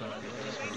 [0.00, 0.67] Bom,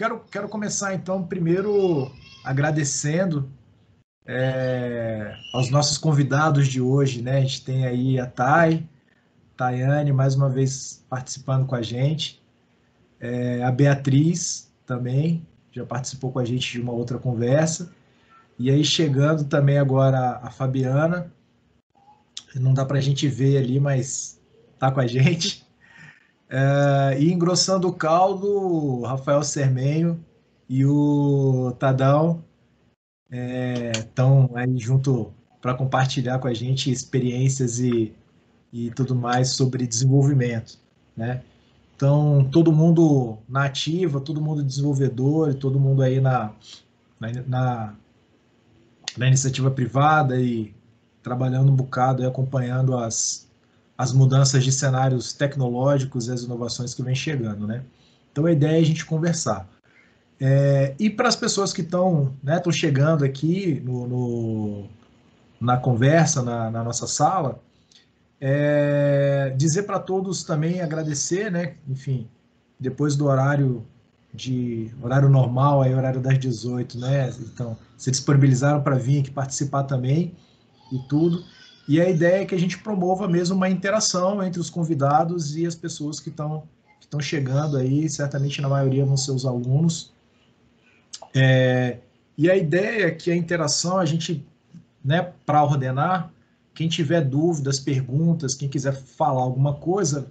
[0.00, 2.10] quero, quero começar então primeiro
[2.42, 3.50] agradecendo
[4.24, 7.36] é, aos nossos convidados de hoje, né?
[7.36, 8.88] A gente tem aí a Thay,
[9.58, 12.42] Tayane, mais uma vez participando com a gente,
[13.20, 17.92] é, a Beatriz também, já participou com a gente de uma outra conversa,
[18.58, 21.30] e aí chegando também agora a Fabiana,
[22.54, 24.40] não dá para a gente ver ali, mas
[24.78, 25.59] tá com a gente.
[26.50, 30.22] É, e engrossando o caldo, o Rafael Sermenho
[30.68, 32.42] e o Tadão
[33.96, 38.12] estão é, aí junto para compartilhar com a gente experiências e,
[38.72, 40.76] e tudo mais sobre desenvolvimento,
[41.16, 41.42] né?
[41.94, 46.52] Então, todo mundo na ativa, todo mundo desenvolvedor, todo mundo aí na,
[47.46, 47.94] na,
[49.18, 50.74] na iniciativa privada e
[51.22, 53.49] trabalhando um bocado e acompanhando as,
[54.00, 57.82] as mudanças de cenários tecnológicos e as inovações que vem chegando, né?
[58.32, 59.68] Então a ideia é a gente conversar.
[60.40, 64.88] É, e para as pessoas que estão né, chegando aqui no, no,
[65.60, 67.60] na conversa, na, na nossa sala,
[68.40, 71.74] é, dizer para todos também agradecer, né?
[71.86, 72.26] Enfim,
[72.78, 73.86] depois do horário
[74.32, 77.28] de horário normal, aí horário das 18, né?
[77.52, 80.34] Então, se disponibilizaram para vir aqui participar também
[80.90, 81.44] e tudo.
[81.90, 85.66] E a ideia é que a gente promova mesmo uma interação entre os convidados e
[85.66, 86.62] as pessoas que estão
[87.00, 90.12] que estão chegando aí, certamente na maioria vão ser os alunos.
[91.34, 91.96] É,
[92.38, 94.46] e a ideia é que a interação, a gente,
[95.04, 96.30] né, para ordenar,
[96.72, 100.28] quem tiver dúvidas, perguntas, quem quiser falar alguma coisa,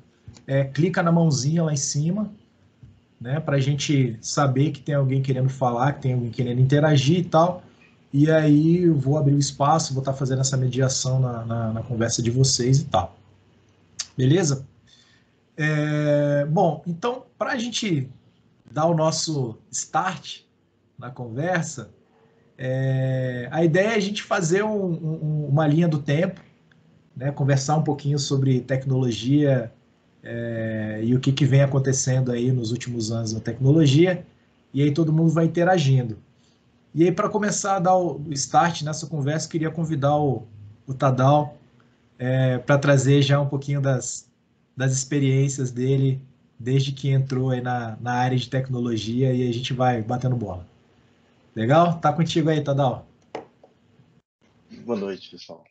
[0.48, 2.32] é, clica na mãozinha lá em cima,
[3.20, 7.18] né, para a gente saber que tem alguém querendo falar, que tem alguém querendo interagir
[7.18, 7.62] e tal.
[8.12, 11.84] E aí eu vou abrir o espaço, vou estar fazendo essa mediação na, na, na
[11.84, 13.16] conversa de vocês e tal.
[14.18, 14.66] Beleza?
[15.56, 18.10] É, bom, então, para a gente
[18.72, 20.42] dar o nosso start
[20.98, 21.90] na conversa,
[22.58, 26.42] é, a ideia é a gente fazer um, um, uma linha do tempo,
[27.16, 29.72] né, conversar um pouquinho sobre tecnologia
[30.24, 34.26] é, e o que, que vem acontecendo aí nos últimos anos na tecnologia,
[34.74, 36.18] e aí todo mundo vai interagindo.
[36.94, 40.48] E aí, para começar a dar o start nessa conversa, queria convidar o,
[40.88, 41.56] o Tadal
[42.18, 44.30] é, para trazer já um pouquinho das,
[44.76, 46.20] das experiências dele
[46.60, 50.66] desde que entrou aí na, na área de tecnologia e a gente vai batendo bola.
[51.56, 52.00] Legal?
[52.00, 53.06] Tá contigo aí, Tadal.
[54.84, 55.64] Boa noite, pessoal.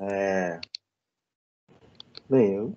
[0.00, 0.60] É...
[2.28, 2.76] Bem, eu...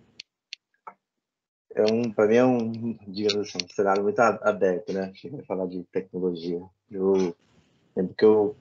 [1.74, 5.06] é um, para mim é um, digamos assim, um cenário muito aberto, né?
[5.06, 6.62] A gente vai falar de tecnologia.
[6.90, 7.36] Eu
[7.96, 8.58] Lembro que eu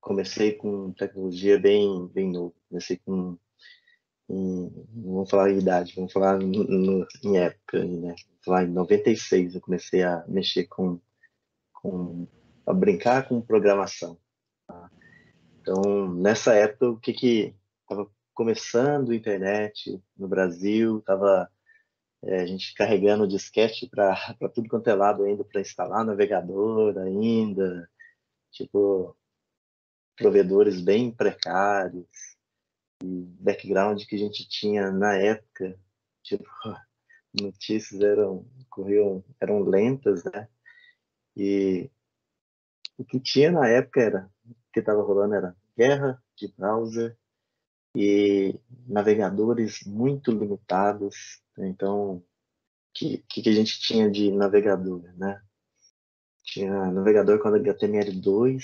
[0.00, 2.54] comecei com tecnologia bem, bem novo.
[2.68, 3.38] Comecei com.
[4.28, 8.14] Em, não vamos falar em idade, vamos falar no, no, em época, né?
[8.46, 11.00] Em 96 eu comecei a mexer com.
[11.72, 12.26] com
[12.66, 14.18] a brincar com programação.
[14.66, 14.90] Tá?
[15.60, 17.54] Então, nessa época, o que que.
[17.82, 21.50] Estava começando a internet no Brasil, estava
[22.24, 24.14] é, a gente carregando disquete para
[24.54, 27.88] tudo quanto é lado ainda, para instalar navegador ainda,
[28.52, 29.16] tipo,
[30.16, 32.06] provedores bem precários,
[33.02, 35.78] e background que a gente tinha na época,
[36.22, 36.44] tipo,
[37.40, 40.48] notícias eram, corriam, eram lentas, né?
[41.36, 41.90] E
[42.96, 47.16] o que tinha na época era, o que estava rolando era guerra de browser
[47.96, 51.42] e navegadores muito limitados.
[51.58, 52.24] Então, o
[52.94, 55.42] que, que a gente tinha de navegador, né?
[56.42, 58.62] Tinha navegador com HTML2,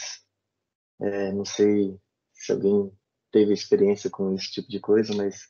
[1.00, 1.98] é, não sei
[2.32, 2.92] se alguém
[3.30, 5.48] teve experiência com esse tipo de coisa, mas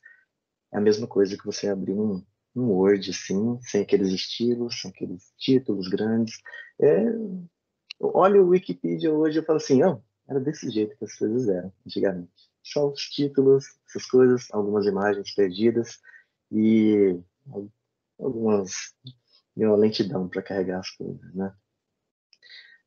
[0.72, 4.90] é a mesma coisa que você abrir um, um Word, assim, sem aqueles estilos, sem
[4.90, 6.34] aqueles títulos grandes.
[6.80, 7.04] É,
[8.00, 11.72] olha o Wikipedia hoje e falo assim, não, era desse jeito que as coisas eram
[11.86, 12.50] antigamente.
[12.62, 16.00] Só os títulos, essas coisas, algumas imagens perdidas
[16.52, 17.18] e
[18.18, 18.94] algumas
[19.56, 21.52] uma lentidão para carregar as coisas, né?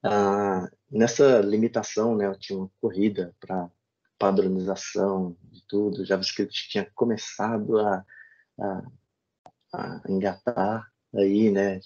[0.04, 3.70] Ah, nessa limitação, né, eu tinha uma corrida para
[4.18, 8.06] padronização de tudo, JavaScript tinha começado a,
[8.60, 8.84] a,
[9.74, 11.80] a engatar aí, né,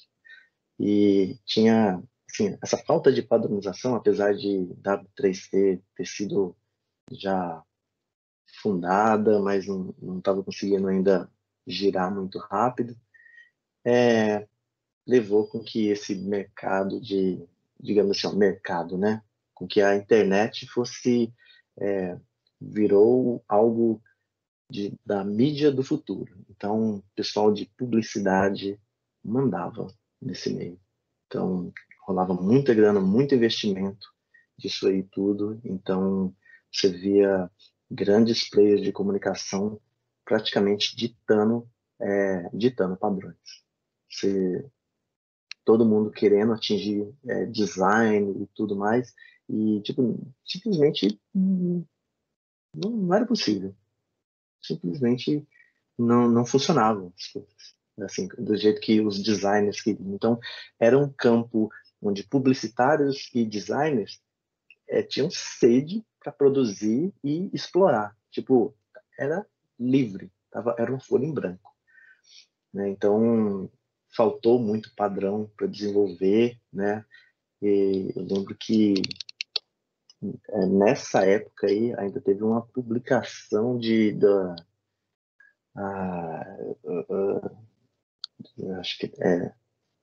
[0.79, 6.56] e tinha assim, essa falta de padronização, apesar de W3C ter sido
[7.12, 7.63] já
[8.62, 11.29] fundada, mas não estava conseguindo ainda
[11.67, 12.95] girar muito rápido,
[13.83, 14.47] é,
[15.06, 17.47] levou com que esse mercado de,
[17.86, 19.22] digamos assim, mercado, né,
[19.54, 21.34] com que a internet fosse
[21.80, 22.18] é,
[22.60, 24.02] virou algo
[24.70, 26.36] de, da mídia do futuro.
[26.50, 28.80] Então, o pessoal de publicidade
[29.24, 29.88] mandava
[30.22, 30.80] nesse meio.
[31.28, 31.72] Então,
[32.06, 34.08] rolava muita grana, muito investimento
[34.58, 35.60] disso aí tudo.
[35.64, 36.36] Então,
[36.72, 37.50] você via
[37.90, 39.80] grandes players de comunicação
[40.24, 41.70] praticamente ditando,
[42.02, 43.64] é, ditando padrões.
[44.10, 44.66] Você,
[45.65, 49.13] todo mundo querendo atingir é, design e tudo mais,
[49.50, 51.85] e tipo, simplesmente não,
[52.73, 53.75] não era possível.
[54.62, 55.45] Simplesmente
[55.97, 57.75] não, não funcionavam as coisas.
[58.01, 60.13] Assim, do jeito que os designers queriam.
[60.13, 60.39] Então,
[60.79, 61.71] era um campo
[62.01, 64.21] onde publicitários e designers
[64.88, 68.15] é, tinham sede para produzir e explorar.
[68.29, 68.75] Tipo,
[69.17, 69.45] era
[69.79, 71.73] livre, tava, era um folha em branco.
[72.73, 72.89] Né?
[72.89, 73.71] Então,
[74.15, 77.06] faltou muito padrão para desenvolver, né?
[77.62, 78.94] E eu lembro que
[80.50, 84.56] é, nessa época aí ainda teve uma publicação de da
[88.79, 89.53] acho que é,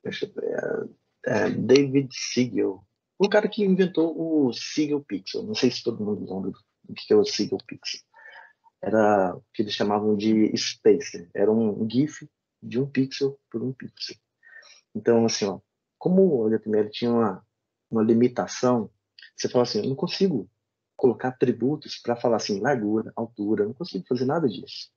[0.04, 0.90] deixa eu ver,
[1.26, 2.84] é, David Siegel,
[3.18, 5.44] o cara que inventou o Siegel Pixel.
[5.44, 8.00] Não sei se todo mundo lembra do que é o Siegel Pixel.
[8.82, 11.30] Era o que eles chamavam de spacer.
[11.32, 12.28] Era um GIF
[12.62, 14.16] de um pixel por um pixel.
[14.94, 15.60] Então, assim, ó,
[15.98, 17.46] como o HTML tinha uma,
[17.90, 18.90] uma limitação,
[19.36, 20.48] você fala assim, eu não consigo
[20.96, 24.90] colocar atributos para falar assim, largura, altura, não consigo fazer nada disso.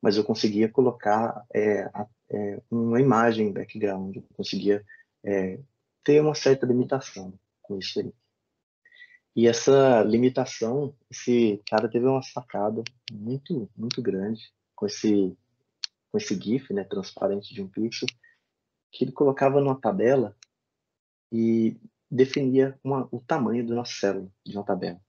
[0.00, 1.90] Mas eu conseguia colocar é,
[2.30, 4.84] é, uma imagem background, eu conseguia
[5.24, 5.58] é,
[6.02, 8.12] ter uma certa limitação com isso aí.
[9.36, 15.36] E essa limitação, esse cara teve uma sacada muito, muito grande com esse,
[16.14, 18.06] com esse GIF, né, transparente de um pixel,
[18.92, 20.36] que ele colocava numa tabela
[21.32, 21.76] e
[22.08, 25.00] definia uma, o tamanho da nossa célula de uma tabela.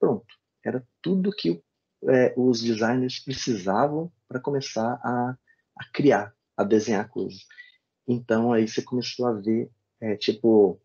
[0.00, 0.26] Pronto.
[0.64, 1.62] Era tudo que
[2.04, 5.36] é, os designers precisavam para começar a,
[5.76, 7.46] a criar, a desenhar coisas.
[8.06, 10.80] Então aí você começou a ver, é, tipo,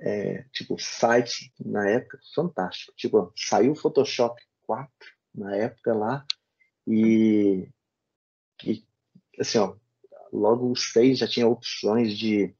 [0.00, 2.92] é, tipo, site na época, fantástico.
[2.96, 4.90] Tipo, saiu o Photoshop 4
[5.32, 6.26] na época lá
[6.84, 7.68] e,
[8.64, 8.84] e
[9.38, 9.74] assim, ó,
[10.32, 12.54] logo o 6 já tinha opções de,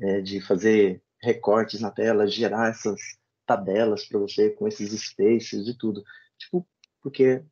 [0.00, 3.00] é, de fazer recortes na tela, gerar essas
[3.46, 6.04] tabelas para você com esses spaces e tudo.
[6.38, 6.66] Tipo,
[7.02, 7.42] porque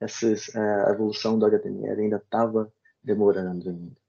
[0.00, 2.72] essas, é, evolução do HTML ainda estava
[3.02, 4.00] demorando ainda.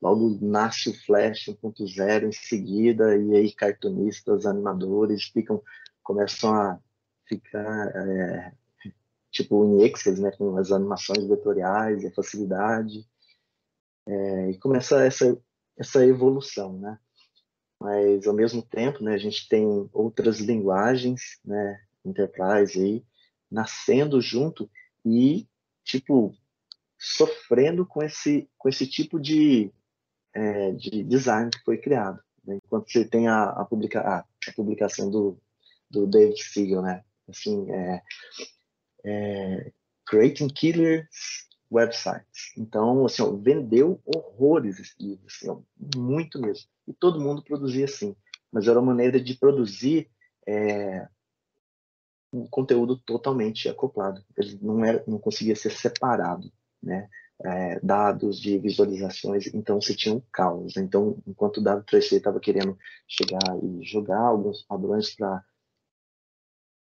[0.00, 5.62] Logo nasce o Flash 1.0 em seguida, e aí cartunistas, animadores ficam,
[6.02, 6.80] começam a
[7.26, 8.52] ficar é,
[9.42, 13.06] tipo em Excel, né, com as animações vetoriais, a facilidade,
[14.06, 15.36] é, e começa essa,
[15.76, 16.98] essa evolução, né?
[17.80, 23.04] Mas ao mesmo tempo, né, a gente tem outras linguagens, né, Enterprise aí,
[23.50, 24.70] nascendo junto
[25.04, 25.46] e
[25.84, 26.34] tipo
[26.98, 29.72] sofrendo com esse com esse tipo de
[30.34, 32.20] é, de design que foi criado.
[32.44, 32.58] Né?
[32.64, 35.38] Enquanto você tem a, a, publica, a, a, publicação do,
[35.90, 37.04] do David Siegel, né?
[37.28, 38.02] Assim, é,
[39.04, 39.72] é,
[40.06, 41.08] Creating Killer
[41.70, 42.52] Websites.
[42.56, 45.60] Então, assim, ó, vendeu horrores esse livro, assim, ó,
[45.96, 46.66] muito mesmo.
[46.86, 48.16] E todo mundo produzia assim.
[48.52, 50.10] Mas era uma maneira de produzir
[50.46, 51.06] é,
[52.32, 54.24] um conteúdo totalmente acoplado.
[54.36, 56.52] Ele não, era, não conseguia ser separado,
[56.82, 57.08] né?
[57.44, 60.76] é, dados, de visualizações, então você tinha um caos.
[60.76, 62.76] Então, enquanto o W3C estava querendo
[63.08, 65.42] chegar e jogar alguns padrões para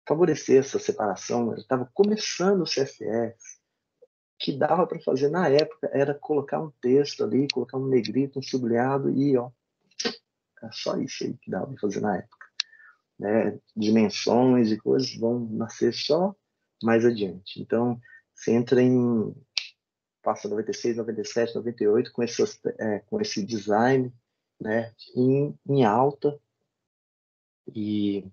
[0.08, 3.60] favorecer essa separação, ele estava começando o CSS,
[4.38, 8.44] que dava para fazer na época era colocar um texto ali, colocar um negrito, um
[8.44, 9.50] sublinhado e ó,
[10.64, 12.46] é só isso aí que dava para fazer na época.
[13.18, 13.60] Né?
[13.76, 16.36] Dimensões e coisas vão nascer só
[16.84, 17.62] mais adiante.
[17.62, 18.00] Então,
[18.34, 19.34] você entra em
[20.22, 24.12] passa 96, 97, 98 com, essas, é, com esse design
[24.60, 26.40] né, em, em alta
[27.74, 28.26] e,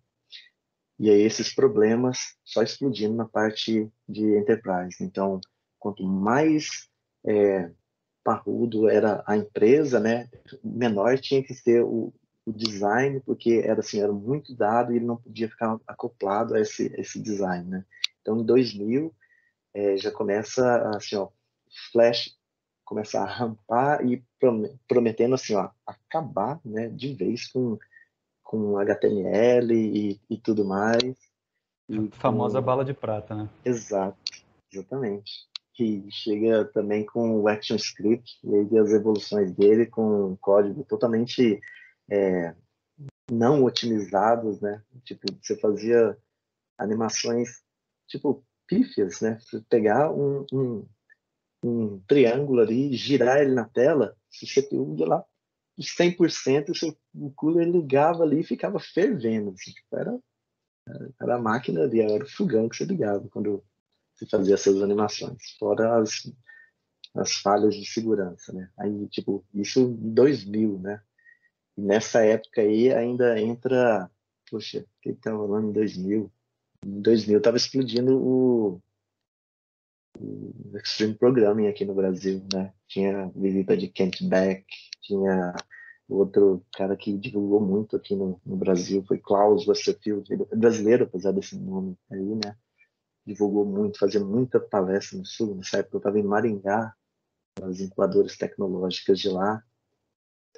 [1.03, 5.03] e aí esses problemas só explodindo na parte de enterprise.
[5.03, 5.41] Então,
[5.77, 6.89] quanto mais
[7.27, 7.73] é,
[8.23, 10.31] parrudo era a empresa, né,
[10.63, 12.15] menor tinha que ser o,
[12.47, 16.61] o design, porque era assim, era muito dado e ele não podia ficar acoplado a
[16.61, 17.85] esse, esse design, né?
[18.21, 19.13] Então, em 2000,
[19.75, 21.31] é, já começa assim, ó,
[21.91, 22.39] Flash
[22.85, 24.23] começa a rampar e
[24.87, 27.77] prometendo assim, ó, acabar, né, de vez com
[28.53, 31.17] com HTML e, e tudo mais.
[31.89, 32.67] E a famosa com...
[32.67, 33.49] bala de prata, né?
[33.65, 34.19] Exato,
[34.71, 35.49] exatamente.
[35.73, 41.59] Que chega também com o ActionScript e as evoluções dele com código totalmente
[42.11, 42.55] é,
[43.31, 44.83] não otimizados, né?
[45.03, 46.15] Tipo, você fazia
[46.77, 47.63] animações
[48.07, 49.39] tipo pífias, né?
[49.41, 50.87] Você pegar um, um,
[51.65, 55.25] um triângulo ali, girar ele na tela, se você ia lá
[55.83, 56.97] 100%, o seu
[57.37, 59.51] cooler ligava ali e ficava fervendo.
[59.51, 60.19] Assim, tipo, era,
[61.21, 63.63] era a máquina ali, era o fogão que você ligava quando
[64.15, 65.57] você fazia essas animações.
[65.59, 66.31] Fora as,
[67.15, 68.71] as falhas de segurança, né?
[68.79, 71.03] Aí, tipo, isso em 2000, né?
[71.77, 74.11] E nessa época aí ainda entra,
[74.51, 76.31] poxa, o que estava rolando em 2000?
[76.85, 78.81] Em 2000 estava explodindo o,
[80.19, 82.73] o Extreme Programming aqui no Brasil, né?
[82.87, 84.67] Tinha visita de Kent Beck,
[85.01, 85.55] tinha
[86.15, 91.33] outro cara que divulgou muito aqui no, no Brasil, foi Klaus Westerfield, é brasileiro, apesar
[91.33, 92.57] desse nome aí, né?
[93.25, 96.95] Divulgou muito, fazia muita palestra no Sul, nessa época eu estava em Maringá,
[97.63, 99.63] as incubadoras tecnológicas de lá,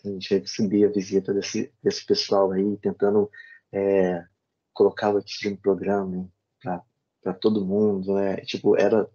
[0.05, 3.31] a gente recebia a visita desse, desse pessoal aí, tentando
[3.73, 4.25] é,
[4.73, 6.31] colocar o Extreme Programming
[6.61, 8.37] para todo mundo, né?
[8.39, 9.09] Tipo, era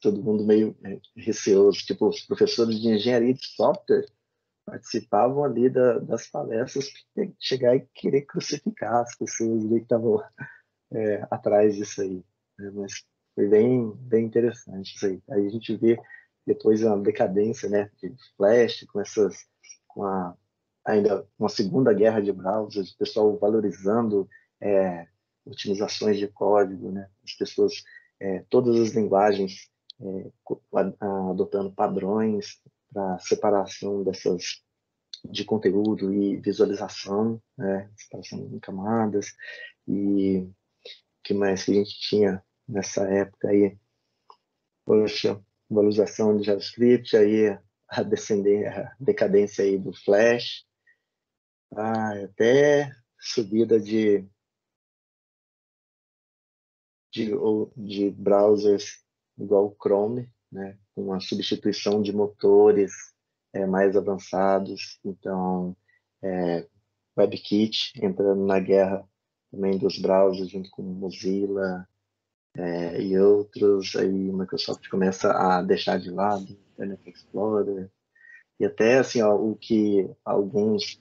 [0.00, 1.78] todo mundo meio é, receoso.
[1.84, 4.06] Tipo, os professores de engenharia de software
[4.66, 6.90] participavam ali da, das palestras
[7.38, 10.22] chegar e querer crucificar as pessoas que estavam
[10.92, 12.24] é, atrás disso aí.
[12.58, 12.70] Né?
[12.74, 13.04] Mas
[13.34, 15.22] foi bem, bem interessante isso aí.
[15.30, 15.96] Aí a gente vê
[16.44, 19.46] depois uma decadência né, de Flash, com essas,
[19.86, 20.36] com a,
[20.84, 24.28] ainda uma segunda guerra de browsers, o pessoal valorizando
[24.60, 25.06] é,
[25.44, 27.84] otimizações de código, né, as pessoas,
[28.20, 29.70] é, todas as linguagens
[30.00, 30.30] é,
[31.30, 32.60] adotando padrões
[32.92, 34.62] para separação dessas
[35.24, 39.34] de conteúdo e visualização, né, separação em camadas.
[39.88, 40.48] E
[41.22, 43.78] que mais que a gente tinha nessa época aí,
[44.84, 48.02] poxa, valorização de JavaScript, aí a a
[48.98, 50.66] decadência aí do Flash,
[51.76, 54.28] ah, até subida de
[57.12, 57.30] de,
[57.76, 59.02] de browsers
[59.38, 62.92] igual o Chrome, né, com a substituição de motores
[63.52, 64.98] é, mais avançados.
[65.04, 65.76] Então,
[66.22, 66.66] é,
[67.16, 69.06] WebKit entrando na guerra
[69.50, 71.88] também dos browsers junto com Mozilla
[72.54, 73.96] é, e outros.
[73.96, 77.90] Aí Microsoft começa a deixar de lado Internet Explorer
[78.58, 81.00] e até assim ó, o que alguns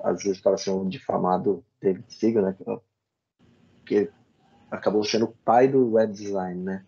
[0.00, 2.56] às vezes falam assim o difamado David Siegel, né,
[3.86, 4.10] que
[4.70, 6.84] acabou sendo o pai do web design, né?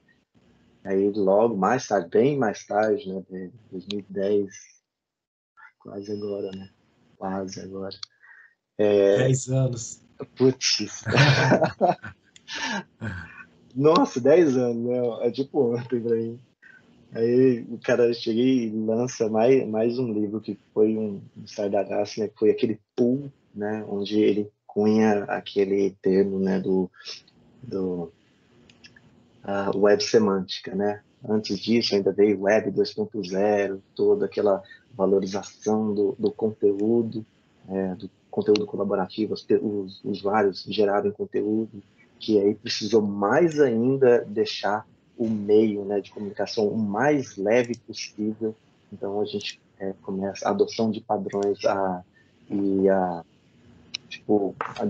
[0.85, 4.51] Aí logo, mais tarde, bem mais tarde, né, 2010,
[5.79, 6.71] quase agora, né?
[7.17, 7.97] Quase agora.
[8.79, 9.17] É...
[9.19, 10.03] Dez anos.
[10.37, 11.05] Putz.
[13.75, 15.27] Nossa, 10 anos, né?
[15.27, 16.39] É tipo ontem pra mim.
[17.13, 22.19] Aí o cara chega e lança mais, mais um livro que foi um, um Stardust,
[22.19, 22.31] né?
[22.37, 23.85] Foi aquele pool, né?
[23.89, 26.61] Onde ele cunha aquele termo, né?
[26.61, 26.91] Do,
[27.63, 28.13] do
[29.45, 31.03] a web semântica, né?
[31.27, 34.63] Antes disso, ainda veio web 2.0, toda aquela
[34.95, 37.25] valorização do, do conteúdo,
[37.69, 41.83] é, do conteúdo colaborativo, os, os usuários gerarem conteúdo,
[42.19, 44.87] que aí precisou mais ainda deixar
[45.17, 48.55] o meio né, de comunicação o mais leve possível.
[48.93, 52.03] Então, a gente é, começa a adoção de padrões a,
[52.51, 53.25] e a,
[54.09, 54.85] tipo, a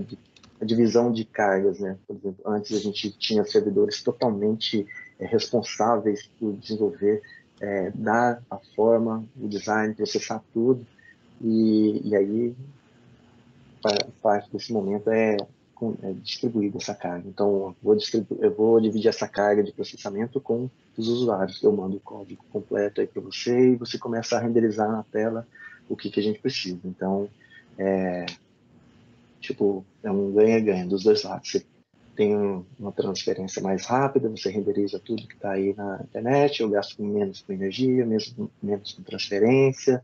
[0.59, 1.97] a divisão de cargas, né?
[2.07, 4.85] Por exemplo, antes a gente tinha servidores totalmente
[5.19, 7.21] é, responsáveis por desenvolver
[7.59, 10.85] é, dar a forma, o design, processar tudo.
[11.41, 12.55] E, e aí,
[14.21, 15.37] parte desse momento é,
[16.03, 17.27] é distribuir essa carga.
[17.27, 17.97] Então, vou
[18.39, 21.61] eu vou dividir essa carga de processamento com os usuários.
[21.61, 25.45] Eu mando o código completo aí para você e você começa a renderizar na tela
[25.89, 26.79] o que, que a gente precisa.
[26.85, 27.29] Então,
[27.77, 28.25] é,
[29.45, 31.51] tipo, é um ganha-ganha dos dois lados.
[31.51, 31.65] Você
[32.15, 32.33] tem
[32.79, 37.41] uma transferência mais rápida, você renderiza tudo que está aí na internet, eu gasto menos
[37.41, 40.03] com energia, mesmo, menos com transferência,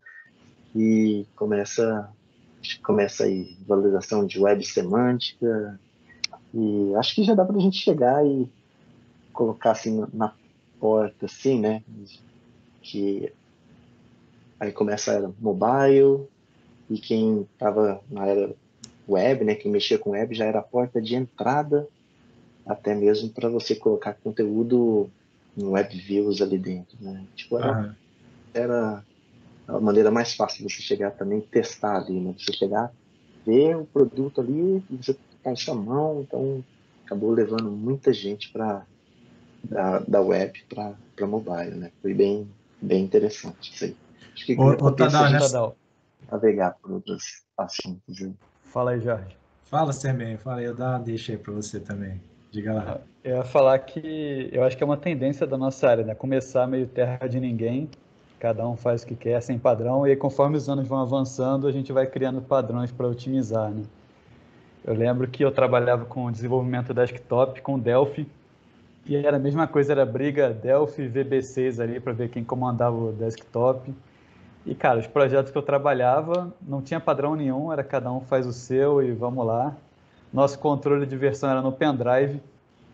[0.76, 2.10] e começa,
[2.84, 5.80] começa aí valorização de web semântica,
[6.54, 8.50] e acho que já dá para a gente chegar e
[9.32, 10.34] colocar assim na
[10.80, 11.82] porta, assim, né,
[12.82, 13.32] que
[14.60, 16.28] aí começa a era mobile,
[16.90, 18.54] e quem estava na era
[19.14, 21.88] web, né, quem mexia com web já era a porta de entrada
[22.66, 25.10] até mesmo para você colocar conteúdo
[25.58, 27.26] em web views ali dentro, né?
[27.36, 27.94] Tipo, era, uhum.
[28.54, 29.04] era
[29.68, 32.34] a maneira mais fácil de você chegar também e testar ali, né?
[32.38, 32.92] Você chegar,
[33.46, 36.64] ver o produto ali e você com sua mão, então
[37.04, 38.86] acabou levando muita gente para
[39.64, 41.92] da, da web para mobile, né?
[42.02, 42.48] Foi bem,
[42.82, 43.96] bem interessante isso aí.
[44.34, 45.76] Acho que ô, ô, Tadal,
[46.32, 48.22] navegar por outros assuntos.
[48.22, 48.34] Aí.
[48.72, 49.36] Fala aí, Jorge.
[49.66, 50.38] Fala, Sermen.
[50.38, 52.22] Fala aí, eu dar deixa aí para você também.
[52.52, 53.02] Diga lá.
[53.22, 56.16] Eu ia falar que eu acho que é uma tendência da nossa área, né?
[56.16, 57.90] Começar meio terra de ninguém,
[58.40, 61.68] cada um faz o que quer, sem padrão, e aí, conforme os anos vão avançando,
[61.68, 63.84] a gente vai criando padrões para otimizar, né?
[64.86, 68.26] Eu lembro que eu trabalhava com desenvolvimento desktop com Delphi,
[69.06, 73.12] e era a mesma coisa, era briga Delphi VB6 ali para ver quem comandava o
[73.12, 73.94] desktop.
[74.66, 78.46] E, cara, os projetos que eu trabalhava não tinha padrão nenhum, era cada um faz
[78.46, 79.76] o seu e vamos lá.
[80.32, 82.42] Nosso controle de versão era no pendrive.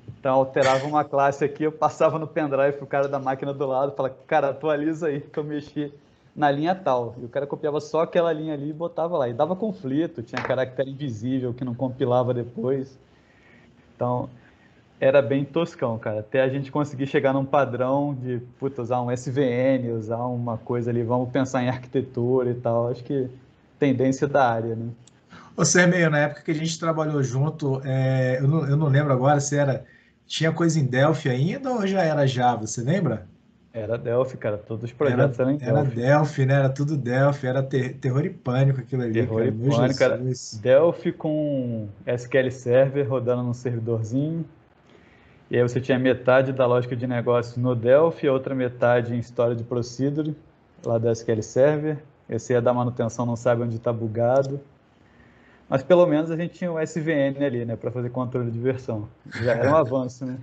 [0.07, 3.91] Então, alterava uma classe aqui, eu passava no pendrive pro cara da máquina do lado,
[3.91, 5.93] falava, cara, atualiza aí que eu mexi
[6.33, 7.15] na linha tal.
[7.17, 9.27] E o cara copiava só aquela linha ali e botava lá.
[9.27, 12.97] E dava conflito, tinha caractere invisível que não compilava depois.
[13.93, 14.29] Então,
[14.99, 16.19] era bem toscão, cara.
[16.19, 20.89] Até a gente conseguir chegar num padrão de, puta, usar um SVN, usar uma coisa
[20.89, 22.89] ali, vamos pensar em arquitetura e tal.
[22.89, 23.29] Acho que
[23.79, 24.89] tendência da área, né?
[25.55, 29.13] Você meio na época que a gente trabalhou junto, é, eu, não, eu não lembro
[29.13, 29.85] agora se era.
[30.25, 32.67] Tinha coisa em Delphi ainda ou já era Java?
[32.67, 33.25] Você lembra?
[33.73, 34.57] Era Delphi, cara.
[34.57, 36.01] Todos os projetos era, eram em Delphi.
[36.01, 36.53] Era Delphi, né?
[36.55, 37.47] Era tudo Delphi.
[37.47, 39.13] Era ter, terror e pânico aquilo ali.
[39.13, 39.47] Terror cara.
[39.47, 39.99] e pânico.
[39.99, 40.21] Cara.
[40.61, 44.43] Delphi com SQL Server rodando num servidorzinho.
[45.49, 49.19] E aí você tinha metade da lógica de negócio no Delphi, a outra metade em
[49.19, 50.35] história de procedure,
[50.85, 51.97] lá da SQL Server.
[52.29, 54.59] Esse ia dar manutenção, não sabe onde está bugado.
[55.69, 59.07] Mas pelo menos a gente tinha o SVN ali, né, para fazer controle de versão.
[59.41, 60.37] Já era um avanço, né?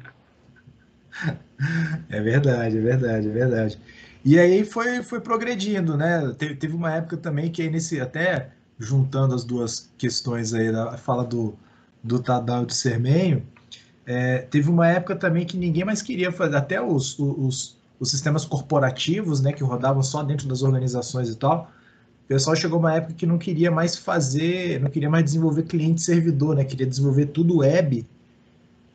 [2.11, 3.81] É verdade, é verdade, é verdade.
[4.25, 6.35] E aí foi, foi progredindo, né?
[6.39, 10.97] Teve, teve uma época também que aí nesse, até juntando as duas questões aí, a
[10.97, 11.55] fala do,
[12.03, 13.47] do Tadal e do Sermenho,
[14.07, 18.45] é, teve uma época também que ninguém mais queria fazer, até os, os, os sistemas
[18.45, 21.71] corporativos, né, que rodavam só dentro das organizações e tal,
[22.25, 26.57] o pessoal chegou uma época que não queria mais fazer, não queria mais desenvolver cliente-servidor,
[26.57, 26.65] né?
[26.65, 28.07] Queria desenvolver tudo web,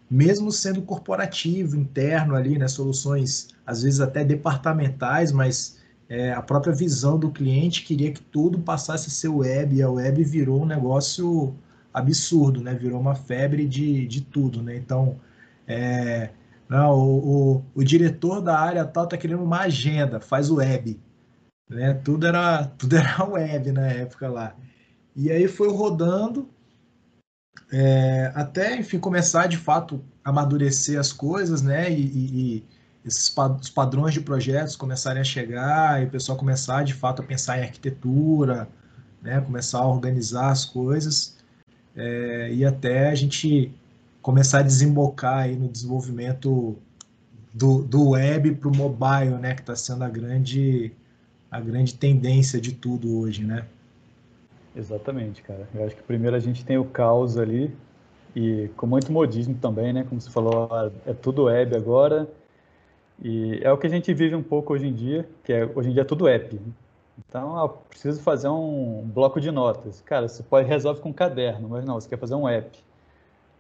[0.10, 2.68] mesmo sendo corporativo, interno ali, né?
[2.68, 5.78] Soluções, às vezes até departamentais, mas
[6.10, 9.92] é, a própria visão do cliente queria que tudo passasse a ser web, e a
[9.92, 11.54] web virou um negócio
[11.94, 12.74] absurdo, né?
[12.74, 14.76] Virou uma febre de, de tudo, né?
[14.76, 15.20] Então,
[15.68, 16.30] é,
[16.68, 21.00] não, o, o, o diretor da área tal tá querendo uma agenda, faz web
[21.70, 21.94] né?
[21.94, 24.56] Tudo era, tudo era web na época lá.
[25.16, 26.50] E aí foi rodando
[27.72, 31.92] é, até, enfim, começar de fato a amadurecer as coisas, né?
[31.92, 32.66] E, e, e
[33.06, 37.26] esses os padrões de projetos começarem a chegar e o pessoal começar de fato a
[37.26, 38.68] pensar em arquitetura,
[39.22, 39.40] né?
[39.42, 41.38] Começar a organizar as coisas
[42.00, 43.72] é, e até a gente
[44.22, 46.78] começar a desembocar aí no desenvolvimento
[47.54, 49.54] do, do web para o mobile, né?
[49.54, 50.94] Que está sendo a grande
[51.52, 53.66] a grande tendência de tudo hoje, né?
[54.76, 55.68] Exatamente, cara.
[55.74, 57.76] Eu acho que primeiro a gente tem o caos ali
[58.36, 60.06] e com muito modismo também, né?
[60.08, 60.70] Como você falou,
[61.06, 62.30] é tudo web agora
[63.22, 65.90] e é o que a gente vive um pouco hoje em dia, que é hoje
[65.90, 66.58] em dia é tudo app.
[67.28, 70.02] Então, eu preciso fazer um bloco de notas.
[70.02, 72.78] Cara, você pode resolve com um caderno, mas não, você quer fazer um app.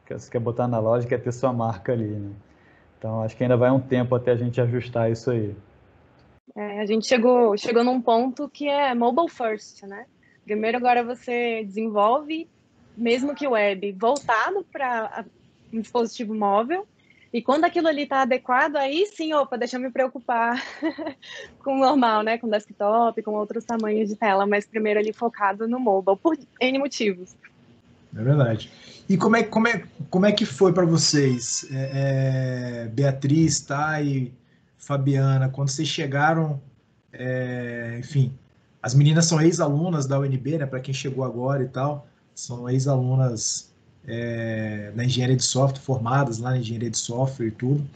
[0.10, 2.32] Você quer botar na loja, quer ter sua marca ali, né?
[2.98, 5.56] Então, acho que ainda vai um tempo até a gente ajustar isso aí.
[6.56, 10.06] É, a gente chegou, chegou num ponto que é mobile first, né?
[10.44, 12.50] Primeiro agora você desenvolve,
[12.98, 15.26] mesmo que web, voltado para
[15.72, 16.88] um dispositivo móvel,
[17.32, 20.64] E quando aquilo ali está adequado, aí sim, opa, deixa eu me preocupar
[21.64, 22.38] com o normal, né?
[22.40, 26.80] Com desktop, com outros tamanhos de tela, mas primeiro ali focado no mobile, por N
[26.80, 27.36] motivos.
[28.16, 28.72] É verdade.
[29.08, 34.34] E como é, como é, como é que foi para vocês, é, é, Beatriz, Thay,
[34.78, 36.60] Fabiana, quando vocês chegaram,
[37.14, 38.34] é, enfim,
[38.82, 40.66] as meninas são ex-alunas da UNB, né?
[40.66, 43.69] Para quem chegou agora e tal, são ex-alunas
[44.10, 47.88] é, na engenharia de software, formadas lá na engenharia de software e tudo.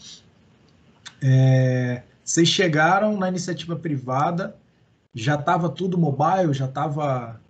[1.22, 4.56] É, vocês chegaram na iniciativa privada,
[5.14, 7.42] já estava tudo mobile, já estava.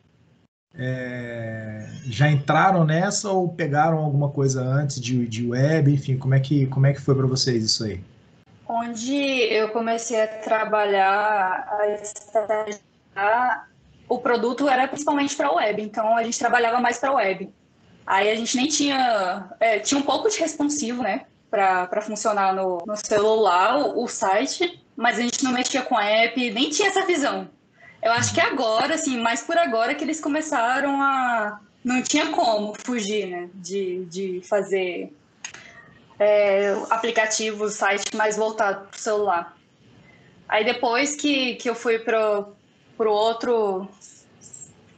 [0.76, 5.93] É, já entraram nessa ou pegaram alguma coisa antes de, de web?
[5.93, 8.02] Enfim, como é que, como é que foi para vocês isso aí?
[8.67, 11.67] Onde eu comecei a trabalhar
[13.15, 13.65] a
[14.10, 17.52] o produto era principalmente para web, então a gente trabalhava mais para web.
[18.06, 19.50] Aí a gente nem tinha.
[19.60, 21.26] É, tinha um pouco de responsivo, né?
[21.50, 26.04] Para funcionar no, no celular, o, o, site, mas a gente não mexia com a
[26.04, 27.48] app, nem tinha essa visão.
[28.02, 31.60] Eu acho que agora, assim, mais por agora que eles começaram a.
[31.84, 33.50] Não tinha como fugir, né?
[33.54, 35.13] De, de fazer
[36.20, 39.58] é, aplicativos, site mais voltado para celular.
[40.48, 42.46] Aí depois que, que eu fui para
[43.00, 43.88] o outro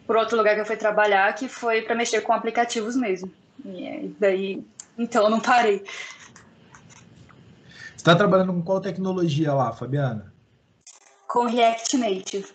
[0.05, 3.31] por outro lugar que eu fui trabalhar, que foi para mexer com aplicativos mesmo.
[3.63, 4.65] E daí,
[4.97, 5.83] então eu não parei.
[7.95, 10.31] Você está trabalhando com qual tecnologia lá, Fabiana?
[11.27, 12.47] Com React Native.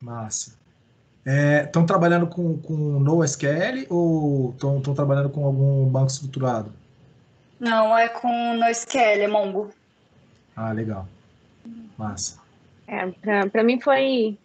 [0.00, 0.58] Massa.
[1.24, 6.72] Estão é, trabalhando com, com NoSQL ou estão trabalhando com algum banco estruturado?
[7.60, 9.70] Não, é com NoSQL, é Mongo.
[10.56, 11.06] Ah, legal.
[11.96, 12.40] Massa.
[12.88, 14.36] É, para mim foi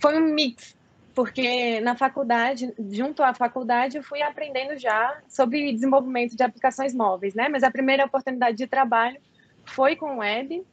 [0.00, 0.76] foi um mix,
[1.14, 7.34] porque na faculdade, junto à faculdade, eu fui aprendendo já sobre desenvolvimento de aplicações móveis,
[7.34, 7.48] né?
[7.48, 9.18] Mas a primeira oportunidade de trabalho
[9.64, 10.64] foi com web,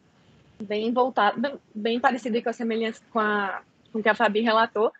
[0.62, 3.62] bem voltado, bem parecido com a semelhança com a
[3.92, 4.92] com que a Fabi relatou.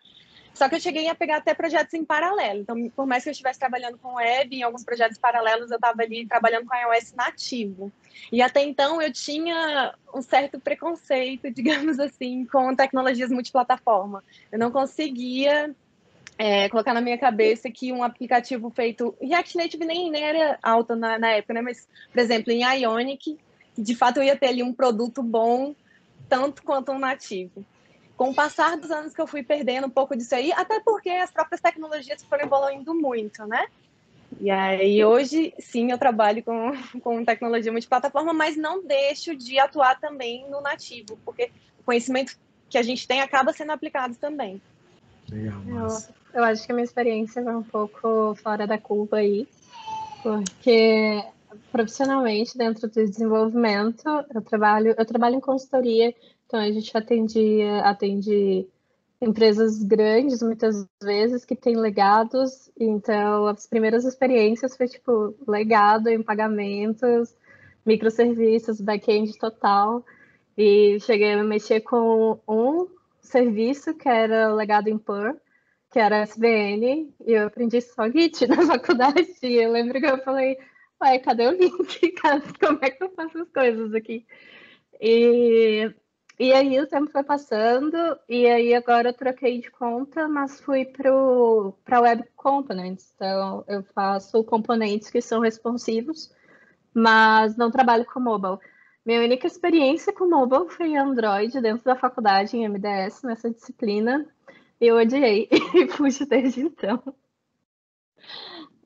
[0.56, 2.60] Só que eu cheguei a pegar até projetos em paralelo.
[2.60, 6.00] Então, por mais que eu estivesse trabalhando com web, em alguns projetos paralelos, eu estava
[6.00, 7.92] ali trabalhando com iOS nativo.
[8.32, 14.24] E até então eu tinha um certo preconceito, digamos assim, com tecnologias multiplataforma.
[14.50, 15.74] Eu não conseguia
[16.38, 19.14] é, colocar na minha cabeça que um aplicativo feito.
[19.20, 21.60] React Native nem, nem era alto na, na época, né?
[21.60, 23.38] Mas, por exemplo, em Ionic,
[23.76, 25.74] de fato eu ia ter ali um produto bom,
[26.30, 27.62] tanto quanto um nativo
[28.16, 31.10] com o passar dos anos que eu fui perdendo um pouco disso aí, até porque
[31.10, 33.66] as próprias tecnologias foram evoluindo muito, né?
[34.40, 40.00] E aí hoje sim eu trabalho com, com tecnologia multiplataforma, mas não deixo de atuar
[40.00, 42.36] também no nativo, porque o conhecimento
[42.68, 44.60] que a gente tem acaba sendo aplicado também.
[45.30, 45.86] Legal, eu,
[46.34, 49.46] eu acho que a minha experiência vai um pouco fora da curva aí,
[50.22, 51.22] porque
[51.70, 56.14] profissionalmente dentro do desenvolvimento eu trabalho eu trabalho em consultoria
[56.46, 58.66] então a gente atendia, atende
[59.20, 62.70] empresas grandes muitas vezes que têm legados.
[62.78, 67.34] Então as primeiras experiências foi tipo legado em pagamentos,
[67.84, 70.04] microserviços, back-end total.
[70.56, 72.88] E cheguei a mexer com um
[73.20, 75.36] serviço que era legado em Perl,
[75.90, 79.26] que era SVN, e eu aprendi só Git na faculdade.
[79.42, 80.56] E eu lembro que eu falei,
[81.02, 82.14] ué, cadê o link?
[82.60, 84.24] Como é que eu faço as coisas aqui?
[85.00, 85.92] E
[86.38, 87.96] e aí o tempo foi passando,
[88.28, 93.12] e aí agora eu troquei de conta, mas fui para Web Components.
[93.14, 96.30] Então eu faço componentes que são responsivos,
[96.92, 98.58] mas não trabalho com mobile.
[99.04, 104.26] Minha única experiência com mobile foi Android, dentro da faculdade, em MDS, nessa disciplina.
[104.80, 107.02] Eu odiei e fugi desde então.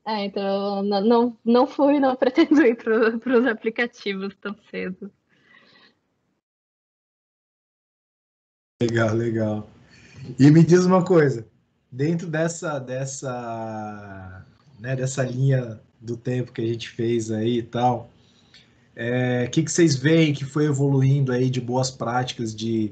[0.07, 5.13] É, então, não, não, não fui, não pretendo ir para os aplicativos tão cedo.
[8.83, 9.71] Legal, legal.
[10.39, 11.47] E me diz uma coisa,
[11.93, 14.43] dentro dessa dessa
[14.79, 19.63] né, dessa linha do tempo que a gente fez aí e tal, o é, que,
[19.63, 22.91] que vocês veem que foi evoluindo aí de boas práticas de,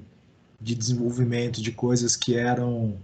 [0.60, 2.98] de desenvolvimento de coisas que eram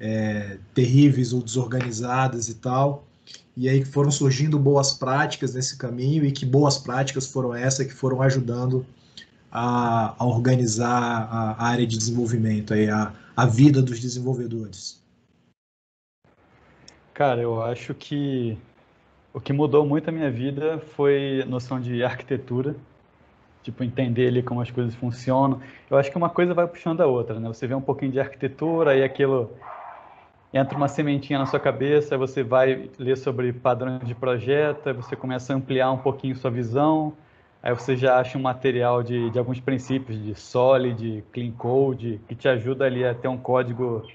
[0.00, 3.06] é, terríveis ou desorganizadas e tal,
[3.54, 7.86] e aí que foram surgindo boas práticas nesse caminho e que boas práticas foram essas
[7.86, 8.86] que foram ajudando
[9.54, 15.00] a, a organizar a, área de desenvolvimento, aí, a, a vida dos desenvolvedores?
[17.14, 18.58] Cara, eu acho que
[19.32, 22.74] o que mudou muito a minha vida foi a noção de arquitetura,
[23.62, 25.60] tipo, entender ali como as coisas funcionam.
[25.88, 27.46] Eu acho que uma coisa vai puxando a outra, né?
[27.46, 29.52] Você vê um pouquinho de arquitetura e aquilo
[30.52, 35.52] entra uma sementinha na sua cabeça, você vai ler sobre padrões de projeto, você começa
[35.52, 37.12] a ampliar um pouquinho sua visão,
[37.64, 42.34] aí você já acha um material de, de alguns princípios de Solid, Clean Code, que
[42.34, 44.06] te ajuda ali a ter um código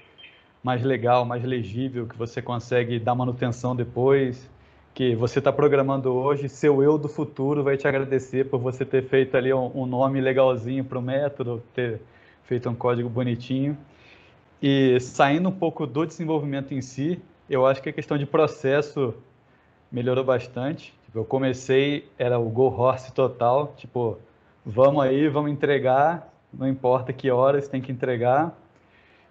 [0.62, 4.48] mais legal, mais legível, que você consegue dar manutenção depois,
[4.94, 9.02] que você está programando hoje, seu eu do futuro vai te agradecer por você ter
[9.02, 12.00] feito ali um, um nome legalzinho para o método, ter
[12.44, 13.76] feito um código bonitinho.
[14.62, 19.12] E saindo um pouco do desenvolvimento em si, eu acho que a questão de processo
[19.90, 20.94] melhorou bastante.
[21.10, 24.16] Tipo, eu comecei, era o Go Horse total, tipo,
[24.64, 28.56] vamos aí, vamos entregar, não importa que horas tem que entregar.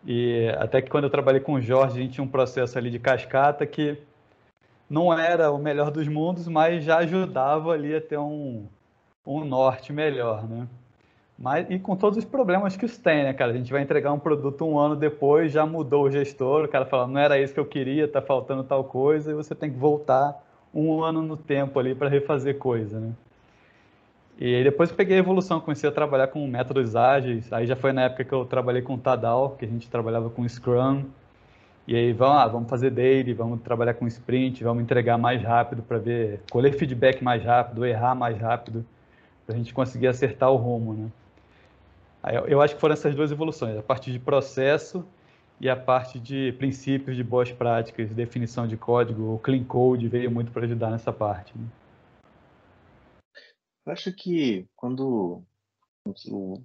[0.05, 2.89] E até que quando eu trabalhei com o Jorge, a gente tinha um processo ali
[2.89, 3.97] de cascata que
[4.89, 8.67] não era o melhor dos mundos, mas já ajudava ali a ter um,
[9.25, 10.67] um norte melhor, né?
[11.37, 13.53] Mas, e com todos os problemas que isso tem, né, cara?
[13.53, 16.85] A gente vai entregar um produto um ano depois, já mudou o gestor, o cara
[16.85, 19.77] fala, não era isso que eu queria, tá faltando tal coisa, e você tem que
[19.77, 23.11] voltar um ano no tempo ali para refazer coisa, né?
[24.37, 27.75] E aí depois eu peguei a evolução, comecei a trabalhar com métodos ágeis, aí já
[27.75, 31.03] foi na época que eu trabalhei com Tadal, que a gente trabalhava com Scrum,
[31.85, 35.81] e aí vamos, ah, vamos fazer daily, vamos trabalhar com sprint, vamos entregar mais rápido
[35.81, 38.85] para ver, colher feedback mais rápido, errar mais rápido,
[39.45, 41.09] para a gente conseguir acertar o rumo, né?
[42.47, 45.05] Eu acho que foram essas duas evoluções, a parte de processo
[45.59, 50.31] e a parte de princípios de boas práticas, definição de código, o Clean Code veio
[50.31, 51.57] muito para ajudar nessa parte.
[51.57, 51.67] Né?
[53.85, 55.43] Eu acho que quando
[56.27, 56.63] o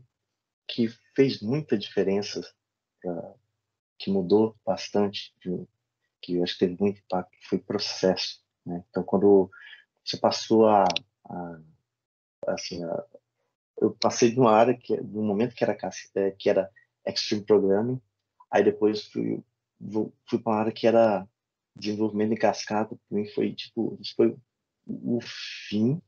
[0.69, 2.41] que fez muita diferença,
[3.99, 5.35] que mudou bastante,
[6.23, 8.41] que eu acho que teve muito impacto, foi processo.
[8.65, 8.83] Né?
[8.89, 9.51] Então, quando
[10.05, 10.85] você passou a,
[11.29, 11.61] a
[12.47, 13.05] assim, a,
[13.79, 15.77] eu passei de uma área que de um momento que era
[16.15, 16.71] é, que era
[17.07, 18.01] extreme programming
[18.55, 19.43] aí depois fui
[20.29, 21.27] fui para uma área que era
[21.75, 24.37] desenvolvimento em cascata para mim foi tipo foi
[24.87, 26.01] o fim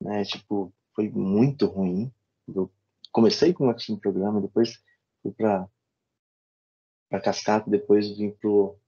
[0.00, 2.12] né tipo foi muito ruim
[2.54, 2.70] eu
[3.10, 4.78] comecei com extreme programming depois
[5.22, 5.66] fui para
[7.08, 8.78] para cascata depois vim pro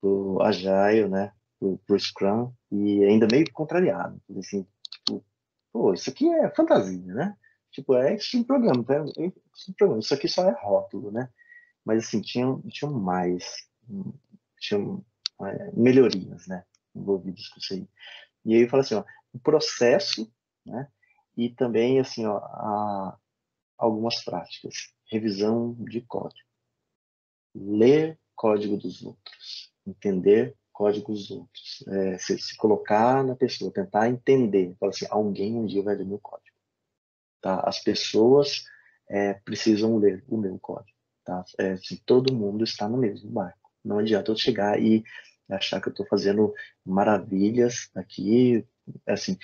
[0.00, 5.24] pro agile né pro, pro scrum e ainda meio contrariado assim tipo,
[5.72, 7.36] pô isso aqui é fantasia né
[7.76, 8.94] Tipo, é extreme programa, tá?
[8.94, 9.32] É
[9.76, 10.00] programa.
[10.00, 11.28] Isso aqui só é rótulo, né?
[11.86, 13.68] Mas assim, tinha, tinha mais,
[14.58, 14.80] tinha
[15.42, 16.64] é, melhorias, né?
[16.92, 17.88] Envolvidas com isso aí.
[18.44, 20.28] E aí eu falo assim, ó, o processo,
[20.64, 20.90] né?
[21.36, 23.16] E também, assim, ó, a,
[23.78, 24.92] algumas práticas.
[25.08, 26.48] Revisão de código.
[27.54, 29.72] Ler código dos outros.
[29.86, 31.84] Entender código dos outros.
[31.86, 34.74] É, se, se, colocar na pessoa, tentar entender.
[34.80, 36.56] Fala assim, alguém um dia vai ler meu código.
[37.40, 37.60] Tá?
[37.60, 38.64] As pessoas
[39.08, 40.95] é, precisam ler o meu código.
[41.26, 41.44] Tá?
[41.58, 43.68] É, se todo mundo está no mesmo barco.
[43.84, 45.02] Não adianta eu chegar e
[45.50, 48.64] achar que eu estou fazendo maravilhas aqui.
[49.04, 49.36] Assim,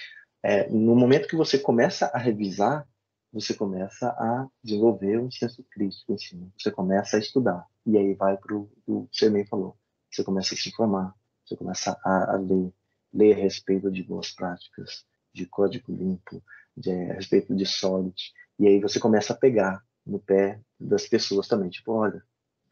[0.44, 2.86] é, no momento que você começa a revisar,
[3.32, 6.52] você começa a desenvolver um senso crítico em cima.
[6.56, 7.66] Você começa a estudar.
[7.84, 8.68] E aí vai para o
[9.10, 9.76] que você nem falou.
[10.08, 11.12] Você começa a se informar.
[11.44, 12.72] Você começa a, a ler.
[13.12, 16.40] Ler a respeito de boas práticas, de código limpo,
[16.76, 18.14] de, a respeito de Solid.
[18.58, 21.70] E aí você começa a pegar no pé das pessoas também.
[21.70, 22.22] Tipo, olha,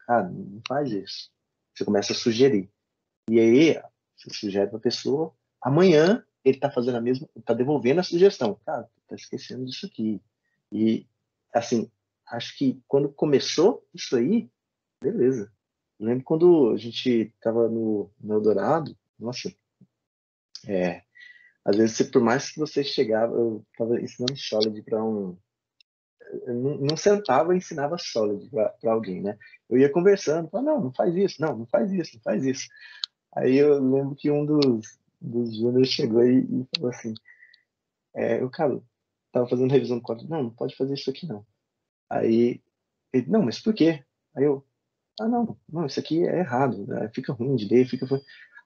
[0.05, 1.31] cara, não faz isso.
[1.73, 2.69] Você começa a sugerir.
[3.29, 3.81] E aí
[4.17, 8.59] você sugere para a pessoa, amanhã ele está fazendo a mesma, está devolvendo a sugestão.
[8.65, 10.21] Cara, tá esquecendo disso aqui.
[10.71, 11.07] E,
[11.53, 11.91] assim,
[12.27, 14.49] acho que quando começou isso aí,
[15.01, 15.51] beleza.
[15.99, 19.53] Eu lembro quando a gente estava no, no Eldorado, nossa,
[20.67, 21.03] é,
[21.63, 25.37] às vezes, por mais que você chegava, eu estava ensinando Solid para um.
[26.47, 29.37] Não, sentava e ensinava Solid para alguém, né?
[29.69, 32.67] Eu ia conversando, falava, não, não faz isso, não, não faz isso, não faz isso.
[33.35, 37.13] Aí eu lembro que um dos, dos júniores chegou e, e, falou assim:
[38.15, 38.81] é, eu, cara,
[39.31, 41.45] tava fazendo revisão do código, não, não pode fazer isso aqui não.
[42.09, 42.61] Aí
[43.13, 44.03] ele, não, mas por quê?
[44.35, 44.65] Aí eu,
[45.19, 47.09] ah, não, não, isso aqui é errado, né?
[47.13, 48.05] fica ruim de ler, fica.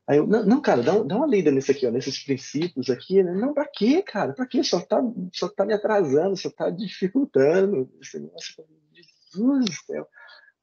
[0.08, 3.24] Aí eu, não, não cara, dá, dá, uma lida nesse aqui, ó, nesses princípios aqui.
[3.24, 3.34] Né?
[3.34, 4.34] Não, pra quê, cara?
[4.34, 4.63] Pra quê?
[4.63, 5.02] Só tá,
[5.34, 7.89] só tá me atrasando, só tá dificultando.
[8.32, 8.63] Nossa,
[8.94, 10.08] Jesus do céu.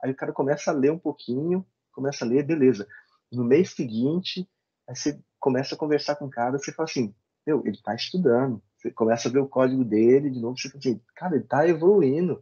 [0.02, 2.87] Aí o cara começa a ler um pouquinho, começa a ler, beleza.
[3.31, 4.48] No mês seguinte,
[4.88, 7.14] aí você começa a conversar com o cara, você fala assim,
[7.46, 8.62] meu, ele tá estudando.
[8.76, 11.66] Você começa a ver o código dele, de novo, você fala assim, cara, ele tá
[11.68, 12.40] evoluindo.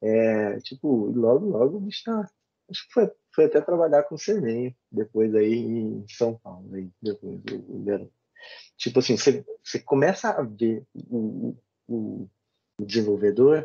[0.00, 2.20] É, tipo, logo, logo o bicho tá,
[2.70, 6.90] acho que foi, foi até trabalhar com o Cervenho, depois aí em São Paulo, aí,
[7.00, 8.12] depois o, garoto.
[8.76, 12.28] Tipo assim, você, você começa a ver o, o,
[12.80, 13.64] o desenvolvedor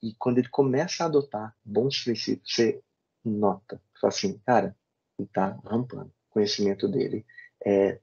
[0.00, 2.80] e quando ele começa a adotar bons princípios, você
[3.24, 4.76] nota, fala assim, cara,
[5.18, 6.12] está rampando.
[6.30, 7.26] O conhecimento dele
[7.66, 7.98] é,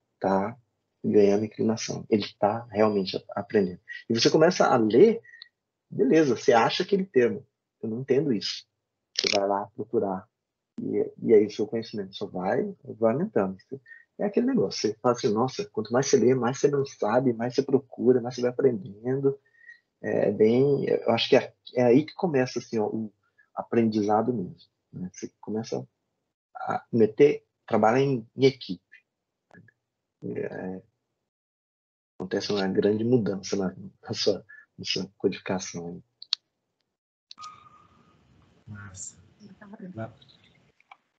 [1.01, 2.05] ganhando inclinação.
[2.09, 3.79] Ele está realmente aprendendo.
[4.09, 5.21] E você começa a ler,
[5.89, 7.47] beleza, você acha aquele termo.
[7.81, 8.65] Eu não entendo isso.
[9.17, 10.27] Você vai lá procurar.
[10.81, 13.57] E, e aí o seu conhecimento só vai, vai aumentando.
[14.17, 14.81] É aquele negócio.
[14.81, 18.21] Você fala assim, nossa, quanto mais você lê, mais você não sabe, mais você procura,
[18.21, 19.37] mais você vai aprendendo.
[20.01, 23.11] É bem, eu acho que é, é aí que começa assim, ó, o
[23.55, 24.57] aprendizado mesmo.
[24.91, 25.09] Né?
[25.13, 25.87] Você começa
[26.55, 28.83] a meter, trabalhar em, em equipe.
[30.23, 30.81] É,
[32.17, 34.45] acontece uma grande mudança na, na, sua,
[34.77, 36.01] na sua codificação.
[38.67, 39.23] Massa.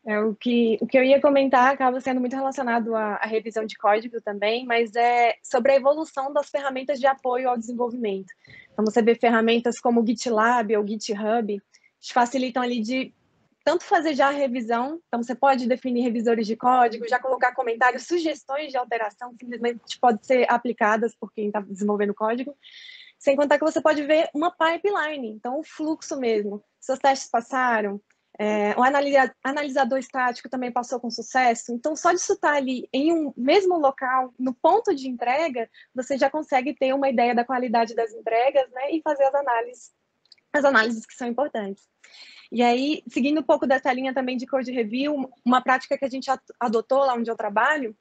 [0.07, 3.67] É, o, que, o que eu ia comentar acaba sendo muito relacionado à, à, revisão
[3.67, 8.33] de código também, mas é sobre a evolução das ferramentas de apoio ao desenvolvimento.
[8.73, 11.61] Então, você vê ferramentas como o GitLab ou GitHub,
[12.01, 13.13] que facilitam ali de
[13.65, 18.07] tanto fazer já a revisão, então você pode definir revisores de código, já colocar comentários,
[18.07, 22.57] sugestões de alteração, simplesmente pode ser aplicadas por quem está desenvolvendo código,
[23.19, 26.63] sem contar que você pode ver uma pipeline, então o fluxo mesmo.
[26.79, 28.01] Seus testes passaram,
[28.39, 28.83] é, o
[29.43, 31.73] analisador estático também passou com sucesso.
[31.73, 36.19] Então, só de isso estar ali em um mesmo local, no ponto de entrega, você
[36.19, 39.95] já consegue ter uma ideia da qualidade das entregas né, e fazer as análises,
[40.53, 41.89] as análises que são importantes.
[42.53, 46.11] E aí, seguindo um pouco dessa linha também de code review, uma prática que a
[46.11, 47.97] gente adotou lá onde eu trabalho,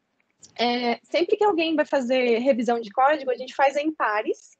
[0.59, 4.51] é, sempre que alguém vai fazer revisão de código, a gente faz em pares,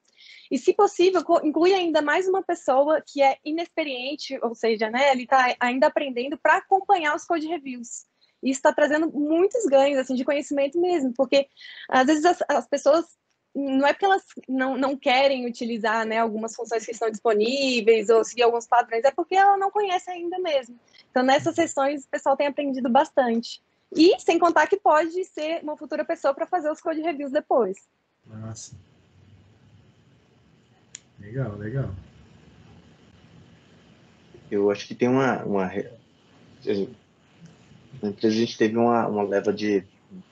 [0.49, 5.23] e, se possível, inclui ainda mais uma pessoa que é inexperiente, ou seja, né, ele
[5.23, 8.05] está ainda aprendendo para acompanhar os code reviews.
[8.43, 11.47] Isso está trazendo muitos ganhos assim, de conhecimento mesmo, porque
[11.89, 13.05] às vezes as, as pessoas
[13.55, 18.23] não é porque elas não, não querem utilizar né, algumas funções que estão disponíveis ou
[18.23, 20.77] seguir alguns padrões, é porque ela não conhece ainda mesmo.
[21.09, 23.63] Então, nessas sessões, o pessoal tem aprendido bastante.
[23.95, 27.77] E sem contar que pode ser uma futura pessoa para fazer os code reviews depois.
[28.25, 28.75] Nossa.
[31.25, 31.89] Legal, legal.
[34.49, 35.43] Eu acho que tem uma.
[35.43, 35.71] uma
[38.01, 39.83] na empresa a gente teve uma, uma leva de.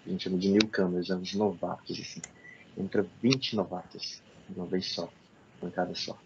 [0.05, 2.21] A gente chama de newcomers, né, novatos, assim.
[2.77, 4.21] Entra 20 novatos
[4.55, 5.09] uma vez só,
[5.73, 6.17] cada só.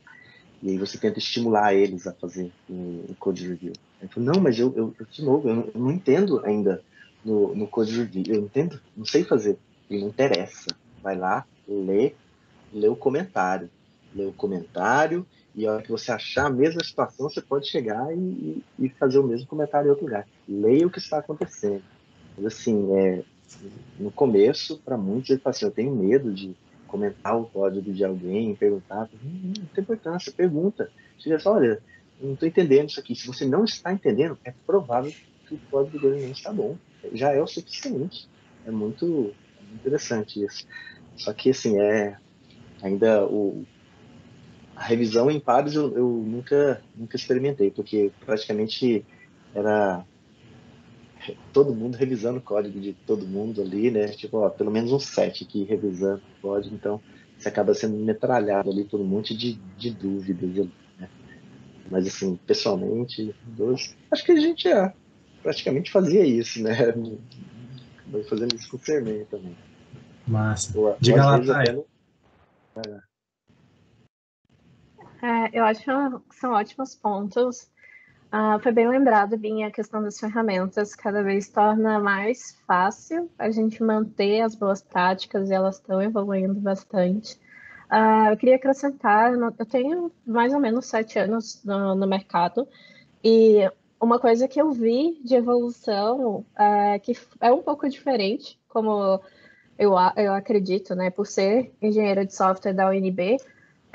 [0.61, 3.73] E aí você tenta estimular eles a fazer o, code review.
[4.01, 6.83] Ele falou, não, mas eu, eu, eu de novo, eu não, eu não, entendo ainda
[7.23, 8.23] no, no code review.
[8.27, 9.57] Eu entendo, não sei fazer.
[9.89, 10.75] E não interessa.
[11.01, 12.13] Vai lá, lê,
[12.73, 13.69] lê o comentário
[14.17, 15.25] ler o comentário
[15.55, 19.19] e a hora que você achar a mesma situação, você pode chegar e, e fazer
[19.19, 20.27] o mesmo comentário em outro lugar.
[20.47, 21.81] Leia o que está acontecendo.
[22.37, 23.23] Mas, assim, é,
[23.99, 26.55] no começo, para muitos, ele fala assim, eu tenho medo de
[26.87, 29.09] comentar o código de alguém, perguntar.
[29.23, 30.91] Hum, não tem importância, pergunta.
[31.19, 31.81] Você diz, olha,
[32.21, 33.15] não estou entendendo isso aqui.
[33.15, 35.11] Se você não está entendendo, é provável
[35.47, 36.77] que o código dele não está bom.
[37.13, 38.27] Já é o suficiente.
[38.65, 39.33] É muito,
[39.73, 40.67] interessante isso.
[41.15, 42.17] Só que, assim, é
[42.81, 43.65] ainda o
[44.77, 49.03] a revisão em pares eu, eu, nunca, nunca experimentei, porque praticamente
[49.53, 50.05] era
[51.51, 54.09] todo mundo revisando o código de todo mundo ali, né?
[54.09, 57.01] Tipo, ó, pelo menos um set aqui revisando o código, então
[57.37, 60.67] você acaba sendo metralhado ali por um monte de, de dúvidas.
[60.99, 61.09] Né?
[61.89, 64.93] Mas assim, pessoalmente, dois, acho que a gente já
[65.41, 66.75] praticamente fazia isso, né?
[68.29, 69.57] Fazendo isso com o também.
[70.25, 70.79] Massa.
[70.79, 71.83] Ou, Diga lá, Thay.
[72.77, 73.06] É,
[75.53, 77.69] eu acho que são ótimos pontos.
[78.27, 83.49] Uh, foi bem lembrado, Binha, a questão das ferramentas cada vez torna mais fácil a
[83.49, 87.39] gente manter as boas práticas e elas estão evoluindo bastante.
[87.89, 92.67] Uh, eu queria acrescentar, eu tenho mais ou menos sete anos no, no mercado
[93.23, 99.21] e uma coisa que eu vi de evolução uh, que é um pouco diferente, como
[99.79, 103.37] eu, eu acredito, né, por ser engenheira de software da UNB,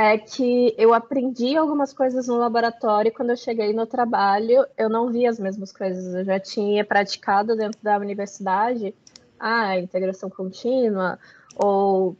[0.02, 4.88] é que eu aprendi algumas coisas no laboratório e quando eu cheguei no trabalho eu
[4.88, 6.14] não vi as mesmas coisas.
[6.14, 8.94] Eu já tinha praticado dentro da universidade
[9.38, 11.18] a integração contínua
[11.56, 12.16] ou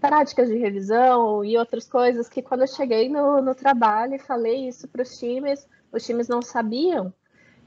[0.00, 4.68] práticas de revisão e outras coisas que quando eu cheguei no, no trabalho e falei
[4.68, 7.12] isso para os times, os times não sabiam.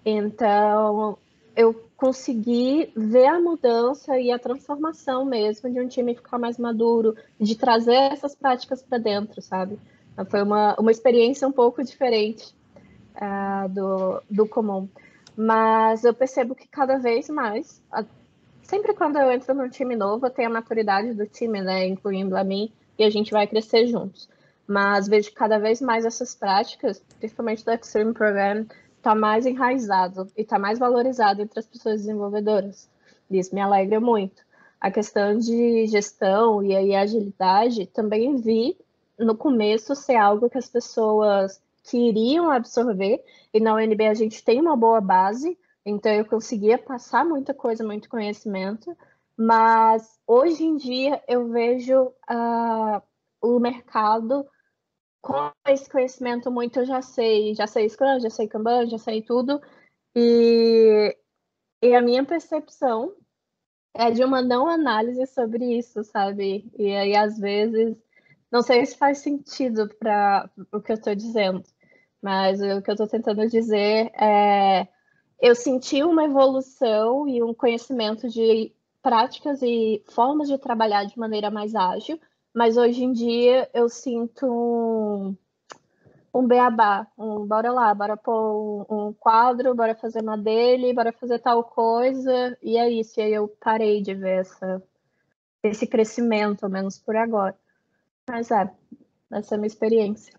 [0.05, 1.17] Então
[1.55, 7.15] eu consegui ver a mudança e a transformação mesmo de um time ficar mais maduro,
[7.39, 9.77] de trazer essas práticas para dentro, sabe?
[10.11, 12.55] Então, foi uma, uma experiência um pouco diferente
[13.15, 14.89] uh, do, do comum.
[15.37, 17.83] Mas eu percebo que cada vez mais,
[18.63, 22.35] sempre quando eu entro num time novo, eu tenho a maturidade do time, né, incluindo
[22.35, 24.27] a mim, e a gente vai crescer juntos.
[24.65, 28.65] Mas vejo cada vez mais essas práticas, principalmente do Extreme Program,
[29.01, 32.87] está mais enraizado e está mais valorizado entre as pessoas desenvolvedoras.
[33.29, 34.43] Isso me alegra muito.
[34.79, 38.77] A questão de gestão e aí agilidade também vi
[39.17, 43.23] no começo ser algo que as pessoas queriam absorver,
[43.53, 47.83] e na UNB a gente tem uma boa base, então eu conseguia passar muita coisa,
[47.83, 48.95] muito conhecimento,
[49.35, 53.01] mas hoje em dia eu vejo uh,
[53.41, 54.45] o mercado
[55.21, 59.21] com esse conhecimento muito, eu já sei, já sei Scrum, já sei Kanban, já sei
[59.21, 59.61] tudo,
[60.15, 61.15] e,
[61.81, 63.15] e a minha percepção
[63.93, 66.69] é de uma não análise sobre isso, sabe?
[66.77, 67.95] E aí, às vezes,
[68.51, 71.63] não sei se faz sentido para o que eu estou dizendo,
[72.21, 74.87] mas o que eu estou tentando dizer é
[75.41, 81.49] eu senti uma evolução e um conhecimento de práticas e formas de trabalhar de maneira
[81.49, 82.19] mais ágil,
[82.53, 85.35] mas hoje em dia eu sinto um,
[86.33, 91.11] um beabá, um bora lá, bora pôr um, um quadro, bora fazer uma dele, bora
[91.11, 93.19] fazer tal coisa, e é isso.
[93.19, 94.83] E aí eu parei de ver essa,
[95.63, 97.57] esse crescimento, ao menos por agora.
[98.29, 98.69] Mas é,
[99.31, 100.33] essa é a minha experiência.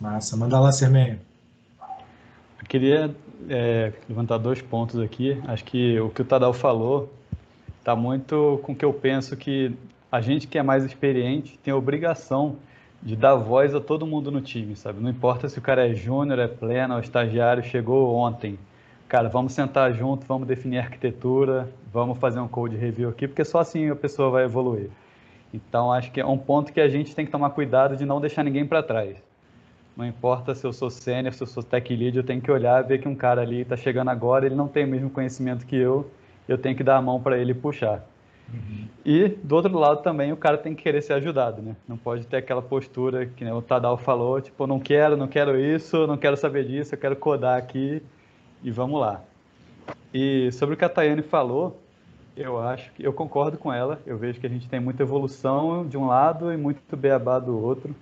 [0.00, 1.20] Massa, manda lá, Sermenho.
[2.58, 3.14] Eu queria
[3.48, 5.40] é, levantar dois pontos aqui.
[5.46, 7.12] Acho que o que o Tadal falou
[7.84, 9.70] está muito com o que eu penso que
[10.10, 12.56] a gente que é mais experiente tem a obrigação
[13.02, 15.02] de dar voz a todo mundo no time, sabe?
[15.02, 18.58] Não importa se o cara é júnior, é pleno, é estagiário, chegou ontem.
[19.06, 23.58] Cara, vamos sentar junto, vamos definir arquitetura, vamos fazer um code review aqui, porque só
[23.58, 24.88] assim a pessoa vai evoluir.
[25.52, 28.18] Então, acho que é um ponto que a gente tem que tomar cuidado de não
[28.18, 29.22] deixar ninguém para trás.
[29.94, 32.82] Não importa se eu sou sênior, se eu sou tech lead, eu tenho que olhar
[32.82, 35.76] ver que um cara ali está chegando agora, ele não tem o mesmo conhecimento que
[35.76, 36.10] eu,
[36.48, 38.04] eu tenho que dar a mão para ele puxar.
[38.52, 38.86] Uhum.
[39.04, 41.74] E, do outro lado, também o cara tem que querer ser ajudado, né?
[41.88, 45.58] Não pode ter aquela postura que né, o Tadal falou, tipo, não quero, não quero
[45.58, 48.02] isso, não quero saber disso, eu quero codar aqui
[48.62, 49.22] e vamos lá.
[50.12, 51.80] E sobre o que a Tayane falou,
[52.36, 54.00] eu acho que eu concordo com ela.
[54.06, 57.58] Eu vejo que a gente tem muita evolução de um lado e muito beabá do
[57.60, 57.94] outro.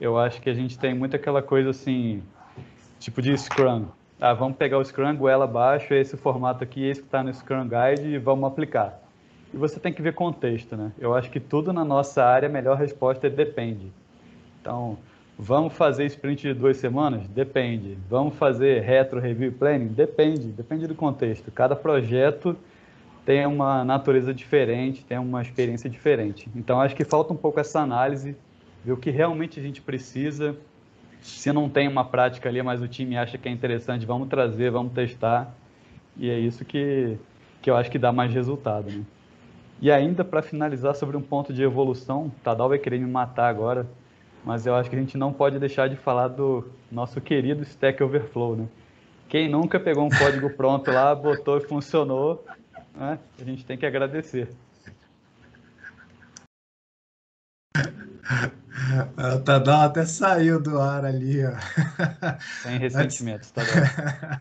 [0.00, 2.22] Eu acho que a gente tem muito aquela coisa assim,
[2.98, 3.86] tipo de Scrum
[4.20, 7.66] ah, vamos pegar o Scrum, goela abaixo, esse formato aqui, esse que está no Scrum
[7.66, 9.00] Guide e vamos aplicar.
[9.52, 10.92] E você tem que ver contexto, né?
[10.98, 13.90] Eu acho que tudo na nossa área, a melhor resposta é depende.
[14.60, 14.98] Então,
[15.38, 17.26] vamos fazer sprint de duas semanas?
[17.28, 17.96] Depende.
[18.10, 19.88] Vamos fazer retro review planning?
[19.88, 21.50] Depende, depende do contexto.
[21.50, 22.54] Cada projeto
[23.24, 26.46] tem uma natureza diferente, tem uma experiência diferente.
[26.54, 28.36] Então, acho que falta um pouco essa análise,
[28.84, 30.54] ver o que realmente a gente precisa,
[31.20, 34.70] se não tem uma prática ali, mas o time acha que é interessante, vamos trazer,
[34.70, 35.54] vamos testar.
[36.16, 37.16] E é isso que,
[37.62, 38.90] que eu acho que dá mais resultado.
[38.90, 39.02] Né?
[39.80, 43.86] E ainda para finalizar sobre um ponto de evolução, Tadal vai querer me matar agora,
[44.44, 48.02] mas eu acho que a gente não pode deixar de falar do nosso querido Stack
[48.02, 48.56] Overflow.
[48.56, 48.66] Né?
[49.28, 52.44] Quem nunca pegou um código pronto lá, botou e funcionou,
[52.94, 53.18] né?
[53.40, 54.48] a gente tem que agradecer.
[59.34, 61.52] O Tadal até saiu do ar ali, ó.
[62.62, 64.40] Sem ressentimentos, Tadal.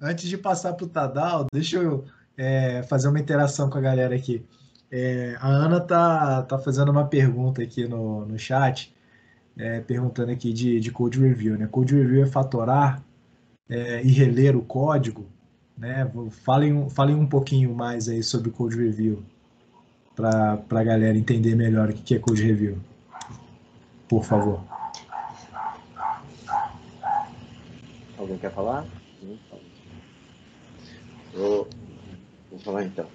[0.00, 2.04] Antes de passar para o Tadal, deixa eu
[2.36, 4.44] é, fazer uma interação com a galera aqui.
[4.90, 8.94] É, a Ana tá, tá fazendo uma pergunta aqui no, no chat,
[9.56, 11.58] é, perguntando aqui de, de code review.
[11.58, 11.66] Né?
[11.66, 13.02] Code review é fatorar
[13.68, 15.26] é, e reler o código.
[15.76, 16.10] Né?
[16.30, 19.22] Falem, falem um pouquinho mais aí sobre code review
[20.14, 22.78] para a galera entender melhor o que é code review
[24.08, 24.60] por favor.
[28.18, 28.86] Alguém quer falar?
[31.34, 31.68] Vou,
[32.50, 33.06] vou falar então.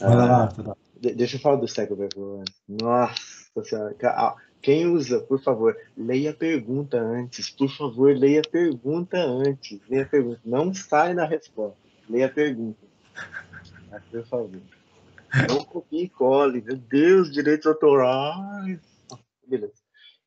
[0.00, 2.42] Vai lá, ah, tá deixa eu falar do Stack Overflow.
[2.68, 3.94] Nossa senhora.
[4.04, 7.50] Ah, quem usa, por favor, leia a pergunta antes.
[7.50, 9.80] Por favor, leia a pergunta antes.
[9.88, 10.40] Leia a pergunta.
[10.44, 11.78] Não sai na resposta.
[12.08, 12.78] Leia a pergunta.
[13.90, 14.60] Mas, por favor.
[15.48, 16.62] Não copie e cole.
[16.62, 18.80] Meu Deus, direitos autorais.
[19.46, 19.75] Beleza.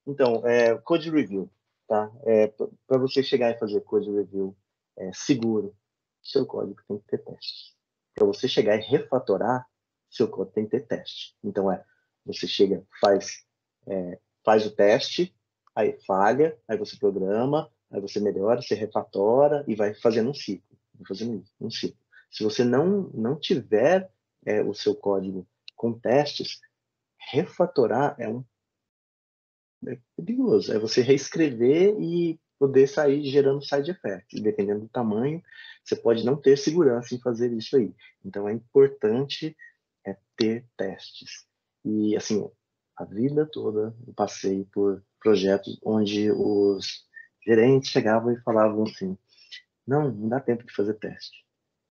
[0.09, 1.47] Então, é, code review,
[1.87, 2.11] tá?
[2.25, 4.57] É, para você chegar e fazer code review
[4.97, 5.75] é, seguro,
[6.23, 7.75] seu código tem que ter teste.
[8.15, 9.67] Para você chegar e refatorar,
[10.09, 11.35] seu código tem que ter teste.
[11.43, 11.85] Então, é,
[12.25, 13.45] você chega, faz,
[13.85, 15.31] é, faz o teste,
[15.75, 20.75] aí falha, aí você programa, aí você melhora, você refatora e vai fazendo um ciclo.
[21.07, 21.99] Fazendo um ciclo.
[22.31, 24.11] Se você não, não tiver
[24.43, 26.59] é, o seu código com testes,
[27.31, 28.43] refatorar é um
[29.87, 30.73] é perigoso.
[30.73, 34.41] É você reescrever e poder sair gerando side effects.
[34.41, 35.41] Dependendo do tamanho,
[35.83, 37.93] você pode não ter segurança em fazer isso aí.
[38.23, 39.55] Então é importante
[40.05, 41.45] é, ter testes.
[41.85, 42.49] E assim,
[42.95, 47.05] a vida toda eu passei por projetos onde os
[47.45, 49.17] gerentes chegavam e falavam assim:
[49.87, 51.45] não, não dá tempo de fazer teste.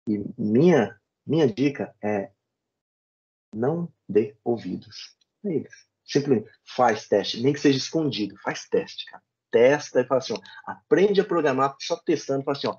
[0.09, 2.31] E minha, minha dica é
[3.55, 5.94] não dê ouvidos a eles.
[6.05, 9.23] Simplesmente faz teste, nem que seja escondido, faz teste, cara.
[9.51, 12.75] Testa e fala assim, ó, aprende a programar só testando, fala assim, ó,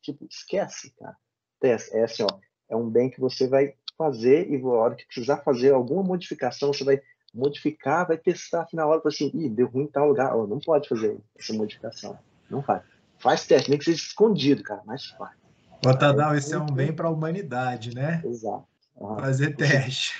[0.00, 1.16] tipo, esquece, cara.
[1.60, 5.06] Testa, é assim, ó, é um bem que você vai fazer e na hora que
[5.06, 7.00] precisar fazer alguma modificação, você vai
[7.34, 10.88] modificar, vai testar na hora, assim, ih, deu ruim em tal lugar, ó, não pode
[10.88, 12.18] fazer essa modificação,
[12.48, 12.82] não faz.
[13.18, 15.36] Faz teste, nem que seja escondido, cara, mas faz.
[15.84, 18.22] Ô, Tadal, isso é um bem para a humanidade, né?
[18.24, 18.66] Exato.
[18.96, 19.18] Uhum.
[19.18, 20.14] Fazer teste.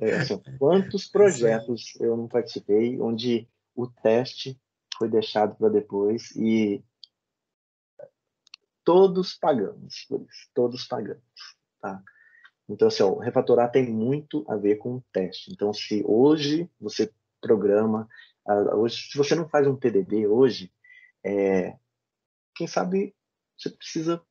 [0.00, 4.60] É, assim, quantos projetos eu não participei onde o teste
[4.96, 6.82] foi deixado para depois e
[8.84, 11.22] todos pagamos por isso, todos pagamos,
[11.80, 12.02] tá?
[12.68, 15.50] Então, assim, ó, o refatorar tem muito a ver com o teste.
[15.52, 18.08] Então, se hoje você programa,
[18.74, 20.72] hoje, se você não faz um TDD hoje,
[21.24, 21.76] é,
[22.54, 23.14] quem sabe
[23.56, 24.22] você precisa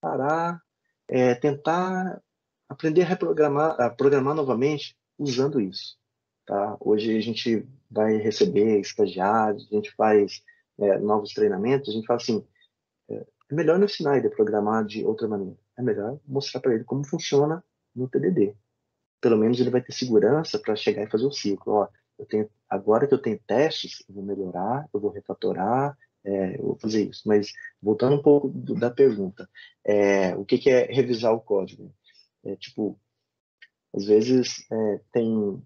[0.00, 0.62] parar,
[1.08, 2.22] é, tentar
[2.72, 5.96] aprender a reprogramar, a programar novamente usando isso.
[6.46, 6.76] Tá?
[6.80, 10.42] Hoje a gente vai receber estagiários, a gente faz
[10.78, 12.44] é, novos treinamentos, a gente fala assim,
[13.08, 16.74] é, é melhor não ensinar ele a programar de outra maneira, é melhor mostrar para
[16.74, 17.62] ele como funciona
[17.94, 18.54] no TDD.
[19.20, 21.74] Pelo menos ele vai ter segurança para chegar e fazer o ciclo.
[21.74, 26.58] Ó, eu tenho, agora que eu tenho testes, eu vou melhorar, eu vou refatorar, é,
[26.58, 27.22] eu vou fazer isso.
[27.26, 29.48] Mas voltando um pouco do, da pergunta,
[29.84, 31.94] é, o que, que, é revisar o código?
[32.44, 32.98] É, tipo,
[33.94, 35.62] às vezes é, tem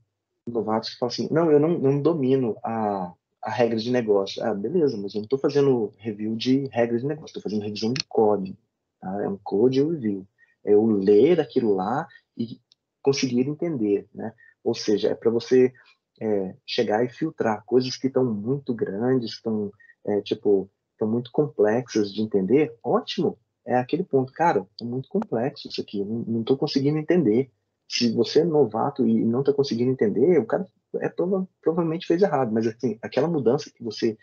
[0.46, 3.12] novatos que falam assim, não, eu não, não domino a,
[3.42, 4.42] a regra de negócio.
[4.42, 7.92] Ah, beleza, mas eu não estou fazendo review de regras de negócio, estou fazendo revisão
[7.92, 8.56] de código.
[9.00, 9.22] Tá?
[9.22, 10.26] É um code review.
[10.64, 12.06] É eu ler aquilo lá
[12.36, 12.60] e
[13.02, 14.32] conseguir entender, né?
[14.64, 15.72] Ou seja, é para você
[16.20, 19.70] é, chegar e filtrar coisas que estão muito grandes, estão
[20.04, 22.76] é, tipo, estão muito complexas de entender.
[22.82, 27.50] Ótimo, é aquele ponto, cara, é muito complexo isso aqui, não estou conseguindo entender.
[27.88, 32.22] Se você é novato e não está conseguindo entender, o cara é prova provavelmente fez
[32.22, 34.16] errado, mas assim, aquela mudança que você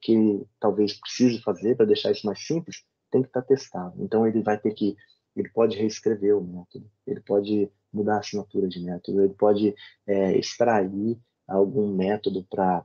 [0.00, 3.94] que talvez precise fazer para deixar isso mais simples, tem que estar tá testado.
[4.02, 4.96] Então ele vai ter que
[5.34, 9.74] ele pode reescrever o método, ele pode mudar a assinatura de método, ele pode
[10.06, 12.84] é, extrair algum método para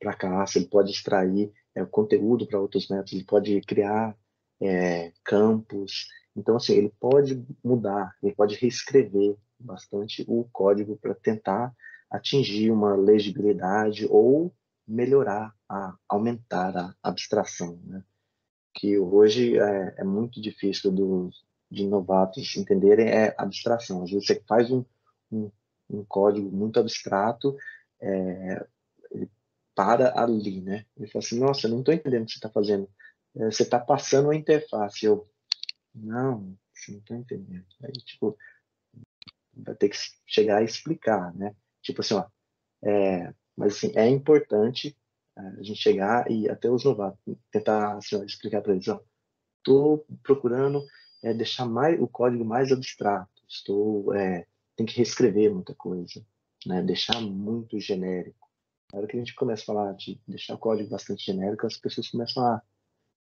[0.00, 4.16] para classe, ele pode extrair é, conteúdo para outros métodos, ele pode criar
[4.60, 6.08] é, campos.
[6.36, 11.74] Então, assim, ele pode mudar, ele pode reescrever bastante o código para tentar
[12.10, 14.52] atingir uma legibilidade ou
[14.86, 18.02] melhorar, a, aumentar a abstração, né?
[18.74, 24.02] que hoje é, é muito difícil dos, de novatos entenderem é abstração.
[24.02, 24.84] Às vezes você faz um,
[25.30, 25.50] um,
[25.88, 27.56] um código muito abstrato,
[28.00, 28.66] é,
[29.10, 29.30] ele
[29.74, 30.84] para ali, né?
[30.96, 32.88] Ele fala assim, nossa, não estou entendendo o que você está fazendo.
[33.36, 35.06] É, você está passando a interface.
[35.06, 35.28] Eu,
[35.94, 36.56] não,
[36.88, 37.66] não está entendendo.
[37.82, 38.36] Aí, tipo,
[39.54, 41.54] vai ter que chegar e explicar, né?
[41.82, 42.26] Tipo assim, ó,
[42.82, 44.96] é, mas assim, é importante
[45.36, 47.18] é, a gente chegar e até os novatos
[47.50, 49.02] tentar assim, ó, explicar para eles, ó,
[49.58, 50.84] estou procurando
[51.22, 53.30] é, deixar mais o código mais abstrato.
[53.48, 56.24] Estou é, tem que reescrever muita coisa,
[56.66, 56.82] né?
[56.82, 58.48] Deixar muito genérico.
[58.92, 61.76] Na hora que a gente começa a falar de deixar o código bastante genérico, as
[61.76, 62.62] pessoas começam a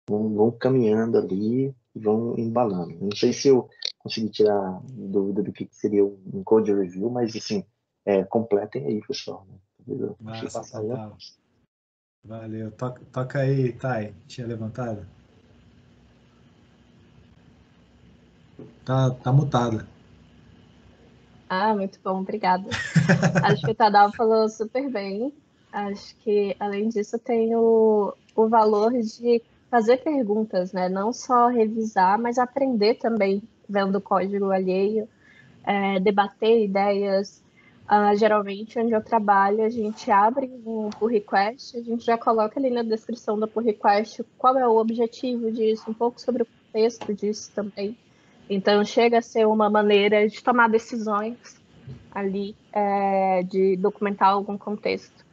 [0.08, 2.98] vão, vão caminhando ali e vão embalando.
[3.00, 7.64] Não sei se eu consegui tirar dúvida do que seria um code review, mas assim,
[8.06, 9.46] é, completem aí, pessoal.
[9.88, 10.16] Né?
[10.20, 11.12] Massa, tá
[12.24, 12.72] Valeu.
[12.72, 14.14] Toca, toca aí, Thay.
[14.28, 15.08] Tinha levantado?
[18.86, 19.88] Tá, tá mutada.
[21.50, 22.70] Ah, muito bom, obrigada.
[23.44, 25.34] Acho que o Tadal falou super bem.
[25.72, 29.42] Acho que, além disso, tem o, o valor de
[29.72, 30.90] fazer perguntas, né?
[30.90, 35.08] Não só revisar, mas aprender também, vendo o código alheio,
[35.64, 37.42] é, debater ideias.
[37.90, 42.58] Uh, geralmente, onde eu trabalho, a gente abre um pull request, a gente já coloca
[42.58, 46.46] ali na descrição do pull request qual é o objetivo disso, um pouco sobre o
[46.46, 47.98] contexto disso também.
[48.50, 51.38] Então, chega a ser uma maneira de tomar decisões
[52.14, 55.26] ali, é, de documentar algum contexto.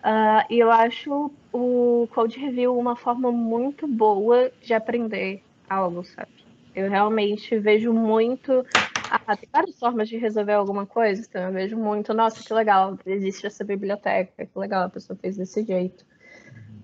[0.00, 6.28] Uh, e eu acho o Code Review uma forma muito boa de aprender algo, sabe?
[6.74, 8.64] Eu realmente vejo muito.
[9.08, 12.98] Ah, tem várias formas de resolver alguma coisa, então eu vejo muito, nossa, que legal,
[13.06, 16.04] existe essa biblioteca, que legal, a pessoa fez desse jeito.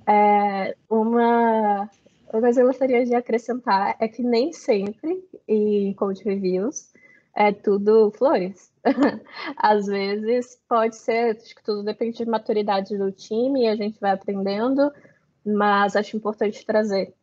[0.07, 1.91] É, uma
[2.33, 6.93] uma coisa que eu gostaria de acrescentar é que nem sempre em code reviews
[7.35, 8.72] é tudo flores.
[9.57, 14.01] Às vezes pode ser, acho que tudo depende de maturidade do time e a gente
[14.01, 14.91] vai aprendendo,
[15.45, 17.14] mas acho importante trazer.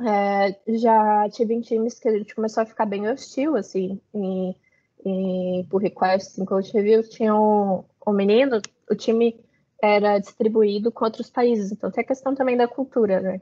[0.00, 4.56] É, já tive em times que a gente começou a ficar bem hostil, assim, em,
[5.04, 8.60] em por request, em code review, tinha um, um menino,
[8.90, 9.38] o time
[9.82, 13.40] era distribuído com outros países, então tem a questão também da cultura, né?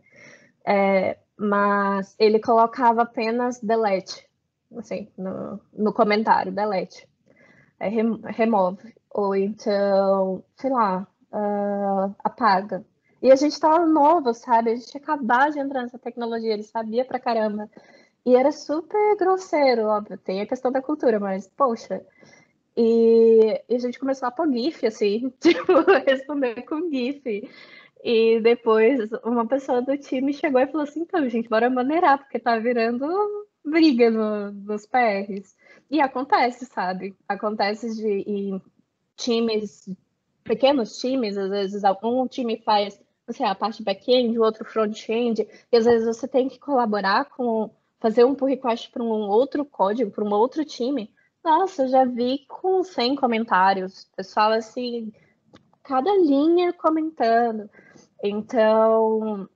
[0.66, 4.26] É, mas ele colocava apenas delete,
[4.76, 7.08] assim, no, no comentário, delete,
[7.78, 12.84] é, remove, ou então, sei lá, uh, apaga.
[13.22, 14.70] E a gente estava novo, sabe?
[14.70, 17.68] A gente acabado de entrar nessa tecnologia, ele sabia pra caramba.
[18.24, 22.04] E era super grosseiro, óbvio, tem a questão da cultura, mas, poxa.
[22.76, 25.72] E, e a gente começou a pôr GIF, assim, tipo,
[26.06, 27.48] responder com GIF.
[28.02, 32.38] E depois uma pessoa do time chegou e falou assim: então, gente, bora maneirar, porque
[32.38, 33.06] tá virando
[33.64, 35.56] briga no, nos PRs.
[35.90, 37.16] E acontece, sabe?
[37.28, 38.62] Acontece de em
[39.16, 39.88] times,
[40.44, 45.76] pequenos times, às vezes um time faz você a parte back-end, o outro front-end, e
[45.76, 50.10] às vezes você tem que colaborar com fazer um pull request para um outro código,
[50.10, 51.12] para um outro time.
[51.44, 55.12] Nossa, eu já vi com 100 comentários, pessoal assim,
[55.82, 57.68] cada linha comentando.
[58.22, 59.48] Então,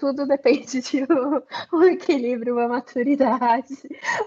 [0.00, 3.76] tudo depende de um, um, equilíbrio, uma maturidade,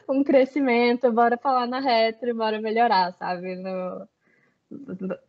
[0.07, 1.11] um crescimento.
[1.11, 3.55] Bora falar na retro, bora melhorar, sabe?
[3.55, 4.07] No,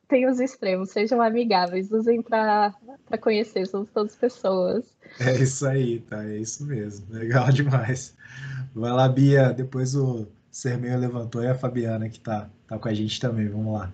[0.07, 2.75] tem os extremos, sejam amigáveis, usem para
[3.21, 4.85] conhecer, somos todas pessoas.
[5.19, 6.23] É isso aí, tá?
[6.25, 7.07] É isso mesmo.
[7.11, 8.15] Legal demais.
[8.75, 9.53] Vai lá, Bia.
[9.53, 13.49] Depois o Sermeio levantou e a Fabiana que tá, tá com a gente também.
[13.49, 13.93] Vamos lá.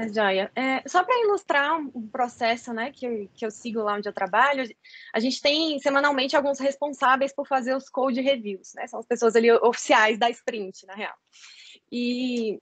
[0.00, 0.50] É, joia.
[0.54, 4.64] É, só para ilustrar um processo né, que, que eu sigo lá onde eu trabalho,
[5.12, 8.86] a gente tem semanalmente alguns responsáveis por fazer os code reviews, né?
[8.86, 11.14] São as pessoas ali oficiais da sprint, na real.
[11.92, 12.58] E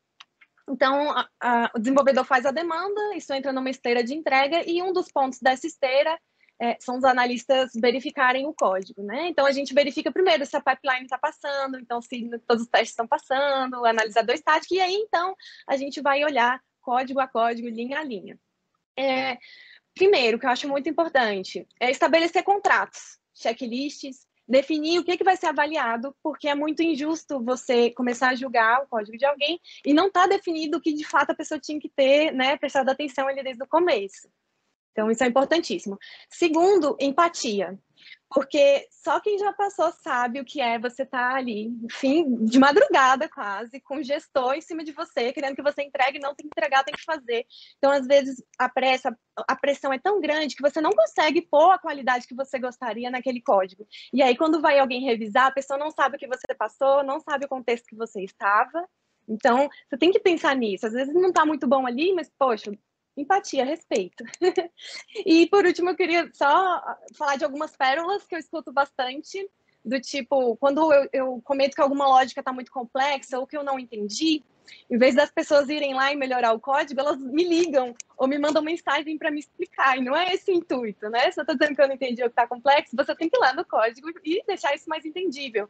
[0.68, 4.82] então a, a, o desenvolvedor faz a demanda, isso entra numa esteira de entrega, e
[4.82, 6.18] um dos pontos dessa esteira
[6.60, 9.28] é, são os analistas verificarem o código, né?
[9.28, 12.90] Então a gente verifica primeiro se a pipeline está passando, então se todos os testes
[12.90, 15.36] estão passando, o analisador estático, e aí então
[15.68, 18.40] a gente vai olhar código a código, linha a linha.
[18.96, 19.36] É,
[19.94, 25.36] primeiro, que eu acho muito importante, é estabelecer contratos, checklists, definir o que, que vai
[25.36, 29.92] ser avaliado, porque é muito injusto você começar a julgar o código de alguém e
[29.92, 33.28] não está definido o que de fato a pessoa tinha que ter, né, prestado atenção
[33.28, 34.30] ali desde o começo.
[34.98, 35.96] Então, isso é importantíssimo.
[36.28, 37.78] Segundo, empatia.
[38.28, 42.58] Porque só quem já passou sabe o que é você estar tá ali, enfim, de
[42.58, 46.58] madrugada quase, com gestor em cima de você, querendo que você entregue, não tem que
[46.58, 47.46] entregar, tem que fazer.
[47.78, 51.70] Então, às vezes, a pressa, a pressão é tão grande que você não consegue pôr
[51.70, 53.86] a qualidade que você gostaria naquele código.
[54.12, 57.20] E aí, quando vai alguém revisar, a pessoa não sabe o que você passou, não
[57.20, 58.84] sabe o contexto que você estava.
[59.28, 60.86] Então, você tem que pensar nisso.
[60.86, 62.72] Às vezes não está muito bom ali, mas, poxa,
[63.20, 64.24] empatia, respeito.
[65.26, 66.82] e por último, eu queria só
[67.16, 69.48] falar de algumas pérolas que eu escuto bastante,
[69.84, 73.64] do tipo, quando eu, eu comento que alguma lógica está muito complexa ou que eu
[73.64, 74.44] não entendi,
[74.90, 78.38] em vez das pessoas irem lá e melhorar o código, elas me ligam ou me
[78.38, 79.96] mandam mensagem para me explicar.
[79.96, 81.30] E não é esse o intuito, né?
[81.30, 83.36] Se eu estou dizendo que eu não entendi o que está complexo, você tem que
[83.36, 85.68] ir lá no código e deixar isso mais entendível.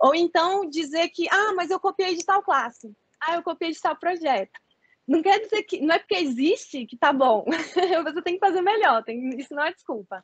[0.00, 2.90] Ou então dizer que, ah, mas eu copiei de tal classe.
[3.20, 4.58] Ah, eu copiei de tal projeto
[5.08, 7.44] não quer dizer que não é porque existe que tá bom.
[8.04, 9.02] Você tem que fazer melhor.
[9.02, 10.22] Tem, isso não é desculpa.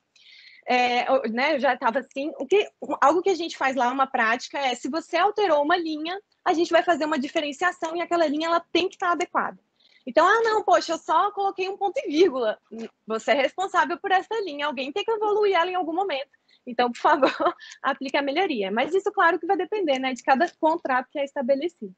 [0.67, 2.33] É, né, eu já estava assim.
[2.39, 2.69] O que,
[3.01, 6.53] algo que a gente faz lá, uma prática, é se você alterou uma linha, a
[6.53, 9.59] gente vai fazer uma diferenciação e aquela linha ela tem que estar tá adequada.
[10.07, 12.59] Então, ah, não, poxa, eu só coloquei um ponto e vírgula.
[13.07, 16.31] Você é responsável por essa linha, alguém tem que evoluir ela em algum momento.
[16.67, 17.31] Então, por favor,
[17.83, 18.71] aplique a melhoria.
[18.71, 21.95] Mas isso, claro, que vai depender né, de cada contrato que é estabelecido.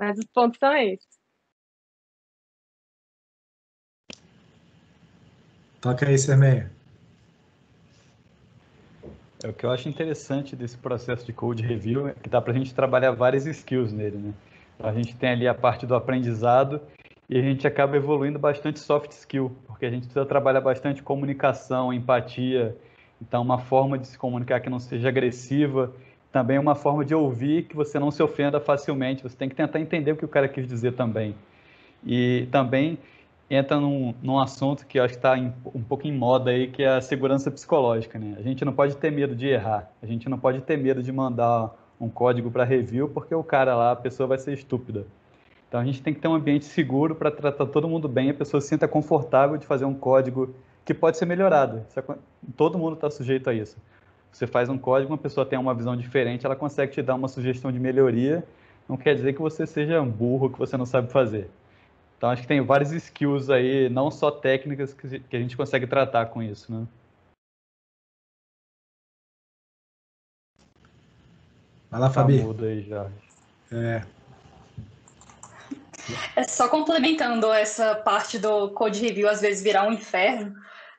[0.00, 1.21] Mas os pontos são esses.
[5.82, 6.70] Toca aí, Sermeia.
[9.42, 12.52] É, o que eu acho interessante desse processo de code review é que dá para
[12.52, 14.32] a gente trabalhar várias skills nele, né?
[14.78, 16.80] A gente tem ali a parte do aprendizado
[17.28, 21.92] e a gente acaba evoluindo bastante soft skill, porque a gente precisa trabalhar bastante comunicação,
[21.92, 22.76] empatia,
[23.20, 25.92] então uma forma de se comunicar que não seja agressiva,
[26.30, 29.80] também uma forma de ouvir que você não se ofenda facilmente, você tem que tentar
[29.80, 31.34] entender o que o cara quis dizer também.
[32.06, 32.98] E também
[33.50, 36.82] entra num, num assunto que eu acho que está um pouco em moda aí, que
[36.82, 38.18] é a segurança psicológica.
[38.18, 38.36] Né?
[38.38, 41.12] A gente não pode ter medo de errar, a gente não pode ter medo de
[41.12, 41.70] mandar
[42.00, 45.06] um código para review, porque o cara lá, a pessoa vai ser estúpida.
[45.68, 48.34] Então a gente tem que ter um ambiente seguro para tratar todo mundo bem, a
[48.34, 51.82] pessoa se sinta confortável de fazer um código que pode ser melhorado.
[51.96, 52.02] É
[52.56, 53.76] todo mundo está sujeito a isso.
[54.30, 57.28] Você faz um código, uma pessoa tem uma visão diferente, ela consegue te dar uma
[57.28, 58.44] sugestão de melhoria
[58.88, 61.48] não quer dizer que você seja burro, que você não sabe fazer.
[62.22, 66.26] Então acho que tem várias skills aí, não só técnicas, que a gente consegue tratar
[66.26, 66.86] com isso, né?
[71.90, 72.38] Vai lá, Fabi.
[72.38, 73.12] Tá mudo aí, Jorge.
[73.72, 74.02] É.
[76.36, 80.54] É só complementando essa parte do code review às vezes virar um inferno.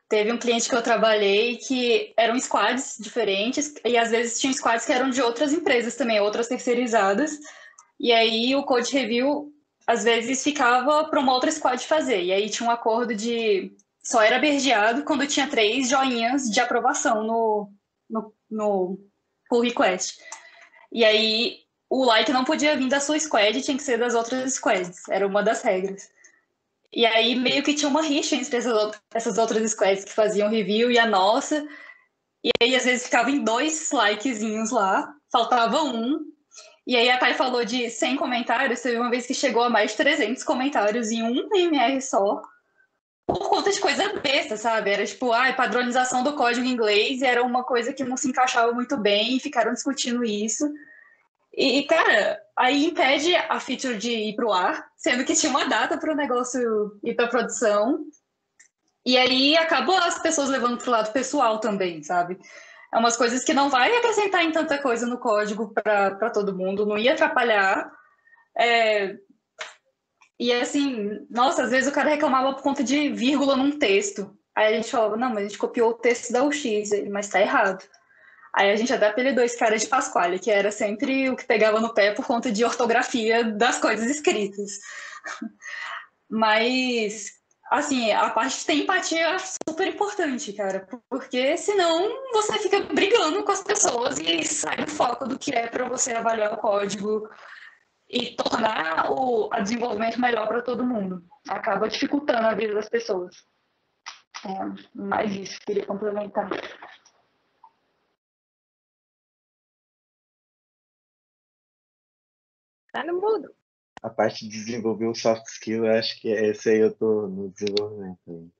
[0.09, 4.85] Teve um cliente que eu trabalhei que eram squads diferentes e às vezes tinham squads
[4.85, 7.39] que eram de outras empresas também, outras terceirizadas.
[7.97, 9.52] E aí o code review
[9.85, 12.23] às vezes ficava para uma outra squad fazer.
[12.23, 17.23] E aí tinha um acordo de só era bergeado quando tinha três joinhas de aprovação
[17.23, 17.71] no,
[18.09, 18.99] no, no
[19.49, 20.17] pull request.
[20.91, 21.59] E aí
[21.89, 25.07] o like não podia vir da sua squad, tinha que ser das outras squads.
[25.09, 26.09] Era uma das regras.
[26.91, 28.57] E aí meio que tinha uma rixa entre
[29.13, 31.65] essas outras squads que faziam review e a nossa.
[32.43, 36.19] E aí às vezes ficava em dois likezinhos lá, faltava um,
[36.85, 39.91] e aí a Thay falou de 100 comentários, teve uma vez que chegou a mais
[39.91, 42.41] de 300 comentários em um MR só,
[43.25, 44.91] por conta de coisa besta, sabe?
[44.91, 48.97] Era tipo, ah, padronização do código inglês, era uma coisa que não se encaixava muito
[48.97, 50.69] bem, e ficaram discutindo isso.
[51.55, 55.65] E, cara, aí impede a feature de ir para o ar, sendo que tinha uma
[55.65, 58.05] data para o negócio ir para produção.
[59.05, 62.39] E aí acabou as pessoas levando para o lado pessoal também, sabe?
[62.93, 66.85] É umas coisas que não vai acrescentar em tanta coisa no código para todo mundo,
[66.85, 67.91] não ia atrapalhar.
[68.57, 69.15] É...
[70.39, 74.37] E assim, nossa, às vezes o cara reclamava por conta de vírgula num texto.
[74.55, 77.41] Aí a gente falava, não, mas a gente copiou o texto da UX, mas tá
[77.41, 77.83] errado.
[78.53, 81.79] Aí a gente até apelidou esse cara de Pasquale, que era sempre o que pegava
[81.79, 84.79] no pé por conta de ortografia das coisas escritas.
[86.29, 87.31] Mas
[87.71, 93.43] assim, a parte de ter empatia é super importante, cara, porque senão você fica brigando
[93.43, 97.29] com as pessoas e sai do foco do que é para você avaliar o código
[98.09, 101.23] e tornar o desenvolvimento melhor para todo mundo.
[101.49, 103.35] Acaba dificultando a vida das pessoas.
[104.45, 106.49] É, mais isso, queria complementar.
[112.91, 113.62] Tá no mudo
[114.03, 117.49] a parte de desenvolver o soft skill, eu acho que esse aí eu tô no
[117.49, 118.51] desenvolvimento ainda.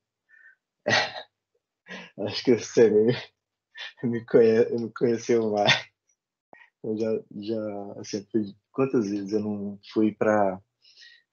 [2.26, 3.14] acho que você me,
[4.04, 4.26] me,
[4.80, 5.86] me conheceu mais.
[6.82, 8.26] Eu já, já assim,
[8.72, 10.62] quantas vezes eu não fui para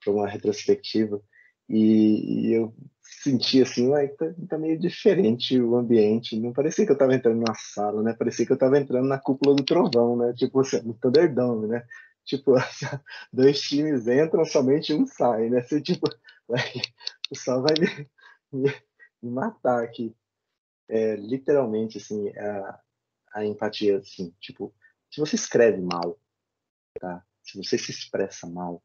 [0.06, 1.22] uma retrospectiva
[1.68, 6.38] e, e, eu senti assim, uai, tá, tá, meio diferente o ambiente.
[6.38, 8.12] Não parecia que eu estava entrando na sala, né?
[8.12, 10.32] Parecia que eu estava entrando na cúpula do trovão, né?
[10.36, 11.84] Tipo, assim, no Thunderdome, né?
[12.24, 12.54] Tipo,
[13.32, 15.62] dois times entram, somente um sai, né?
[15.62, 16.06] Você, tipo,
[16.48, 18.08] vai, o pessoal vai me,
[18.52, 18.74] me,
[19.22, 20.14] me, matar aqui.
[20.88, 22.80] É, literalmente, assim, a,
[23.34, 24.74] a empatia, assim, tipo,
[25.10, 26.18] se você escreve mal,
[27.00, 27.24] tá?
[27.42, 28.82] Se você se expressa mal,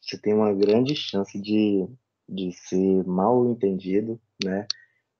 [0.00, 1.86] você tem uma grande chance de,
[2.28, 4.66] de ser mal entendido, né?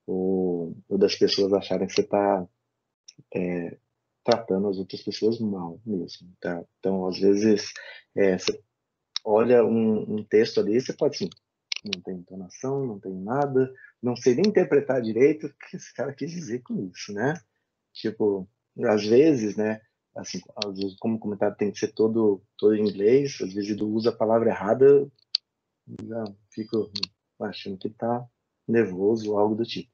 [0.06, 2.48] Ou, ou das pessoas acharem que você está
[3.34, 3.78] é,
[4.28, 6.62] tratando as outras pessoas mal mesmo, tá?
[6.78, 7.72] Então, às vezes,
[8.14, 8.62] é, você
[9.24, 11.30] olha um, um, texto ali, você pode assim,
[11.82, 13.72] não tem entonação, não tem nada,
[14.02, 17.40] não sei nem interpretar direito o que esse cara quis dizer com isso, né?
[17.94, 18.46] Tipo,
[18.84, 19.80] às vezes, né?
[20.14, 23.70] Assim, às vezes, como o comentário tem que ser todo, todo em inglês, às vezes
[23.70, 25.10] ele usa a palavra errada,
[26.04, 26.90] já fico
[27.40, 28.26] achando que tá
[28.66, 29.90] nervoso ou algo do tipo.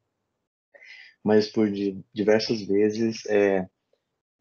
[1.23, 1.71] Mas por
[2.13, 3.67] diversas vezes, é,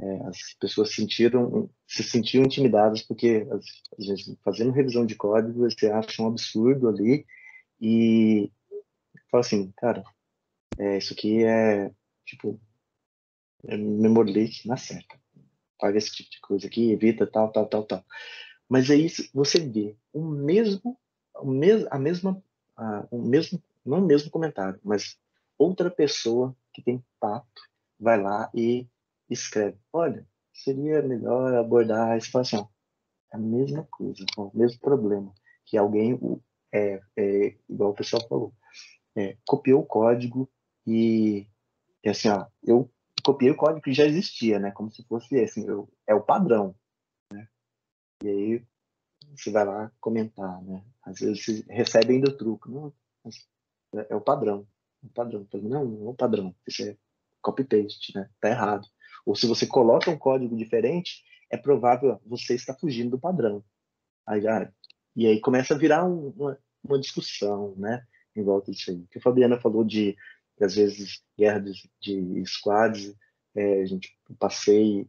[0.00, 5.90] é, as pessoas sentiram, se sentiam intimidadas porque, às, vezes, fazendo revisão de código, você
[5.90, 7.24] acha um absurdo ali
[7.80, 8.50] e
[9.30, 10.04] fala assim, cara,
[10.78, 11.90] é, isso aqui é,
[12.24, 12.60] tipo,
[13.66, 15.18] é memory leak na certa.
[15.78, 18.04] Paga esse tipo de coisa aqui, evita tal, tal, tal, tal.
[18.68, 20.98] Mas aí você vê o mesmo,
[21.36, 22.42] o mesmo a mesma,
[22.76, 25.18] a, o mesmo, não o mesmo comentário, mas
[25.58, 27.62] outra pessoa que tem tato
[27.98, 28.86] vai lá e
[29.30, 32.16] escreve, olha, seria melhor abordar a.
[32.16, 35.34] É a mesma coisa, o mesmo problema,
[35.66, 36.18] que alguém,
[36.72, 38.54] é, é, igual o pessoal falou,
[39.16, 40.48] é, copiou o código
[40.86, 41.48] e,
[42.04, 42.88] e, assim, ó, eu
[43.24, 46.76] copiei o código que já existia, né, como se fosse assim, eu, é o padrão,
[47.32, 47.48] né,
[48.22, 48.66] e aí
[49.36, 52.94] você vai lá comentar, né, às vezes você recebe ainda o não,
[53.94, 54.66] é, é o padrão,
[55.02, 56.96] é o padrão, não, não é o padrão, isso é
[57.42, 58.86] copy-paste, né, tá errado.
[59.24, 63.64] Ou se você coloca um código diferente, é provável você está fugindo do padrão.
[64.26, 64.42] Aí,
[65.16, 68.04] e aí começa a virar um, uma, uma, discussão, né,
[68.34, 69.06] em volta disso aí.
[69.10, 70.16] Que a Fabiana falou de,
[70.60, 73.14] às vezes, guerra de, de squads,
[73.54, 75.08] é, a gente passei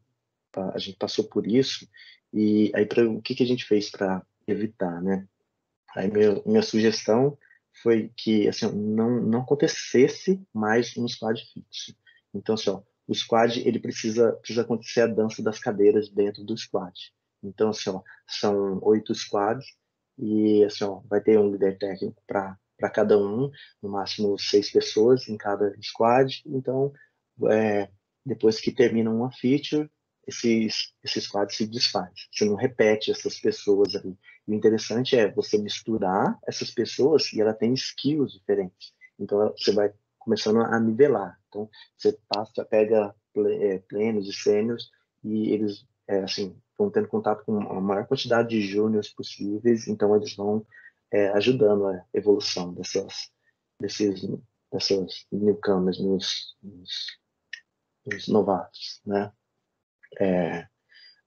[0.74, 1.88] a gente passou por isso
[2.32, 5.28] e aí pra, o que, que a gente fez para evitar, né?
[5.96, 7.38] Aí meu, minha sugestão
[7.82, 11.96] foi que assim, não, não acontecesse mais um squad fixo.
[12.34, 16.58] Então, assim, ó, o squad ele precisa, precisa acontecer a dança das cadeiras dentro do
[16.58, 16.94] squad.
[17.44, 19.66] Então, assim, ó, são oito squads
[20.18, 22.58] e assim, ó, vai ter um líder técnico para
[22.94, 23.52] cada um,
[23.82, 26.42] no máximo seis pessoas em cada squad.
[26.46, 26.92] Então,
[27.52, 27.90] é,
[28.26, 29.90] depois que termina uma feature,
[30.28, 32.28] esses, esse squad se desfaz.
[32.32, 34.18] Você não repete essas pessoas ali.
[34.48, 38.94] E o interessante é você misturar essas pessoas e ela tem skills diferentes.
[39.20, 39.94] Então, você vai
[40.26, 41.40] começando a nivelar.
[41.48, 43.16] Então, você passa, pega
[43.62, 44.92] é, plenos e sênios
[45.24, 50.16] e eles, é, assim, vão tendo contato com a maior quantidade de júniors possíveis, então
[50.16, 50.66] eles vão
[51.12, 53.32] é, ajudando a evolução dessas,
[53.80, 54.28] desses,
[54.72, 57.20] dessas newcomers, nos, nos,
[58.06, 59.32] nos novatos, né?
[60.20, 60.68] É,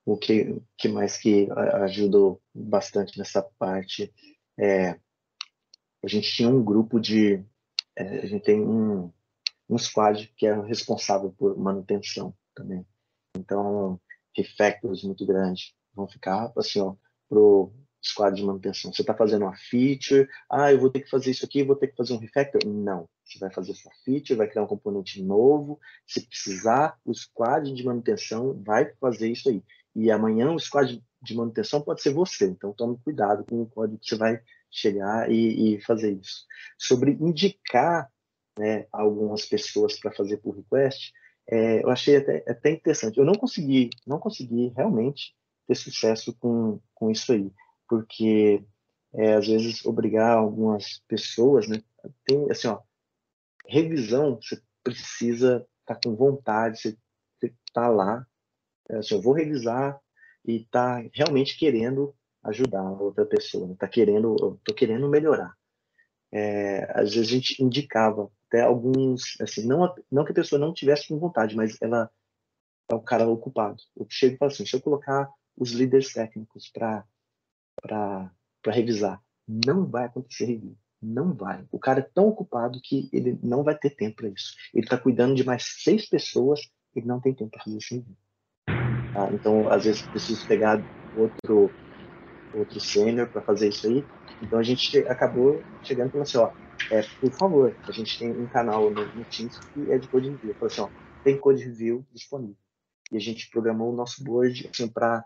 [0.04, 1.48] o que, que mais que
[1.82, 4.12] ajudou bastante nessa parte
[4.58, 4.98] é
[6.02, 7.44] a gente tinha um grupo de
[7.98, 9.12] a gente tem um,
[9.68, 12.86] um squad que é responsável por manutenção também
[13.36, 14.00] então
[14.36, 16.94] refactors muito grandes vão ficar assim ó
[17.28, 17.72] pro
[18.02, 21.44] squad de manutenção você está fazendo uma feature ah eu vou ter que fazer isso
[21.44, 24.62] aqui vou ter que fazer um refactor não você vai fazer sua feature, vai criar
[24.62, 25.78] um componente novo.
[26.06, 29.62] Se precisar, o squad de manutenção vai fazer isso aí.
[29.94, 32.46] E amanhã o squad de manutenção pode ser você.
[32.46, 34.40] Então tome cuidado com o código que você vai
[34.70, 36.46] chegar e, e fazer isso.
[36.78, 38.10] Sobre indicar
[38.58, 41.12] né, algumas pessoas para fazer pull request,
[41.50, 43.18] é, eu achei até, até interessante.
[43.18, 45.34] Eu não consegui, não consegui realmente
[45.66, 47.50] ter sucesso com, com isso aí,
[47.88, 48.62] porque
[49.14, 51.82] é, às vezes obrigar algumas pessoas, né,
[52.24, 52.80] tem assim, ó,
[53.66, 56.98] revisão, você precisa estar tá com vontade, você
[57.66, 58.26] está lá.
[58.90, 60.00] É, assim, eu vou revisar
[60.44, 62.14] e está realmente querendo
[62.48, 63.74] ajudar a outra pessoa, né?
[63.90, 65.54] querendo, estou querendo melhorar.
[66.32, 70.72] É, às vezes a gente indicava até alguns, assim, não, não que a pessoa não
[70.72, 72.10] tivesse com vontade, mas ela
[72.90, 73.82] é o cara ocupado.
[73.96, 77.04] Eu chego e falo assim, se eu colocar os líderes técnicos para
[78.66, 80.76] revisar, não vai acontecer review.
[81.00, 81.64] Não vai.
[81.70, 84.54] O cara é tão ocupado que ele não vai ter tempo para isso.
[84.74, 86.60] Ele está cuidando de mais seis pessoas,
[86.94, 88.04] ele não tem tempo para fazer isso.
[88.66, 89.30] Tá?
[89.32, 90.82] Então, às vezes, preciso pegar
[91.16, 91.70] outro
[92.54, 94.04] outro sênior para fazer isso aí.
[94.42, 96.52] Então, a gente acabou chegando e falou assim, ó,
[96.90, 100.30] é, por favor, a gente tem um canal no, no Teams que é de code
[100.30, 100.54] review.
[100.54, 100.88] Falou assim, ó,
[101.24, 102.56] tem code review disponível.
[103.10, 105.24] E a gente programou o nosso board assim, para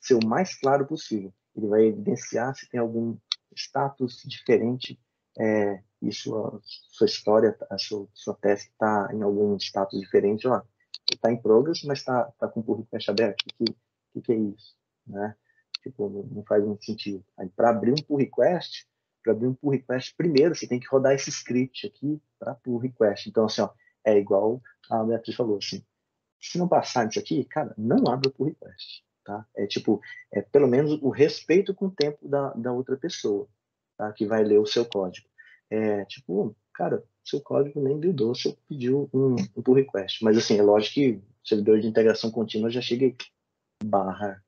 [0.00, 1.32] ser o mais claro possível.
[1.56, 3.16] Ele vai evidenciar se tem algum
[3.54, 5.00] status diferente
[5.38, 10.64] é, e sua, sua história, a sua, sua tese está em algum status diferente lá.
[11.10, 13.42] Está em progress, mas está tá com o pull request aberto.
[13.42, 13.76] O que,
[14.12, 14.76] que, que, é isso?
[15.06, 15.36] Né?
[15.86, 17.24] Tipo, não, faz muito sentido.
[17.54, 18.88] Para abrir um pull request,
[19.22, 22.78] para abrir um pull request, primeiro você tem que rodar esse script aqui para pull
[22.78, 23.28] request.
[23.28, 23.70] Então, assim, ó,
[24.04, 24.60] é igual
[24.90, 25.80] a Beatriz falou, assim,
[26.40, 29.04] se não passar isso aqui, cara, não abre o pull request.
[29.24, 29.46] Tá?
[29.56, 30.00] É tipo,
[30.32, 33.48] é pelo menos o respeito com o tempo da, da outra pessoa,
[33.96, 34.12] tá?
[34.12, 35.28] Que vai ler o seu código.
[35.70, 40.24] É tipo, cara, seu código nem buildou, você pediu um, um pull request.
[40.24, 43.14] Mas assim, é lógico que servidor de integração contínua já chega
[43.84, 44.42] barra,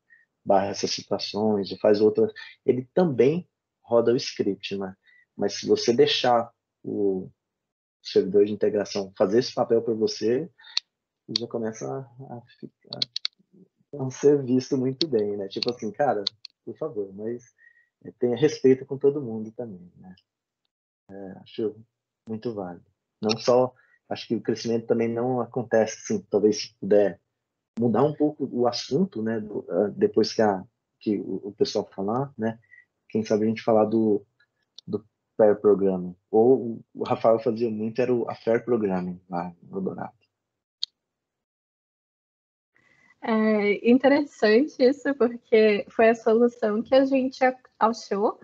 [0.49, 2.33] barra essas situações e faz outras.
[2.65, 3.47] Ele também
[3.83, 4.97] roda o script, né?
[5.37, 6.51] Mas se você deixar
[6.83, 7.31] o
[8.03, 10.51] servidor de integração fazer esse papel para você,
[11.39, 13.01] já começa a, ficar,
[13.93, 15.49] não ser visto muito bem, né?
[15.49, 16.25] Tipo assim, cara,
[16.65, 17.45] por favor, mas
[18.05, 20.17] é, tenha respeito com todo mundo também, né?
[21.11, 21.77] É, acho
[22.27, 22.87] muito válido.
[23.21, 23.75] Não só,
[24.09, 27.21] acho que o crescimento também não acontece assim, talvez se puder
[27.79, 29.41] mudar um pouco o assunto, né?
[29.41, 30.63] Do, uh, depois que, a,
[31.01, 32.59] que o, o, pessoal falar, né?
[33.09, 34.25] Quem sabe a gente falar do,
[34.87, 35.05] do
[35.37, 36.15] Fair Programming.
[36.31, 40.13] Ou o Rafael fazia muito, era o a Fair Programming lá no Dourado.
[43.21, 47.41] É interessante isso, porque foi a solução que a gente
[47.79, 48.41] achou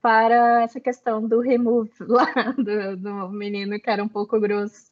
[0.00, 2.26] para essa questão do remove lá
[2.56, 4.90] do, do menino que era um pouco grosso.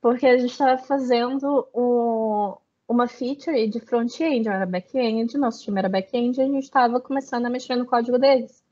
[0.00, 2.56] Porque a gente estava fazendo um,
[2.92, 7.50] uma feature de front-end, era back-end, nosso time era back-end, a gente estava começando a
[7.50, 8.62] mexer no código deles.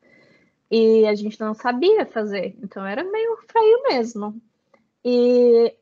[0.71, 4.41] E a gente não sabia fazer, então era meio feio mesmo.
[5.05, 5.75] E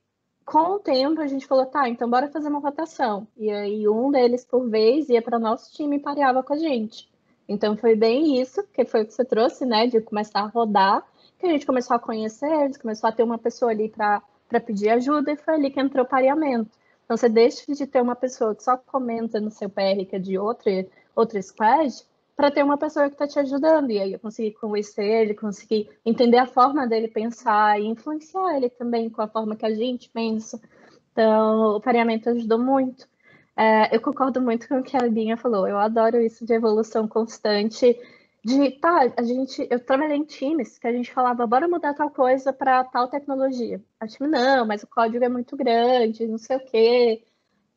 [0.44, 3.26] com o tempo a gente falou, tá, então bora fazer uma votação.
[3.36, 7.06] E aí um deles por vez ia para nosso time e pareava com a gente.
[7.46, 11.04] Então foi bem isso, que foi o que você trouxe, né, de começar a rodar,
[11.38, 14.22] que a gente começou a conhecer eles, começou a ter uma pessoa ali para
[14.64, 16.77] pedir ajuda e foi ali que entrou o pareamento.
[17.08, 20.18] Então, você deixa de ter uma pessoa que só comenta no seu PR, que é
[20.18, 20.86] de outra,
[21.16, 22.04] outra squad,
[22.36, 23.90] para ter uma pessoa que está te ajudando.
[23.90, 28.68] E aí eu consegui convencer ele, consegui entender a forma dele pensar e influenciar ele
[28.68, 30.60] também com a forma que a gente pensa.
[31.10, 33.08] Então, o pareamento ajudou muito.
[33.56, 35.66] É, eu concordo muito com o que a Linha falou.
[35.66, 37.98] Eu adoro isso de evolução constante.
[38.44, 42.10] De, tá, a gente, eu trabalhei em times que a gente falava, bora mudar tal
[42.10, 43.82] coisa para tal tecnologia.
[44.00, 47.24] A time, não, mas o código é muito grande, não sei o quê.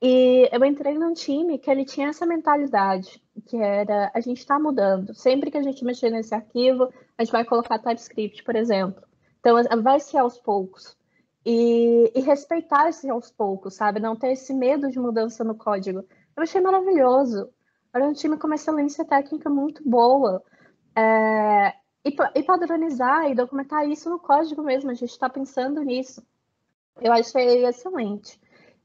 [0.02, 4.60] E eu entrei num time que ele tinha essa mentalidade, que era, a gente está
[4.60, 5.14] mudando.
[5.14, 9.04] Sempre que a gente mexer nesse arquivo, a gente vai colocar TypeScript, por exemplo.
[9.40, 10.98] Então, vai ser aos poucos
[11.46, 14.00] e, e respeitar esse aos poucos, sabe?
[14.00, 16.00] Não ter esse medo de mudança no código.
[16.36, 17.50] Eu achei maravilhoso.
[17.94, 20.44] Era um time com uma excelência técnica muito boa.
[20.96, 21.74] É,
[22.06, 26.26] e, e, padronizar e documentar isso no código mesmo, a gente está pensando nisso.
[27.00, 28.40] Eu achei excelente.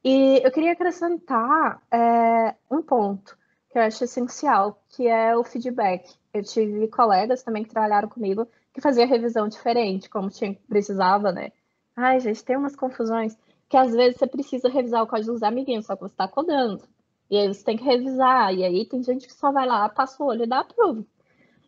[0.04, 3.36] E eu queria acrescentar é, um ponto
[3.70, 6.14] que eu acho essencial, que é o feedback.
[6.32, 11.50] Eu tive colegas também que trabalharam comigo que faziam revisão diferente, como tinha, precisava, né?
[11.96, 13.36] Ai, gente, tem umas confusões
[13.68, 16.86] que às vezes você precisa revisar o código dos amiguinhos, só que você está codando.
[17.30, 18.54] E aí você tem que revisar.
[18.54, 21.06] E aí tem gente que só vai lá, passa o olho e dá approve.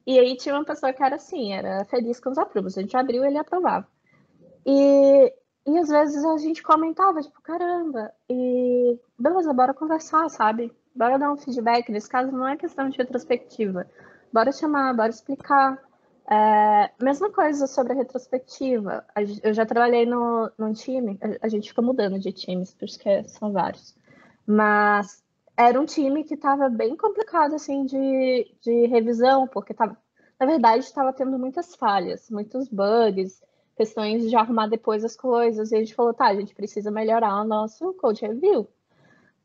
[0.06, 2.78] E aí tinha uma pessoa que era assim, era feliz com os approvos.
[2.78, 3.86] A gente abriu ele aprovava.
[4.64, 5.34] E,
[5.66, 10.72] e às vezes a gente comentava, tipo, caramba, e beleza, bora conversar, sabe?
[10.94, 11.90] Bora dar um feedback.
[11.90, 13.86] Nesse caso não é questão de retrospectiva.
[14.32, 15.78] Bora chamar, bora explicar.
[16.30, 19.04] É, mesma coisa sobre a retrospectiva.
[19.42, 23.96] Eu já trabalhei no, num time, a gente fica mudando de times, porque são vários.
[24.46, 25.22] Mas
[25.58, 29.96] era um time que estava bem complicado assim de, de revisão, porque tava,
[30.38, 33.42] na verdade estava tendo muitas falhas, muitos bugs,
[33.76, 35.72] questões de arrumar depois as coisas.
[35.72, 38.68] E a gente falou, tá, a gente precisa melhorar o nosso code review.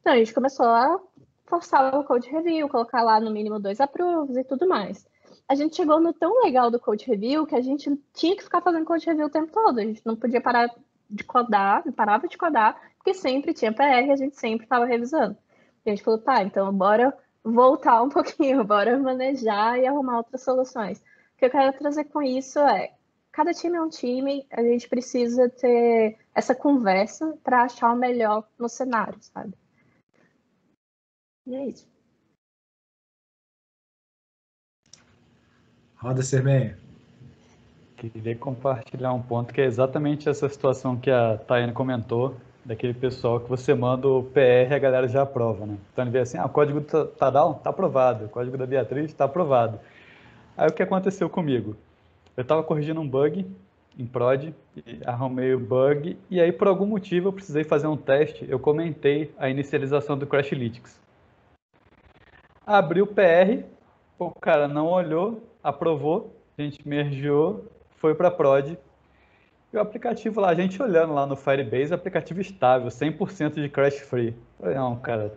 [0.02, 1.00] Então a gente começou a
[1.46, 5.06] forçar o code review, colocar lá no mínimo dois approves e tudo mais
[5.48, 8.62] a gente chegou no tão legal do code review que a gente tinha que ficar
[8.62, 9.80] fazendo code review o tempo todo.
[9.80, 10.70] A gente não podia parar
[11.10, 15.38] de codar, não parava de codar, porque sempre tinha PR, a gente sempre estava revisando.
[15.86, 20.42] E a gente falou, tá, então bora voltar um pouquinho, bora manejar e arrumar outras
[20.42, 21.00] soluções.
[21.00, 22.94] O que eu quero trazer com isso é,
[23.32, 28.48] cada time é um time, a gente precisa ter essa conversa para achar o melhor
[28.58, 29.54] no cenário, sabe?
[31.46, 31.92] E é isso.
[35.98, 36.78] Roda, Sermenho.
[37.98, 43.40] Queria compartilhar um ponto que é exatamente essa situação que a Tayane comentou, daquele pessoal
[43.40, 45.78] que você manda o PR e a galera já aprova, né?
[45.92, 49.06] Então ele vê assim, ah, o código do Tadal tá aprovado, o código da Beatriz
[49.06, 49.80] está aprovado.
[50.56, 51.76] Aí o que aconteceu comigo?
[52.38, 53.46] Eu estava corrigindo um bug
[53.98, 54.54] em prod,
[55.06, 59.32] arrumei o bug, e aí por algum motivo eu precisei fazer um teste, eu comentei
[59.38, 61.00] a inicialização do Crashlytics.
[62.66, 63.66] Abri o PR,
[64.18, 67.66] o cara não olhou, aprovou, a gente mergeou,
[67.98, 68.78] foi para prod.
[69.74, 74.02] E o aplicativo lá, a gente olhando lá no Firebase, aplicativo estável, 100% de crash
[74.02, 74.36] free.
[74.60, 75.34] falei, não, cara,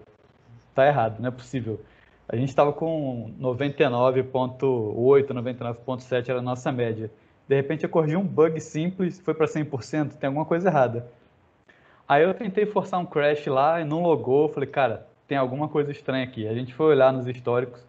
[0.74, 1.80] tá errado, não é possível.
[2.28, 7.10] A gente estava com 99.8, 99.7 era a nossa média.
[7.48, 11.10] De repente corrigi um bug simples, foi para 100%, tem alguma coisa errada.
[12.06, 15.90] Aí eu tentei forçar um crash lá e não logou, falei, cara, tem alguma coisa
[15.90, 16.46] estranha aqui.
[16.46, 17.80] A gente foi olhar nos históricos,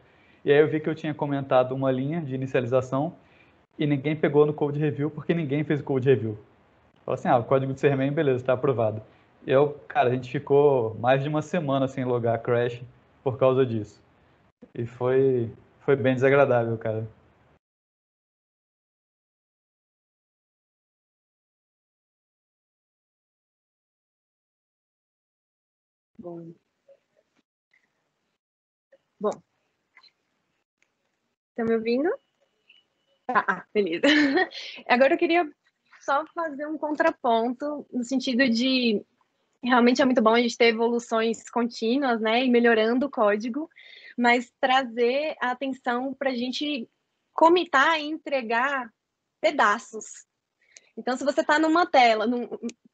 [0.46, 3.14] e aí eu vi que eu tinha comentado uma linha de inicialização
[3.80, 6.38] e ninguém pegou no code review porque ninguém fez o code review.
[7.06, 9.02] Falei assim, ah, o código de Sermen, beleza, está aprovado.
[9.46, 12.82] Eu, cara, a gente ficou mais de uma semana sem logar crash
[13.24, 14.02] por causa disso.
[14.76, 15.52] E foi,
[15.82, 17.08] foi bem desagradável, cara.
[26.20, 26.54] Bom.
[29.20, 29.42] Bom,
[31.56, 32.10] Tá me ouvindo?
[33.30, 34.04] Ah, beleza.
[34.88, 35.50] Agora eu queria
[36.02, 39.06] só fazer um contraponto no sentido de
[39.62, 43.70] realmente é muito bom a gente ter evoluções contínuas, né, e melhorando o código,
[44.18, 46.90] mas trazer a atenção para a gente
[47.34, 48.92] comitar e entregar
[49.42, 50.26] pedaços.
[50.96, 52.48] Então, se você está numa tela, num,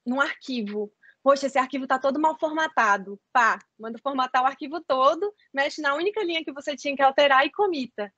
[0.05, 5.33] num arquivo, poxa, esse arquivo está todo mal formatado, pá, manda formatar o arquivo todo,
[5.53, 8.11] mexe na única linha que você tinha que alterar e comita.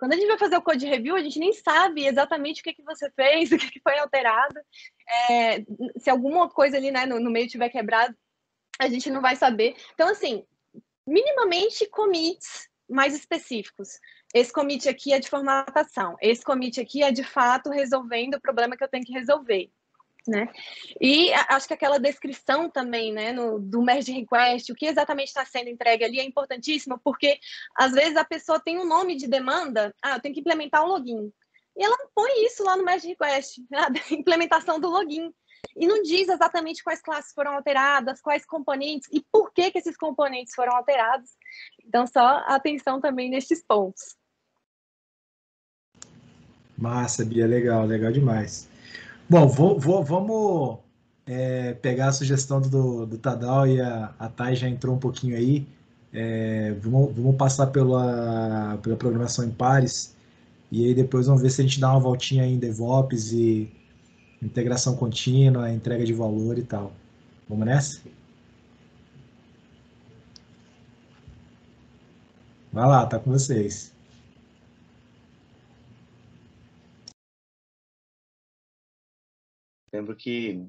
[0.00, 2.72] Quando a gente vai fazer o code review, a gente nem sabe exatamente o que,
[2.72, 4.58] que você fez, o que, que foi alterado.
[5.28, 5.62] É,
[5.98, 8.16] se alguma coisa ali né, no, no meio tiver quebrado,
[8.78, 9.76] a gente não vai saber.
[9.92, 10.42] Então, assim,
[11.06, 14.00] minimamente commits mais específicos.
[14.34, 16.16] Esse commit aqui é de formatação.
[16.18, 19.70] Esse commit aqui é de fato resolvendo o problema que eu tenho que resolver.
[20.26, 20.48] Né?
[21.00, 25.44] E acho que aquela descrição também, né, no, do merge request, o que exatamente está
[25.44, 27.38] sendo entregue ali é importantíssimo, porque
[27.76, 30.88] às vezes a pessoa tem um nome de demanda, ah, eu tenho que implementar o
[30.88, 31.32] login.
[31.76, 35.32] E ela põe isso lá no merge request, a implementação do login.
[35.76, 39.96] E não diz exatamente quais classes foram alteradas, quais componentes e por que, que esses
[39.96, 41.30] componentes foram alterados.
[41.84, 44.16] Então, só atenção também nesses pontos.
[46.78, 48.69] Massa, Bia, legal, legal demais.
[49.30, 50.78] Bom, vou, vou, vamos
[51.24, 55.36] é, pegar a sugestão do, do Tadal e a, a Thay já entrou um pouquinho
[55.36, 55.68] aí.
[56.12, 60.16] É, vamos, vamos passar pela, pela programação em pares
[60.72, 63.70] e aí depois vamos ver se a gente dá uma voltinha em DevOps e
[64.42, 66.92] integração contínua, entrega de valor e tal.
[67.48, 68.00] Vamos nessa?
[72.72, 73.92] Vai lá, tá com vocês.
[79.92, 80.68] Lembro que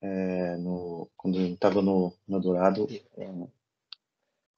[0.00, 2.86] é, no, quando eu estava no, no Dourado,
[3.16, 3.48] é,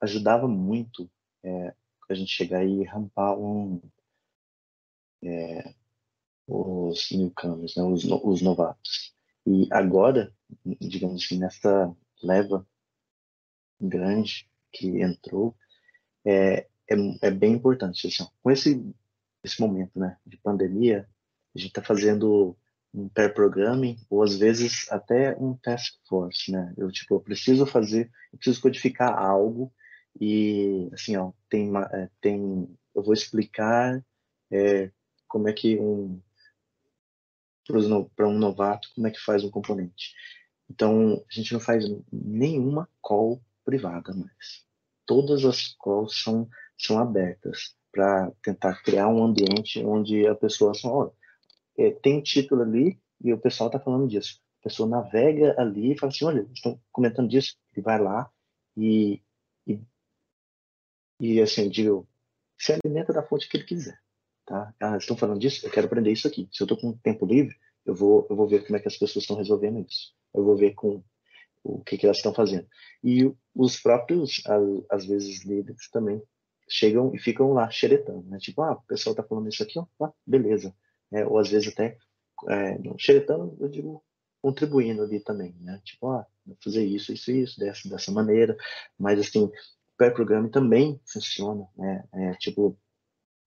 [0.01, 1.09] ajudava muito
[1.43, 1.73] é,
[2.09, 3.81] a gente chegar e rampar um,
[5.23, 5.73] é,
[6.47, 9.13] os newcomers, né, os, os novatos.
[9.45, 10.33] E agora,
[10.65, 12.67] digamos assim, nessa leva
[13.79, 15.55] grande que entrou,
[16.25, 18.07] é, é, é bem importante.
[18.07, 18.93] Assim, com esse,
[19.43, 21.07] esse momento né, de pandemia,
[21.55, 22.57] a gente está fazendo
[22.93, 26.73] um pair programming ou às vezes até um task force, né?
[26.77, 29.71] Eu tipo, eu preciso fazer, eu preciso codificar algo
[30.19, 34.03] e assim, ó, tem é, tem, eu vou explicar
[34.51, 34.91] é,
[35.27, 36.21] como é que um
[38.15, 40.13] para um novato como é que faz um componente.
[40.69, 44.65] Então a gente não faz nenhuma call privada mais.
[45.05, 50.93] Todas as calls são são abertas para tentar criar um ambiente onde a pessoa só,
[50.93, 51.11] olha,
[51.77, 54.41] é, tem título ali e o pessoal está falando disso.
[54.61, 57.55] A pessoa navega ali e fala assim, olha, estão comentando disso.
[57.73, 58.29] Ele vai lá
[58.75, 59.21] e,
[59.65, 59.79] e,
[61.19, 62.07] e assim, digo,
[62.57, 63.99] se alimenta da fonte que ele quiser.
[64.45, 64.73] Tá?
[64.79, 66.49] Ah, estão falando disso, eu quero aprender isso aqui.
[66.51, 67.55] Se eu estou com tempo livre,
[67.85, 70.13] eu vou, eu vou ver como é que as pessoas estão resolvendo isso.
[70.33, 71.03] Eu vou ver com
[71.63, 72.67] o que, que elas estão fazendo.
[73.03, 74.41] E os próprios,
[74.89, 76.21] às vezes, líderes também
[76.69, 78.37] chegam e ficam lá xeretando, né?
[78.39, 80.73] Tipo, ah, o pessoal está falando isso aqui, ó, ah, beleza
[81.11, 81.25] né?
[81.25, 81.97] ou às vezes até
[82.49, 84.03] é, xeretando, eu digo
[84.41, 85.81] contribuindo ali também, né?
[85.83, 86.25] Tipo, ah,
[86.63, 88.55] fazer isso, isso, isso, dessa, dessa maneira,
[88.97, 89.51] mas assim, o
[89.97, 92.03] pair programming também funciona, né?
[92.13, 92.77] É, tipo,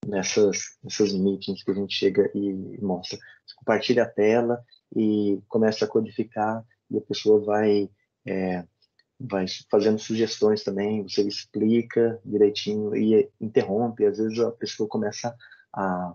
[0.07, 3.19] nessas, nessas meetings que a gente chega e mostra.
[3.47, 4.63] Você compartilha a tela
[4.95, 7.89] e começa a codificar e a pessoa vai,
[8.27, 8.65] é,
[9.19, 15.35] vai fazendo sugestões também, você explica direitinho e interrompe, às vezes a pessoa começa
[15.73, 16.15] a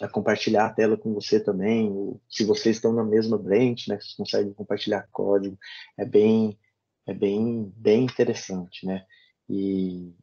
[0.00, 2.18] a compartilhar a tela com você também.
[2.28, 5.58] Se vocês estão na mesma branch, né, vocês conseguem compartilhar código.
[5.96, 6.58] É bem,
[7.06, 9.04] é bem, bem interessante, né?
[9.48, 10.14] E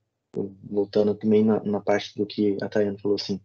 [0.64, 3.42] voltando também na, na parte do que a Tayana falou assim,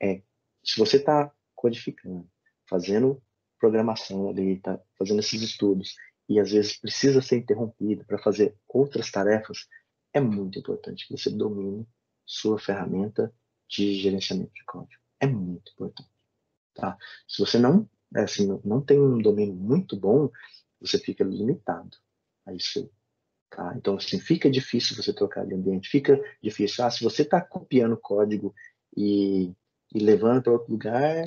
[0.00, 0.22] é,
[0.64, 2.28] se você está codificando,
[2.68, 3.22] fazendo
[3.58, 5.94] programação ali, tá fazendo esses estudos
[6.28, 9.66] e às vezes precisa ser interrompido para fazer outras tarefas,
[10.12, 11.86] é muito importante que você domine
[12.24, 13.32] sua ferramenta
[13.68, 16.10] de gerenciamento de código é muito importante.
[16.74, 16.98] Tá?
[17.28, 20.28] Se você não, é assim, não tem um domínio muito bom,
[20.80, 21.96] você fica limitado
[22.44, 22.90] a isso.
[23.48, 23.72] Tá?
[23.76, 26.84] Então, assim, fica difícil você trocar de ambiente, fica difícil.
[26.84, 28.52] Ah, se você está copiando código
[28.96, 29.52] e,
[29.94, 31.24] e levando para outro lugar,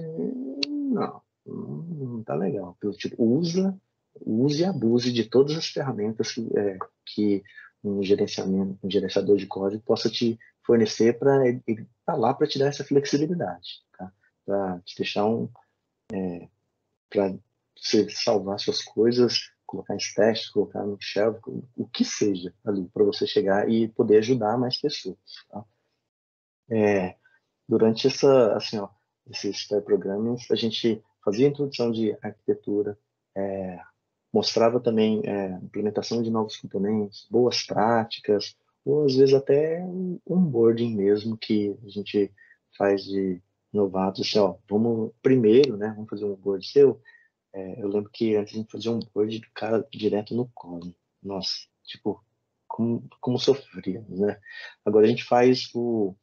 [0.68, 2.78] não, não está legal.
[2.98, 3.80] Tipo, usa,
[4.20, 7.44] use e abuse de todas as ferramentas que, é, que
[7.84, 12.48] um gerenciamento, um gerenciador de código possa te fornecer para ele estar tá lá para
[12.48, 14.12] te dar essa flexibilidade, tá?
[14.46, 15.50] Para te deixar um,
[16.12, 16.48] é,
[17.10, 17.36] para
[17.78, 21.40] você salvar suas coisas, colocar em testes, colocar no shelf,
[21.76, 25.18] o que seja ali para você chegar e poder ajudar mais pessoas.
[25.50, 25.64] Tá?
[26.70, 27.16] É,
[27.68, 28.90] durante essa, assim, ó,
[29.30, 32.98] esses programas, a gente fazia introdução de arquitetura,
[33.36, 33.80] é,
[34.32, 38.56] mostrava também é, implementação de novos componentes, boas práticas,
[38.86, 42.32] ou às vezes até um onboarding mesmo que a gente
[42.78, 43.42] faz de
[43.74, 47.02] novatos, assim, ó, vamos primeiro, né, vamos fazer um onboard seu,
[47.52, 50.96] é, eu lembro que antes a gente fazia um onboard do cara direto no colo,
[51.22, 51.52] nossa,
[51.84, 52.24] tipo,
[52.68, 54.40] como, como sofríamos, né,
[54.86, 56.16] agora a gente faz o,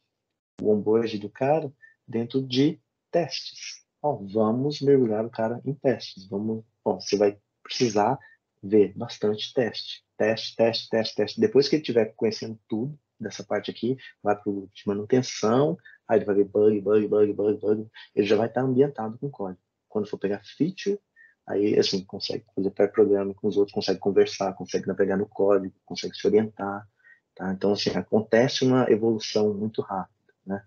[0.61, 1.71] o onboard do cara
[2.07, 2.81] dentro de
[3.11, 8.19] testes, ó, vamos mergulhar o cara em testes, vamos, ó, você vai precisar
[8.63, 11.41] ver bastante teste, teste, teste, teste, teste.
[11.41, 15.77] Depois que ele estiver conhecendo tudo dessa parte aqui, vai para o de manutenção,
[16.09, 17.91] aí ele vai ver bug, bug, bug, bug, bug.
[18.15, 19.61] Ele já vai estar ambientado com código.
[19.89, 20.99] Quando for pegar feature,
[21.47, 26.15] Aí, assim, consegue fazer pré-programa com os outros, consegue conversar, consegue navegar no código, consegue
[26.17, 26.89] se orientar,
[27.35, 27.53] tá?
[27.53, 30.65] Então, assim, acontece uma evolução muito rápida, né?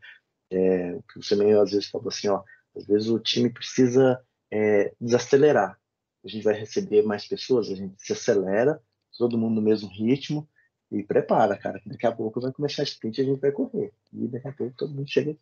[0.52, 2.44] É, o que você meio às vezes falou assim, ó,
[2.76, 5.80] às vezes o time precisa é, desacelerar.
[6.26, 8.82] A gente vai receber mais pessoas, a gente se acelera,
[9.18, 10.48] todo mundo no mesmo ritmo
[10.92, 13.94] e prepara, cara, daqui a pouco vai começar a sprint e a gente vai correr.
[14.12, 15.38] E daqui a pouco todo mundo chega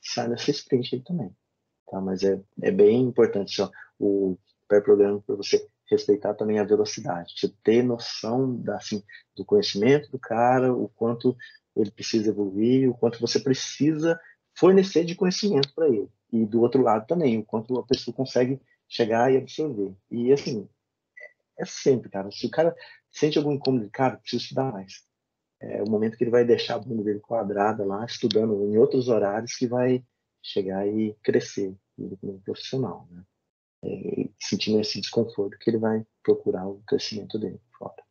[0.00, 1.34] sai nessa sprint aí também.
[1.90, 2.00] Tá?
[2.00, 7.52] Mas é, é bem importante ó, o pré-programa para você respeitar também a velocidade, você
[7.64, 9.02] ter noção da, assim,
[9.34, 11.36] do conhecimento do cara, o quanto
[11.74, 14.20] ele precisa evoluir, o quanto você precisa
[14.54, 16.10] fornecer de conhecimento para ele.
[16.30, 19.94] E do outro lado também, o quanto a pessoa consegue chegar e absorver.
[20.10, 20.68] E assim,
[21.58, 22.30] é sempre, cara.
[22.30, 22.74] Se o cara
[23.10, 25.04] sente algum incômodo, cara, precisa estudar mais.
[25.60, 29.08] É o momento que ele vai deixar a bunda dele quadrada lá, estudando em outros
[29.08, 30.04] horários, que vai
[30.40, 33.24] chegar e crescer ele como profissional, né?
[33.82, 38.02] É, sentindo esse desconforto que ele vai procurar o crescimento dele fora.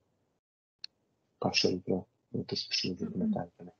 [1.39, 3.73] Passa aí para outras pessoas comentário também.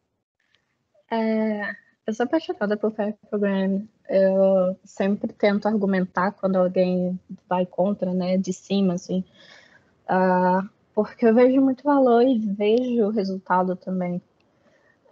[1.09, 1.75] É,
[2.07, 3.85] eu sou apaixonada por Pair Program.
[4.09, 7.19] Eu sempre tento argumentar quando alguém
[7.49, 9.25] vai contra, né, de cima, assim,
[10.09, 14.21] uh, porque eu vejo muito valor e vejo o resultado também.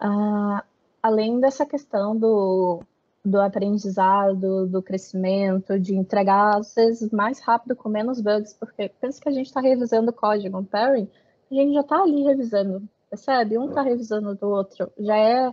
[0.01, 0.63] Uh,
[1.03, 2.81] além dessa questão do
[3.25, 9.19] do aprendizado, do crescimento, de entregar às vezes mais rápido com menos bugs, porque pensa
[9.19, 11.09] que a gente está revisando o código, um pairing,
[11.51, 13.57] a gente já está ali revisando, percebe?
[13.57, 15.51] Um está revisando do outro, já é,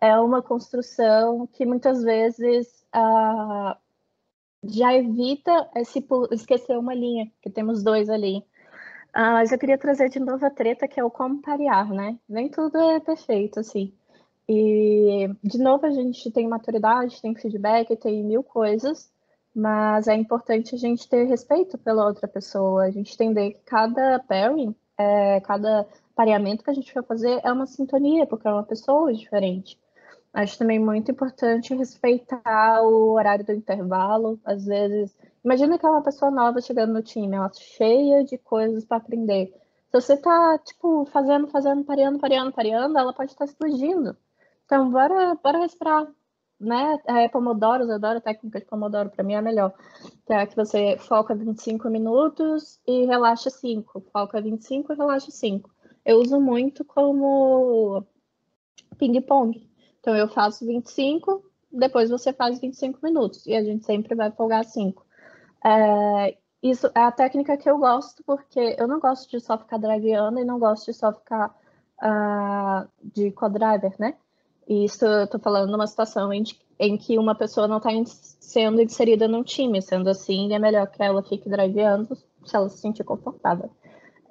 [0.00, 3.76] é uma construção que muitas vezes uh,
[4.64, 8.44] já evita esse, esquecer uma linha, que temos dois ali.
[9.14, 12.18] Mas eu queria trazer de novo a treta, que é o como parear, né?
[12.28, 13.92] Nem tudo é perfeito, assim.
[14.48, 19.12] E, de novo, a gente tem maturidade, tem feedback, tem mil coisas,
[19.54, 24.18] mas é importante a gente ter respeito pela outra pessoa, a gente entender que cada
[24.20, 28.64] pairing, é, cada pareamento que a gente vai fazer é uma sintonia, porque é uma
[28.64, 29.79] pessoa diferente.
[30.32, 34.38] Acho também muito importante respeitar o horário do intervalo.
[34.44, 38.84] Às vezes, imagina que é uma pessoa nova chegando no time, ela cheia de coisas
[38.84, 39.52] para aprender.
[39.90, 44.16] Se você tá, tipo, fazendo, fazendo, pareando, pareando, pareando, ela pode estar explodindo.
[44.64, 46.06] Então, bora, bora respirar,
[46.60, 46.96] né?
[47.06, 49.74] É, Pomodoro, eu adoro a técnica de Pomodoro, para mim é a melhor.
[50.24, 54.00] Que é que você foca 25 minutos e relaxa 5.
[54.12, 55.68] Foca 25 e relaxa 5.
[56.04, 58.06] Eu uso muito como
[58.96, 59.69] ping-pong.
[60.00, 63.46] Então, eu faço 25, depois você faz 25 minutos.
[63.46, 65.04] E a gente sempre vai folgar 5.
[65.64, 69.78] É, isso é a técnica que eu gosto, porque eu não gosto de só ficar
[69.78, 71.54] driveando e não gosto de só ficar
[72.02, 74.14] uh, de co-driver, né?
[74.68, 76.44] E isso eu estou falando numa situação em,
[76.78, 81.02] em, que uma pessoa não está sendo inserida num time, sendo assim, é melhor que
[81.02, 82.14] ela fique driveando
[82.44, 83.70] se ela se sentir confortável.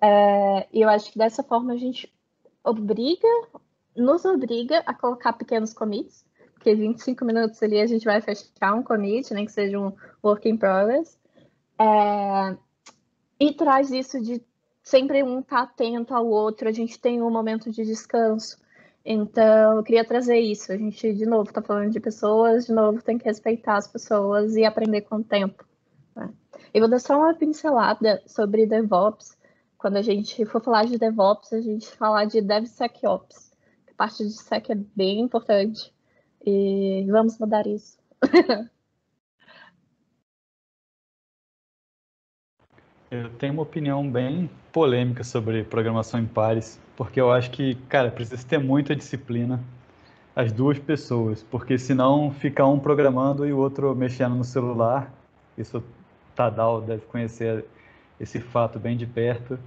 [0.02, 2.12] É, e eu acho que dessa forma a gente
[2.64, 3.28] obriga,
[4.00, 8.84] nos obriga a colocar pequenos commits, porque 25 minutos ali a gente vai fechar um
[8.84, 9.94] commit, nem que seja um
[10.24, 11.18] work in progress.
[11.80, 12.58] É,
[13.40, 14.44] e traz isso de
[14.84, 18.58] sempre um estar tá atento ao outro, a gente tem um momento de descanso.
[19.06, 20.72] Então, eu queria trazer isso.
[20.72, 24.56] A gente, de novo, está falando de pessoas, de novo, tem que respeitar as pessoas
[24.56, 25.66] e aprender com o tempo.
[26.16, 26.34] Né?
[26.74, 29.38] E vou dar só uma pincelada sobre DevOps.
[29.78, 33.49] Quando a gente for falar de DevOps, a gente falar de DevSecOps.
[34.00, 35.94] Parte de Sec é bem importante.
[36.46, 38.00] E vamos mudar isso.
[43.12, 48.12] Eu tenho uma opinião bem polêmica sobre programação em pares, porque eu acho que, cara,
[48.12, 49.60] precisa ter muita disciplina
[50.36, 55.12] as duas pessoas, porque senão fica um programando e o outro mexendo no celular.
[55.58, 55.84] Isso
[56.36, 57.66] Tadal deve conhecer
[58.20, 59.58] esse fato bem de perto.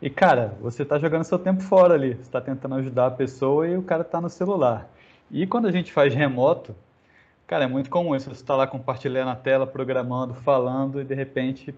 [0.00, 2.14] E, cara, você está jogando seu tempo fora ali.
[2.14, 4.88] Você está tentando ajudar a pessoa e o cara está no celular.
[5.30, 6.74] E quando a gente faz remoto,
[7.46, 8.30] cara, é muito comum isso.
[8.30, 11.74] Você está lá compartilhando a tela, programando, falando e de repente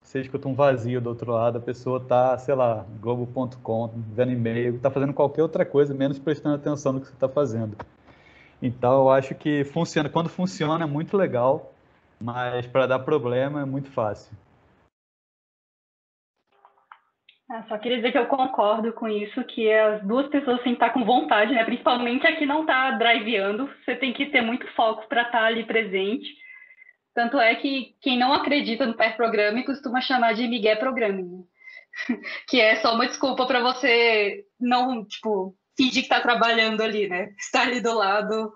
[0.00, 4.78] você escuta um vazio do outro lado, a pessoa tá, sei lá, globo.com, vendo e-mail,
[4.78, 7.76] tá fazendo qualquer outra coisa, menos prestando atenção no que você está fazendo.
[8.62, 11.72] Então eu acho que funciona, quando funciona é muito legal,
[12.18, 14.32] mas para dar problema é muito fácil.
[17.50, 20.84] Ah, só queria dizer que eu concordo com isso, que as duas pessoas têm que
[20.84, 21.64] estar com vontade, né?
[21.64, 25.44] Principalmente a que não está driveando, você tem que ter muito foco para estar tá
[25.46, 26.28] ali presente
[27.18, 31.44] tanto é que quem não acredita no pair programming costuma chamar de Miguel Programming, né?
[32.46, 37.34] que é só uma desculpa para você não, tipo, fingir que está trabalhando ali, né?
[37.36, 38.52] Estar ali do lado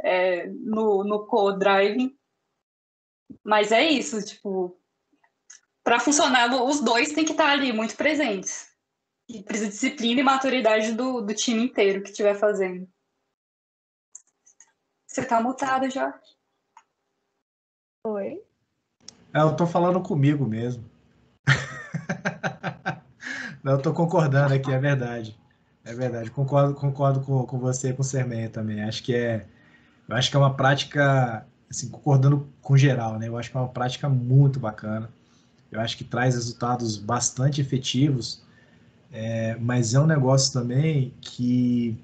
[0.00, 2.12] é, no, no co-driving.
[3.44, 4.76] Mas é isso, tipo,
[5.84, 8.70] para funcionar, os dois têm que estar ali muito presentes.
[9.28, 12.88] E precisa de disciplina e maturidade do, do time inteiro que estiver fazendo.
[15.06, 16.18] Você tá mutado, Jorge?
[18.06, 18.42] Oi?
[19.34, 20.84] É, eu tô falando comigo mesmo.
[23.62, 25.38] Não, eu tô concordando aqui, é verdade.
[25.84, 28.82] É verdade, concordo, concordo com, com você e com o Sermenha também.
[28.82, 29.46] Acho que é,
[30.08, 33.28] eu acho que é uma prática, assim, concordando com geral, né?
[33.28, 35.10] Eu acho que é uma prática muito bacana.
[35.72, 38.42] Eu acho que traz resultados bastante efetivos,
[39.10, 41.98] é, mas é um negócio também que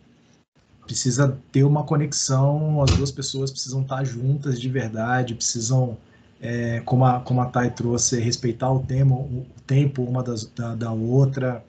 [0.88, 5.98] precisa ter uma conexão, as duas pessoas precisam estar juntas de verdade, precisam,
[6.40, 10.74] é, como, a, como a Thay trouxe, respeitar o, tema, o tempo uma das, da,
[10.74, 11.62] da outra,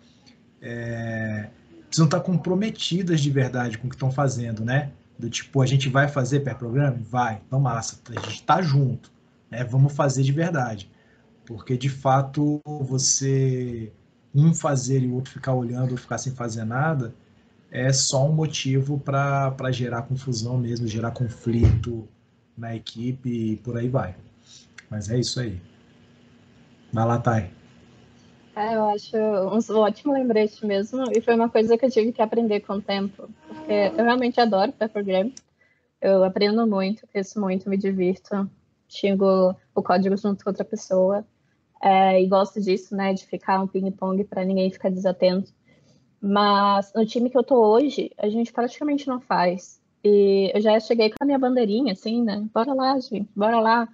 [0.61, 1.49] é,
[1.87, 4.91] precisam estar comprometidas de verdade com o que estão fazendo, né?
[5.17, 6.97] Do tipo, a gente vai fazer per programa?
[7.09, 9.11] Vai, então massa, a gente está junto,
[9.51, 9.65] né?
[9.65, 10.89] Vamos fazer de verdade.
[11.49, 13.91] Porque de fato você
[14.35, 17.11] um fazer e o outro ficar olhando ou ficar sem fazer nada
[17.71, 22.07] é só um motivo para gerar confusão mesmo, gerar conflito
[22.55, 24.15] na equipe e por aí vai.
[24.91, 25.59] Mas é isso aí.
[26.93, 27.51] Vai lá, Thay.
[28.55, 32.21] É, eu acho um ótimo lembrete mesmo, e foi uma coisa que eu tive que
[32.21, 35.31] aprender com o tempo, porque eu realmente adoro Pair Program,
[35.99, 38.49] eu aprendo muito, cresço muito, me divirto,
[38.87, 41.25] xingo o código junto com outra pessoa,
[41.81, 45.51] é, e gosto disso, né, de ficar um ping-pong para ninguém ficar desatento.
[46.21, 49.79] Mas no time que eu tô hoje, a gente praticamente não faz.
[50.03, 52.45] E eu já cheguei com a minha bandeirinha, assim, né?
[52.53, 53.87] Bora lá, gente, bora lá.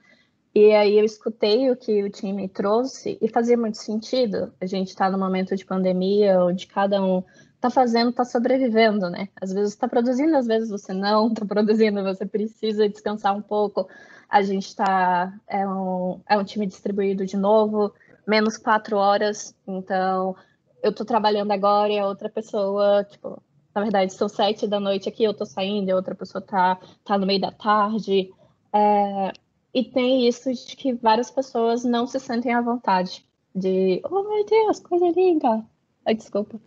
[0.53, 4.53] E aí eu escutei o que o time trouxe e fazia muito sentido.
[4.61, 7.23] A gente está no momento de pandemia, onde cada um
[7.55, 9.27] está fazendo, está sobrevivendo, né?
[9.39, 13.87] Às vezes está produzindo, às vezes você não está produzindo, você precisa descansar um pouco.
[14.29, 17.93] A gente está é um, é um time distribuído de novo,
[18.27, 20.35] menos quatro horas, então
[20.83, 23.41] eu estou trabalhando agora e a outra pessoa, tipo,
[23.73, 26.79] na verdade são sete da noite aqui, eu estou saindo, e a outra pessoa está
[27.03, 28.31] tá no meio da tarde.
[28.73, 29.31] É,
[29.73, 34.45] e tem isso de que várias pessoas não se sentem à vontade de, oh meu
[34.45, 35.65] Deus, coisa linda.
[36.05, 36.59] Ai, desculpa.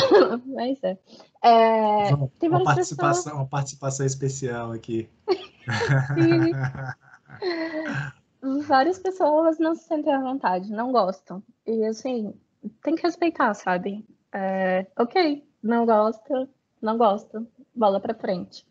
[0.46, 0.98] Mas é.
[1.42, 3.34] é uma, tem uma participação, pessoas...
[3.34, 5.08] uma participação especial aqui.
[8.66, 11.42] várias pessoas não se sentem à vontade, não gostam.
[11.66, 12.34] E assim,
[12.82, 14.04] tem que respeitar, sabe?
[14.32, 16.48] É, ok, não gosta,
[16.80, 18.66] não gosta, bola para frente.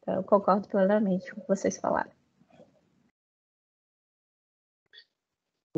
[0.00, 2.10] Então, eu concordo plenamente com o que vocês falaram.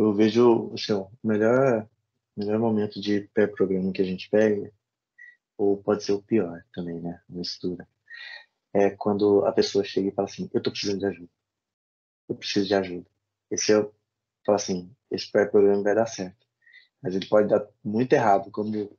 [0.00, 1.86] eu vejo assim, o melhor,
[2.36, 4.72] melhor momento de pré-programa que a gente pega,
[5.60, 7.20] ou pode ser o pior também, né?
[7.28, 7.86] Mistura.
[8.72, 11.28] É quando a pessoa chega e fala assim: Eu tô precisando de ajuda.
[12.26, 13.06] Eu preciso de ajuda.
[13.50, 13.94] Esse eu
[14.46, 16.46] falo assim: esse pré-programa vai dar certo.
[17.02, 18.90] Mas ele pode dar muito errado, como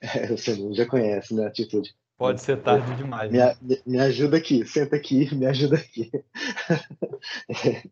[0.00, 1.44] é, você já conhece, né?
[1.44, 1.96] Atitude.
[2.16, 3.30] Pode ser tarde demais.
[3.32, 3.56] Me, né?
[3.60, 6.10] me, me ajuda aqui, senta aqui, me ajuda aqui.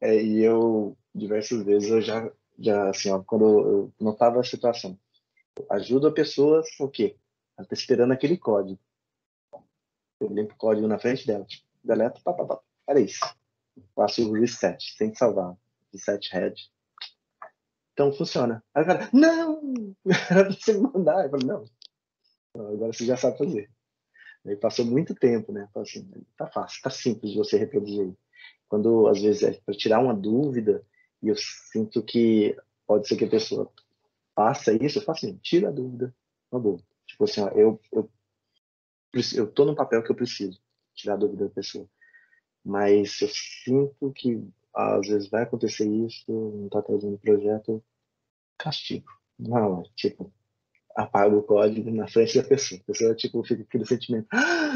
[0.00, 4.98] é, e eu diversas vezes eu já, já assim, ó, quando eu notava a situação,
[5.70, 7.16] ajuda a pessoa, o quê?
[7.56, 8.78] Ela tá esperando aquele código.
[10.20, 11.46] Eu limpo o código na frente dela,
[11.82, 12.60] deleta, pá, pá, pá.
[12.86, 13.20] era isso.
[13.94, 15.56] Faço o reset, que salvar.
[15.92, 16.70] Reset head.
[17.92, 18.62] Então funciona.
[18.74, 19.94] Aí o cara, não!
[20.30, 21.24] Era pra você mandar.
[21.24, 21.64] Eu falei, não.
[22.56, 23.70] Agora você já sabe fazer.
[24.46, 25.68] Aí passou muito tempo, né?
[25.72, 28.14] Falei assim, tá fácil, tá simples de você reproduzir.
[28.68, 30.84] Quando às vezes é para tirar uma dúvida,
[31.22, 32.56] e eu sinto que
[32.86, 33.70] pode ser que a pessoa
[34.34, 36.14] faça isso, eu faço assim, tira a dúvida,
[36.50, 36.80] uma boa.
[37.06, 38.10] Tipo assim, ó, eu, eu,
[39.34, 40.60] eu tô no papel que eu preciso
[40.94, 41.88] tirar a dúvida da pessoa.
[42.64, 44.42] Mas eu sinto que
[44.74, 47.84] às vezes vai acontecer isso, não tá trazendo projeto,
[48.58, 49.08] castigo.
[49.38, 50.32] Não, é tipo,
[50.96, 52.80] apaga o código na frente da pessoa.
[52.80, 54.72] A pessoa, tipo, fica aquele sentimento, ah,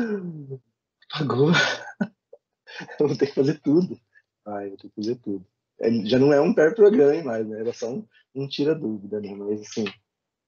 [1.11, 1.51] apagou,
[3.01, 3.99] eu vou ter que fazer tudo.
[4.47, 5.47] Ai, eu vou ter que fazer tudo
[6.05, 7.61] já não é um pair programa mais, né?
[7.61, 9.35] Era só um, um tira dúvida, né?
[9.35, 9.85] Mas assim,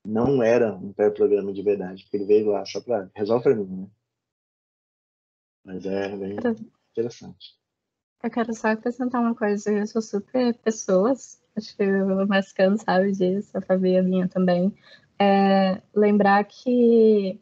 [0.04, 3.54] não era um pair programa de verdade, porque ele veio lá só para resolver para
[3.54, 3.88] mim, né?
[5.64, 6.36] Mas é bem
[6.92, 7.58] interessante.
[8.22, 13.12] Eu quero só acrescentar uma coisa, eu sou super pessoas, acho que o Mascano sabe
[13.12, 14.74] disso, a Fabi minha também.
[15.18, 17.40] É, lembrar que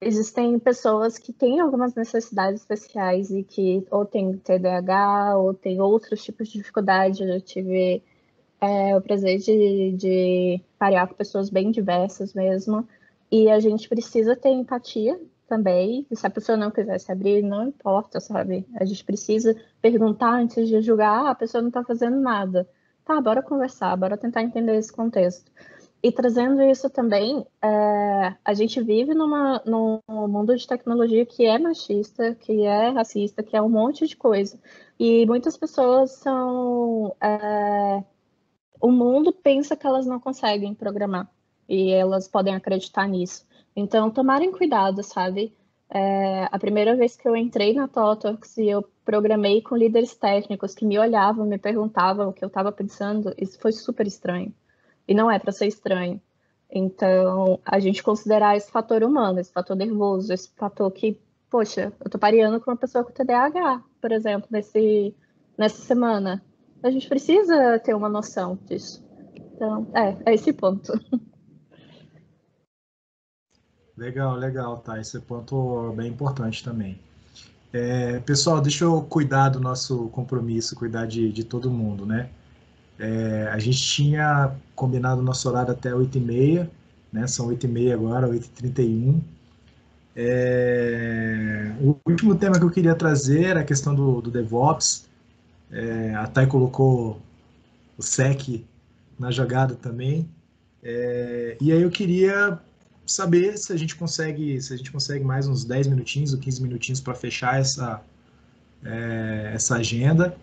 [0.00, 6.22] existem pessoas que têm algumas necessidades especiais e que ou tem TDAH ou tem outros
[6.22, 7.22] tipos de dificuldade.
[7.22, 8.02] Eu tive
[8.64, 12.86] é, o prazer de, de parear com pessoas bem diversas mesmo.
[13.30, 16.06] E a gente precisa ter empatia também.
[16.10, 18.66] E se a pessoa não quiser se abrir, não importa, sabe?
[18.76, 22.68] A gente precisa perguntar antes de julgar, ah, a pessoa não está fazendo nada.
[23.04, 25.50] tá, bora conversar, bora tentar entender esse contexto.
[26.02, 31.58] E trazendo isso também, é, a gente vive numa, num mundo de tecnologia que é
[31.58, 34.58] machista, que é racista, que é um monte de coisa.
[34.98, 37.16] E muitas pessoas são.
[37.22, 38.04] É,
[38.84, 41.26] o mundo pensa que elas não conseguem programar.
[41.66, 43.46] E elas podem acreditar nisso.
[43.74, 45.56] Então, tomarem cuidado, sabe?
[45.88, 50.74] É, a primeira vez que eu entrei na Totox e eu programei com líderes técnicos
[50.74, 54.52] que me olhavam, me perguntavam o que eu estava pensando, isso foi super estranho.
[55.08, 56.20] E não é para ser estranho.
[56.70, 62.10] Então, a gente considerar esse fator humano, esse fator nervoso, esse fator que, poxa, eu
[62.10, 65.14] tô pareando com uma pessoa com TDAH, por exemplo, nesse,
[65.56, 66.42] nessa semana.
[66.84, 69.02] A gente precisa ter uma noção disso.
[69.34, 70.92] Então, é, é esse ponto.
[73.96, 75.00] Legal, legal, tá?
[75.00, 77.00] Esse é ponto bem importante também.
[77.72, 82.28] É, pessoal, deixa eu cuidar do nosso compromisso, cuidar de, de todo mundo, né?
[82.98, 86.68] É, a gente tinha combinado o nosso horário até 8h30,
[87.10, 87.26] né?
[87.26, 89.22] São 8h30 agora, 8h31.
[90.14, 95.13] É, o último tema que eu queria trazer era a questão do, do DevOps.
[95.74, 97.20] É, a Thay colocou
[97.98, 98.64] o SEC
[99.18, 100.28] na jogada também.
[100.82, 102.60] É, e aí eu queria
[103.04, 106.62] saber se a gente consegue, se a gente consegue mais uns 10 minutinhos ou 15
[106.62, 108.00] minutinhos para fechar essa,
[108.84, 110.36] é, essa agenda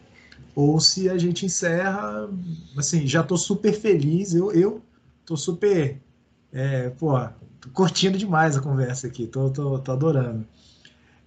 [0.53, 2.29] ou se a gente encerra,
[2.77, 4.81] assim, já estou super feliz, eu, eu
[5.25, 5.97] tô super,
[6.51, 7.17] é, pô,
[7.73, 10.45] curtindo demais a conversa aqui, tô, tô, tô adorando.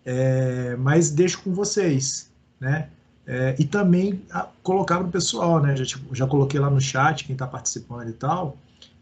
[0.04, 2.90] É, mas deixo com vocês, né?
[3.26, 5.74] É, e também a, colocar para o pessoal, né?
[5.76, 8.56] Já, tipo, já coloquei lá no chat quem está participando e tal.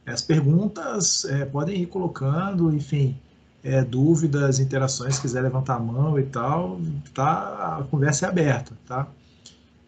[0.07, 3.17] As perguntas é, podem ir colocando, enfim,
[3.63, 6.81] é, dúvidas, interações, se quiser levantar a mão e tal,
[7.15, 9.09] tá, a conversa é aberta, tá?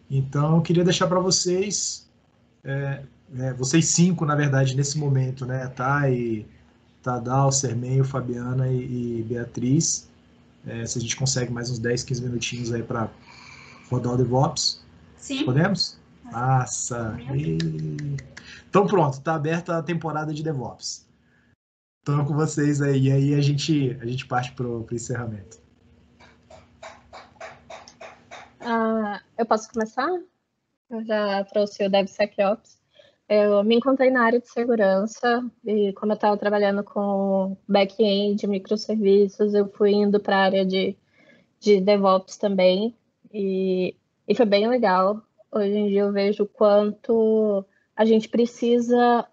[0.09, 2.07] Então, eu queria deixar para vocês,
[2.63, 3.01] é,
[3.37, 5.67] é, vocês cinco, na verdade, nesse momento, né?
[5.67, 6.45] Thay,
[7.03, 10.07] Tadal, Sermenho, Fabiana e, e Beatriz.
[10.65, 13.09] É, se a gente consegue mais uns 10, 15 minutinhos aí para
[13.89, 14.83] rodar o DevOps.
[15.17, 15.45] Sim.
[15.45, 15.99] Podemos?
[16.31, 17.17] Nossa!
[17.33, 17.57] E...
[18.69, 21.07] Então pronto, está aberta a temporada de DevOps.
[21.99, 25.59] Estou com vocês aí, e aí a gente, a gente parte para o encerramento.
[28.61, 30.09] Uh, eu posso começar?
[30.89, 32.79] Eu já trouxe o DevSecOps.
[33.27, 39.55] Eu me encontrei na área de segurança e como eu estava trabalhando com back-end, microserviços,
[39.55, 40.95] eu fui indo para a área de,
[41.59, 42.95] de DevOps também
[43.33, 43.95] e,
[44.27, 45.21] e foi bem legal.
[45.51, 47.65] Hoje em dia eu vejo o quanto
[47.95, 49.27] a gente precisa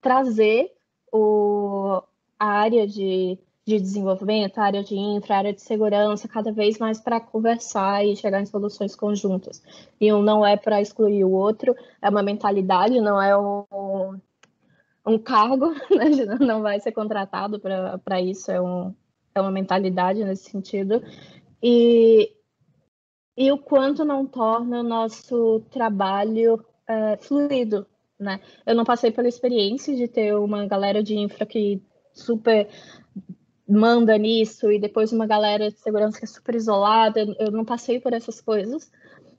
[0.00, 0.72] trazer
[1.12, 2.02] o,
[2.38, 3.38] a área de
[3.70, 8.40] de desenvolvimento, área de infra, área de segurança, cada vez mais para conversar e chegar
[8.40, 9.62] em soluções conjuntas.
[10.00, 14.18] E um não é para excluir o outro, é uma mentalidade, não é um,
[15.06, 16.36] um cargo, né?
[16.40, 17.60] não vai ser contratado
[18.04, 18.94] para isso, é, um,
[19.34, 21.02] é uma mentalidade nesse sentido.
[21.62, 22.32] E,
[23.36, 27.86] e o quanto não torna o nosso trabalho é, fluido,
[28.18, 28.40] né?
[28.66, 31.82] Eu não passei pela experiência de ter uma galera de infra que
[32.12, 32.68] super
[33.66, 37.20] manda nisso, e depois uma galera de segurança que é super isolada.
[37.38, 38.90] Eu não passei por essas coisas.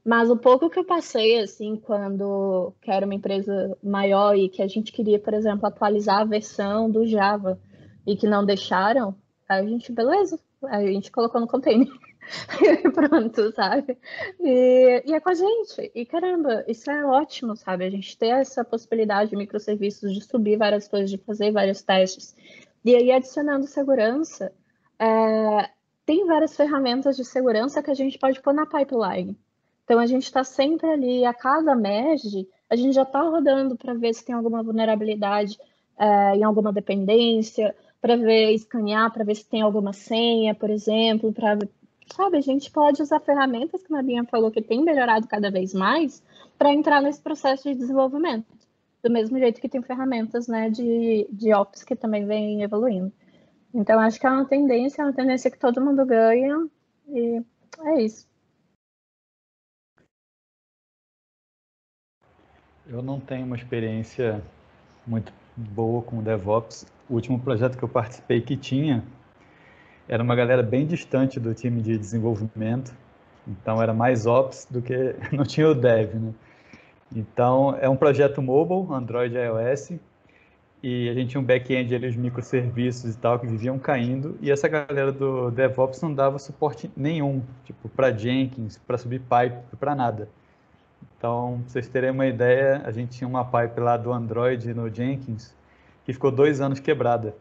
[0.04, 4.62] Mas o pouco que eu passei, assim, quando que era uma empresa maior e que
[4.62, 7.60] a gente queria, por exemplo, atualizar a versão do Java
[8.08, 9.16] e que não deixaram,
[9.48, 11.88] a gente, beleza, a gente colocou no container.
[12.94, 13.98] pronto, sabe?
[14.40, 15.92] E, e, é com a gente.
[15.94, 17.86] E caramba, isso é ótimo, sabe?
[17.86, 22.36] A gente ter essa possibilidade de microserviços, de subir várias coisas, de fazer vários testes.
[22.84, 24.52] E aí, adicionando segurança,
[25.00, 25.70] é,
[26.06, 29.38] tem várias ferramentas de segurança que a gente pode pôr na pipeline.
[29.84, 33.94] Então, a gente está sempre ali, a cada merge, a gente já está rodando para
[33.94, 35.58] ver se tem alguma vulnerabilidade
[35.98, 41.32] é, em alguma dependência, para ver, escanear, para ver se tem alguma senha, por exemplo,
[41.32, 41.58] para
[42.14, 45.74] sabe, a gente pode usar ferramentas que a Nabinha falou que tem melhorado cada vez
[45.74, 46.24] mais
[46.58, 48.46] para entrar nesse processo de desenvolvimento
[49.04, 53.12] do mesmo jeito que tem ferramentas né, de, de ops que também vem evoluindo.
[53.74, 56.68] Então, acho que é uma tendência, é uma tendência que todo mundo ganha,
[57.08, 57.42] e
[57.80, 58.30] é isso.
[62.86, 64.44] Eu não tenho uma experiência
[65.08, 66.86] muito boa com DevOps.
[67.10, 69.04] O último projeto que eu participei que tinha
[70.12, 72.94] era uma galera bem distante do time de desenvolvimento,
[73.48, 76.34] então era mais Ops do que não tinha o Dev, né?
[77.16, 79.94] Então, é um projeto mobile, Android e iOS,
[80.84, 84.52] e a gente tinha um back-end ali, os microserviços e tal, que viviam caindo, e
[84.52, 89.96] essa galera do DevOps não dava suporte nenhum, tipo, para Jenkins, para subir pipe, para
[89.96, 90.28] nada.
[91.18, 94.94] Então, pra vocês terem uma ideia, a gente tinha uma pipe lá do Android no
[94.94, 95.56] Jenkins
[96.04, 97.34] que ficou dois anos quebrada.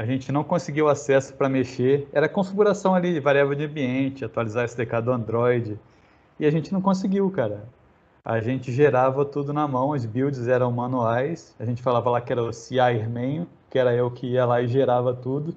[0.00, 2.08] A gente não conseguiu acesso para mexer.
[2.10, 5.78] Era configuração ali de variável de ambiente, atualizar SDK do Android.
[6.38, 7.68] E a gente não conseguiu, cara.
[8.24, 11.54] A gente gerava tudo na mão, as builds eram manuais.
[11.58, 14.62] A gente falava lá que era o CI Hermenho, que era eu que ia lá
[14.62, 15.54] e gerava tudo.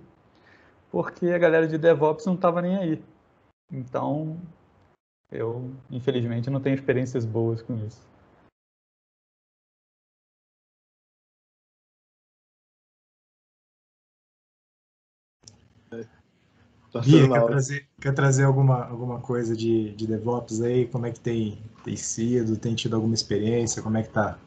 [0.91, 3.01] Porque a galera de DevOps não estava nem aí.
[3.71, 4.35] Então,
[5.31, 8.05] eu, infelizmente, não tenho experiências boas com isso.
[17.01, 20.87] Bia, quer trazer, quer trazer alguma, alguma coisa de, de DevOps aí?
[20.87, 22.57] Como é que tem, tem sido?
[22.57, 23.81] Tem tido alguma experiência?
[23.81, 24.37] Como é que tá?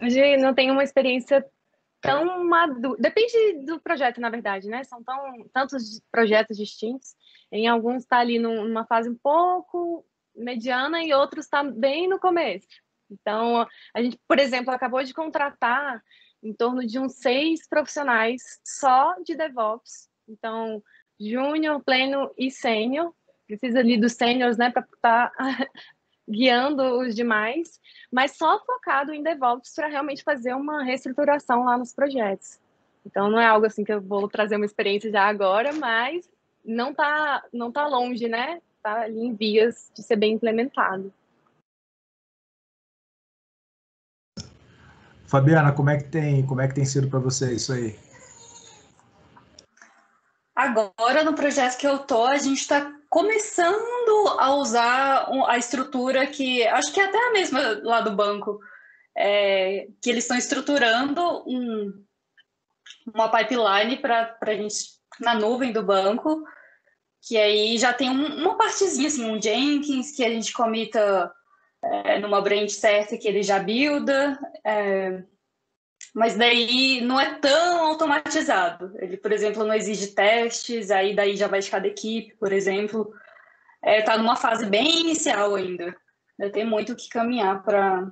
[0.00, 1.44] Hoje não tenho uma experiência
[2.00, 3.00] tão madura.
[3.00, 4.82] Depende do projeto, na verdade, né?
[4.84, 7.14] São tão, tantos projetos distintos.
[7.52, 10.04] Em alguns está ali numa fase um pouco
[10.34, 12.66] mediana e outros está bem no começo.
[13.10, 16.02] Então, a gente, por exemplo, acabou de contratar
[16.42, 20.08] em torno de uns seis profissionais só de DevOps.
[20.28, 20.82] Então,
[21.18, 23.12] júnior, pleno e sênior.
[23.46, 25.32] Precisa ali dos sêniors, né, para estar tá
[26.28, 27.80] guiando os demais,
[28.10, 32.60] mas só focado em DevOps para realmente fazer uma reestruturação lá nos projetos.
[33.04, 36.30] Então, não é algo assim que eu vou trazer uma experiência já agora, mas
[36.64, 38.60] não está não tá longe, né?
[38.76, 41.12] Está ali em vias de ser bem implementado.
[45.30, 47.96] Fabiana, como é que tem, como é que tem sido para você isso aí?
[50.56, 56.66] Agora, no projeto que eu tô, a gente está começando a usar a estrutura que
[56.66, 58.58] acho que é até a mesma lá do banco,
[59.16, 62.04] é, que eles estão estruturando um,
[63.14, 66.42] uma pipeline para a gente na nuvem do banco,
[67.22, 71.32] que aí já tem um, uma partezinha assim, um Jenkins que a gente comita
[71.82, 75.22] é, numa branch certa que ele já builda, é,
[76.14, 78.92] mas daí não é tão automatizado.
[78.98, 83.12] Ele, por exemplo, não exige testes, aí daí já vai de cada equipe, por exemplo.
[83.82, 85.96] Está é, numa fase bem inicial ainda.
[86.52, 88.10] Tem muito que caminhar para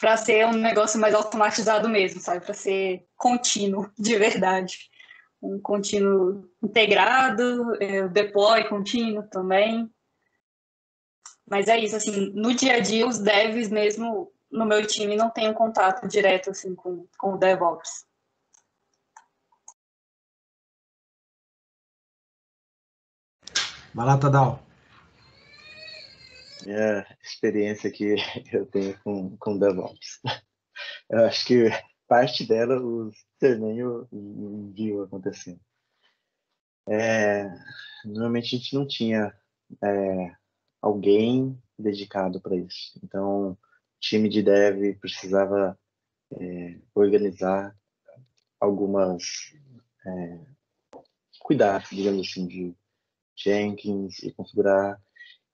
[0.00, 2.44] para ser um negócio mais automatizado mesmo, sabe?
[2.44, 4.90] Para ser contínuo, de verdade.
[5.40, 9.90] Um contínuo integrado, é, deploy contínuo também.
[11.46, 15.30] Mas é isso, assim, no dia a dia, os devs mesmo no meu time não
[15.30, 18.06] tem um contato direto, assim, com, com o DevOps.
[23.94, 24.60] Vai lá, Tadal.
[26.64, 28.16] Minha experiência que
[28.52, 30.20] eu tenho com, com DevOps.
[31.08, 31.68] Eu acho que
[32.08, 34.08] parte dela o Sermenho
[34.74, 35.60] viu acontecendo.
[36.88, 37.44] É,
[38.04, 39.32] normalmente a gente não tinha
[39.82, 40.34] é,
[40.84, 43.00] alguém dedicado para isso.
[43.02, 43.58] Então, o
[43.98, 45.78] time de dev precisava
[46.32, 47.74] é, organizar
[48.60, 49.22] algumas
[50.06, 50.40] é,
[51.40, 52.76] cuidados, digamos assim, de
[53.34, 55.00] Jenkins e configurar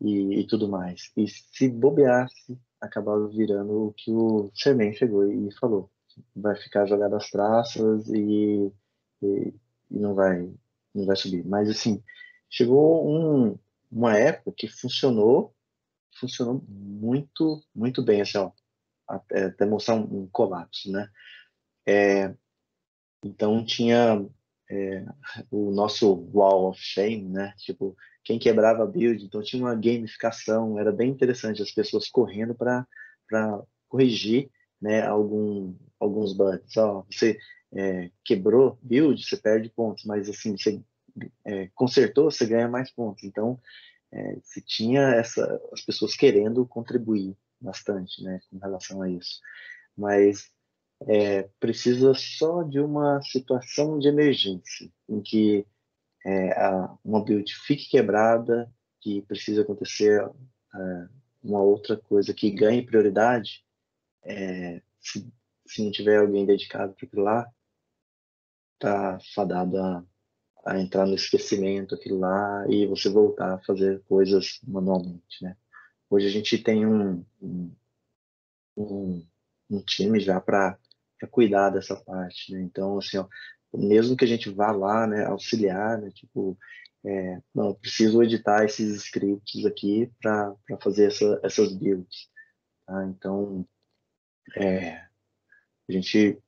[0.01, 1.13] e, e, tudo mais.
[1.17, 5.89] E se bobeasse, acabava virando o que o Sherman chegou e falou.
[6.35, 8.73] Vai ficar jogado às traças e,
[9.23, 9.55] e,
[9.91, 10.53] e não vai
[10.93, 11.47] não vai subir.
[11.47, 12.03] Mas assim,
[12.49, 13.57] chegou um,
[13.91, 15.55] uma época que funcionou,
[16.19, 18.53] funcionou muito, muito bem, assim, ó,
[19.09, 21.09] até, mostrar um, um colapso, né?
[21.87, 22.35] É,
[23.25, 24.25] então tinha
[24.71, 25.05] é,
[25.51, 27.53] o nosso wall of shame, né?
[27.59, 32.55] Tipo, quem quebrava a build, então tinha uma gamificação, era bem interessante, as pessoas correndo
[32.55, 32.87] para
[33.89, 34.51] corrigir
[34.81, 36.77] né, algum, alguns bugs.
[36.77, 37.39] Ó, você
[37.73, 40.81] é, quebrou build, você perde pontos, mas assim, você
[41.45, 43.25] é, consertou, você ganha mais pontos.
[43.25, 43.61] Então,
[44.13, 49.41] é, se tinha essa, as pessoas querendo contribuir bastante, né, com relação a isso.
[49.97, 50.51] Mas
[51.07, 55.67] é, precisa só de uma situação de emergência, em que
[56.25, 58.71] é, a, uma build fique quebrada,
[59.01, 61.09] que precisa acontecer é,
[61.43, 63.65] uma outra coisa que ganhe prioridade,
[64.23, 65.27] é, se,
[65.67, 67.51] se não tiver alguém dedicado para aquilo lá,
[68.79, 70.05] tá fadado a
[70.65, 75.57] a entrar no esquecimento aquilo lá e você voltar a fazer coisas manualmente, né?
[76.09, 77.25] Hoje a gente tem um,
[78.77, 79.27] um,
[79.71, 80.77] um, time já para
[81.31, 82.61] cuidar dessa parte, né?
[82.63, 83.27] Então, assim, ó,
[83.73, 86.59] mesmo que a gente vá lá, né, auxiliar, né, tipo,
[87.05, 92.29] é, não, preciso editar esses scripts aqui para fazer essa, essas builds,
[92.87, 93.07] tá?
[93.07, 93.67] Então,
[94.57, 94.97] é,
[95.89, 96.39] a gente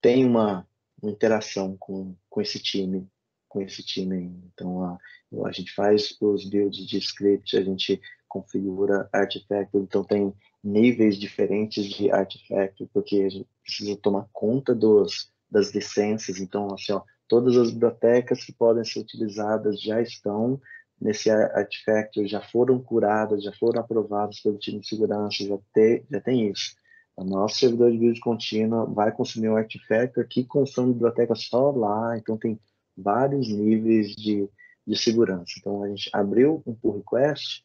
[0.00, 0.68] tem uma,
[1.00, 3.10] uma interação com, com esse time
[3.52, 4.34] com esse time.
[4.52, 4.98] Então, a,
[5.44, 10.32] a gente faz os builds de script, a gente configura artefact, então tem
[10.64, 16.40] níveis diferentes de artefact, porque a gente precisa tomar conta dos, das licenças.
[16.40, 20.58] Então, assim, ó, todas as bibliotecas que podem ser utilizadas já estão
[20.98, 26.20] nesse artefact, já foram curadas, já foram aprovadas pelo time de segurança, já, tem já
[26.20, 26.74] tem isso.
[27.14, 32.16] O nosso servidor de build contínua vai consumir um artefact que consome biblioteca só lá,
[32.16, 32.58] então tem
[32.96, 34.48] vários níveis de,
[34.86, 35.52] de segurança.
[35.58, 37.64] Então a gente abriu um pull request,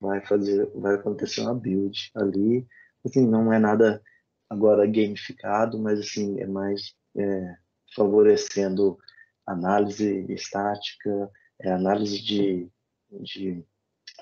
[0.00, 2.66] vai fazer, vai acontecer uma build ali.
[3.04, 4.02] Assim, não é nada
[4.48, 7.56] agora gamificado, mas assim é mais é,
[7.94, 8.98] favorecendo
[9.46, 11.30] análise estática,
[11.60, 12.68] é, análise de,
[13.10, 13.64] de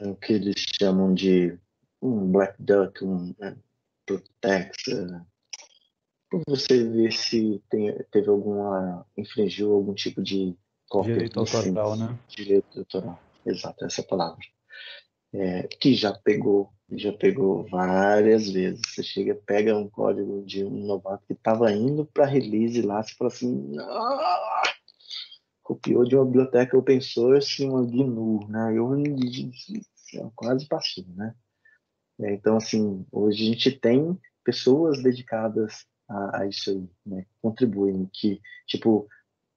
[0.03, 1.59] o que eles chamam de
[2.01, 3.57] um black duck, um né,
[4.05, 5.25] protect, para
[6.49, 10.57] você ver se tem, teve alguma infringiu algum tipo de
[11.03, 12.19] direito autoral, né?
[12.29, 14.45] Direito autoral, exato, essa palavra
[15.35, 18.81] é, que já pegou, já pegou várias vezes.
[18.87, 23.15] Você chega, pega um código de um novato que estava indo para release lá, você
[23.15, 24.63] fala assim, ah!
[25.63, 28.77] copiou de uma biblioteca open source uma GNU, né?
[28.77, 31.35] Eu quase passei, né?
[32.21, 37.27] É, então, assim, hoje a gente tem pessoas dedicadas a, a isso aí, né?
[37.41, 39.09] Contribuem, que, tipo,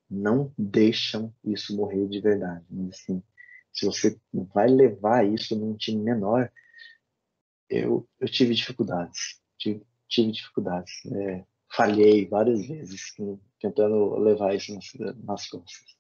[0.09, 2.65] não deixam isso morrer de verdade.
[2.69, 2.89] Né?
[2.89, 3.21] Assim,
[3.73, 4.19] se você
[4.53, 6.51] vai levar isso num time menor,
[7.69, 11.05] eu, eu tive dificuldades, tive, tive dificuldades.
[11.05, 13.13] É, falhei várias vezes
[13.59, 15.97] tentando levar isso nas, nas costas.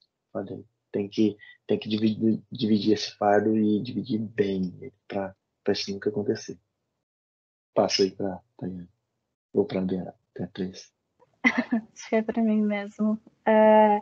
[0.91, 1.37] Tem que,
[1.67, 5.35] tem que dividir, dividir esse fardo e dividir bem para
[5.69, 6.57] isso nunca acontecer.
[7.73, 8.89] Passo aí para Tayane,
[9.53, 10.91] ou para a Beatriz.
[11.43, 13.19] Acho que é para mim mesmo.
[13.45, 14.01] É...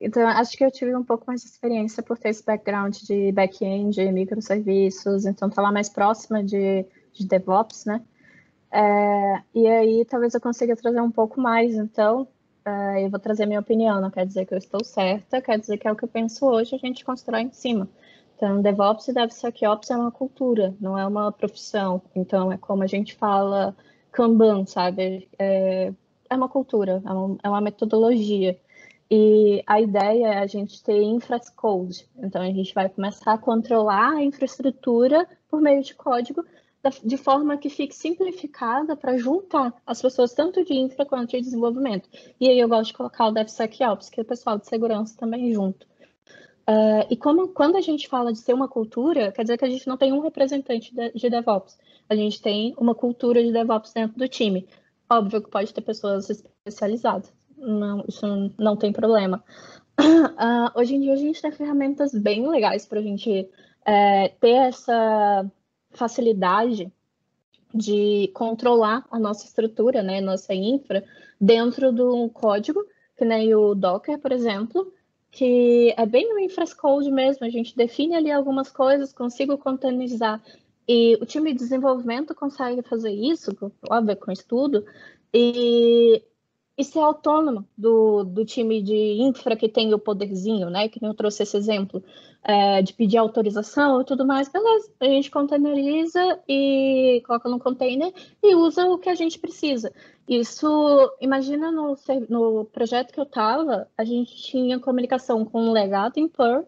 [0.00, 3.32] Então, acho que eu tive um pouco mais de experiência por ter esse background de
[3.32, 6.84] back-end, microserviços, então tá lá mais próxima de,
[7.14, 8.02] de DevOps, né?
[8.70, 12.28] É, e aí talvez eu consiga trazer um pouco mais, então
[12.62, 15.78] é, eu vou trazer minha opinião, não quer dizer que eu estou certa, quer dizer
[15.78, 17.88] que é o que eu penso hoje, a gente constrói em cima.
[18.36, 22.02] Então, DevOps e DevSecOps é uma cultura, não é uma profissão.
[22.14, 23.74] Então, é como a gente fala
[24.16, 25.28] Kanban, sabe?
[25.38, 25.92] É,
[26.30, 28.58] é uma cultura, é uma, é uma metodologia.
[29.10, 32.08] E a ideia é a gente ter infracode.
[32.16, 36.42] Então, a gente vai começar a controlar a infraestrutura por meio de código,
[37.04, 42.08] de forma que fique simplificada para juntar as pessoas tanto de infra quanto de desenvolvimento.
[42.40, 45.52] E aí eu gosto de colocar o DevSecOps, que é o pessoal de segurança também
[45.52, 45.86] junto.
[46.68, 49.70] Uh, e como, quando a gente fala de ser uma cultura, quer dizer que a
[49.70, 51.78] gente não tem um representante de, de DevOps.
[52.08, 54.66] A gente tem uma cultura de DevOps dentro do time.
[55.08, 58.26] Óbvio que pode ter pessoas especializadas não, isso
[58.58, 59.42] não, tem problema.
[59.98, 63.48] Uh, hoje em dia a gente tem ferramentas bem legais para a gente
[63.84, 65.50] é, ter essa
[65.90, 66.92] facilidade
[67.74, 71.04] de controlar a nossa estrutura, né, nossa infra,
[71.40, 72.84] dentro do código,
[73.16, 74.92] que nem o Docker, por exemplo,
[75.36, 80.42] que é bem no infrascode mesmo, a gente define ali algumas coisas, consigo containerizar,
[80.88, 83.54] e o time de desenvolvimento consegue fazer isso,
[83.90, 84.82] óbvio, com estudo,
[85.34, 86.22] e
[86.78, 90.88] e ser autônomo do, do time de infra que tem o poderzinho, né?
[90.88, 92.04] Que nem eu trouxe esse exemplo,
[92.42, 94.90] é, de pedir autorização e tudo mais, beleza.
[95.00, 98.12] A gente containeriza e coloca no container
[98.42, 99.90] e usa o que a gente precisa.
[100.28, 101.96] Isso, imagina no,
[102.28, 106.66] no projeto que eu estava, a gente tinha comunicação com o legado em Perl,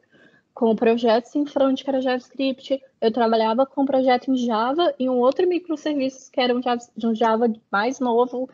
[0.54, 2.82] com projetos em front, que era JavaScript.
[3.00, 6.82] Eu trabalhava com um projeto em Java e um outro microserviço que era um Java,
[7.04, 8.48] um Java mais novo,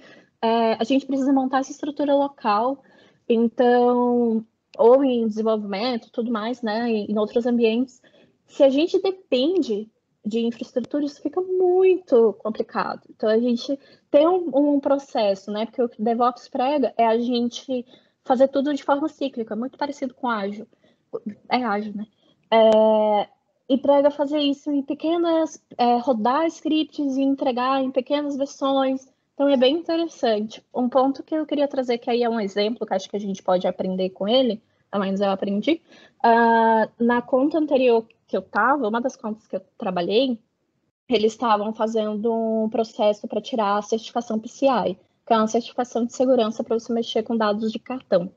[0.44, 2.82] é, a gente precisa montar essa estrutura local,
[3.26, 4.44] então,
[4.76, 8.02] ou em desenvolvimento, tudo mais, né, em outros ambientes.
[8.46, 9.90] Se a gente depende
[10.22, 13.00] de infraestrutura, isso fica muito complicado.
[13.08, 13.78] Então, a gente
[14.10, 17.86] tem um, um processo, né, porque o que DevOps prega é a gente
[18.22, 20.66] fazer tudo de forma cíclica, muito parecido com ágil.
[21.48, 22.06] É ágil, né?
[22.50, 23.28] É,
[23.66, 29.48] e prega fazer isso em pequenas, é, rodar scripts e entregar em pequenas versões, então
[29.48, 30.65] é bem interessante.
[30.73, 33.20] Um ponto que eu queria trazer, que aí é um exemplo que acho que a
[33.20, 35.82] gente pode aprender com ele, pelo menos eu aprendi.
[36.24, 40.39] Uh, na conta anterior que eu estava, uma das contas que eu trabalhei,
[41.09, 46.15] eles estavam fazendo um processo para tirar a certificação PCI, que é uma certificação de
[46.15, 48.31] segurança para você mexer com dados de cartão.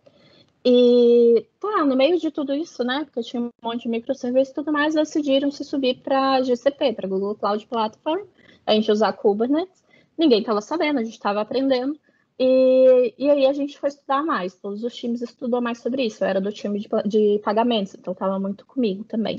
[0.66, 4.56] E tá, no meio de tudo isso, né, porque tinha um monte de microserviços e
[4.56, 8.24] tudo mais, decidiram se subir para GCP, para Google Cloud Platform,
[8.66, 9.82] a gente usar Kubernetes,
[10.18, 12.00] Ninguém estava sabendo, a gente estava aprendendo.
[12.40, 16.24] E, e aí a gente foi estudar mais, todos os times estudou mais sobre isso.
[16.24, 19.38] Eu era do time de, de pagamentos, então estava muito comigo também.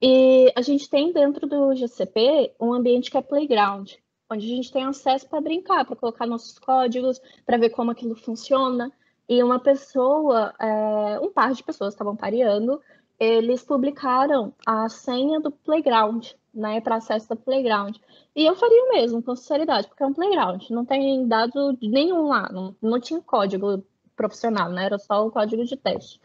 [0.00, 3.92] E a gente tem dentro do GCP um ambiente que é playground,
[4.30, 8.14] onde a gente tem acesso para brincar, para colocar nossos códigos, para ver como aquilo
[8.14, 8.92] funciona.
[9.28, 12.80] E uma pessoa, é, um par de pessoas estavam pareando,
[13.20, 17.96] eles publicaram a senha do playground, né, para acesso do playground.
[18.34, 22.28] E eu faria o mesmo, com sinceridade, porque é um playground, não tem dado nenhum
[22.28, 23.84] lá, não, não tinha código
[24.16, 26.18] profissional, né, era só o código de teste.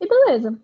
[0.00, 0.60] E beleza,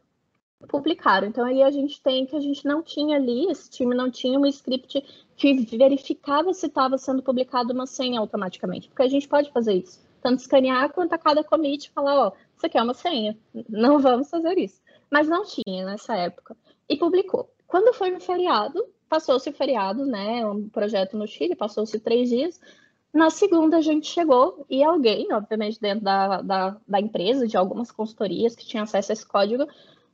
[0.68, 1.28] publicaram.
[1.28, 4.38] Então aí a gente tem que a gente não tinha ali, esse time não tinha
[4.38, 5.04] um script
[5.36, 10.04] que verificava se estava sendo publicado uma senha automaticamente, porque a gente pode fazer isso,
[10.20, 13.38] tanto escanear quanto a cada commit falar, ó, isso aqui é uma senha,
[13.68, 14.80] não vamos fazer isso.
[15.10, 16.56] Mas não tinha nessa época.
[16.88, 17.50] E publicou.
[17.66, 20.46] Quando foi no feriado, passou-se o feriado, né?
[20.46, 22.60] Um projeto no Chile, passou-se três dias.
[23.12, 27.90] Na segunda, a gente chegou e alguém, obviamente, dentro da, da, da empresa, de algumas
[27.90, 29.66] consultorias que tinham acesso a esse código,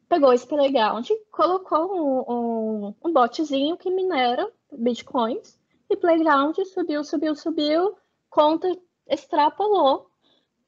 [0.09, 5.59] pegou esse playground, colocou um, um, um botzinho que minera bitcoins
[5.91, 7.97] e playground subiu, subiu, subiu,
[8.31, 8.69] conta
[9.07, 10.07] extrapolou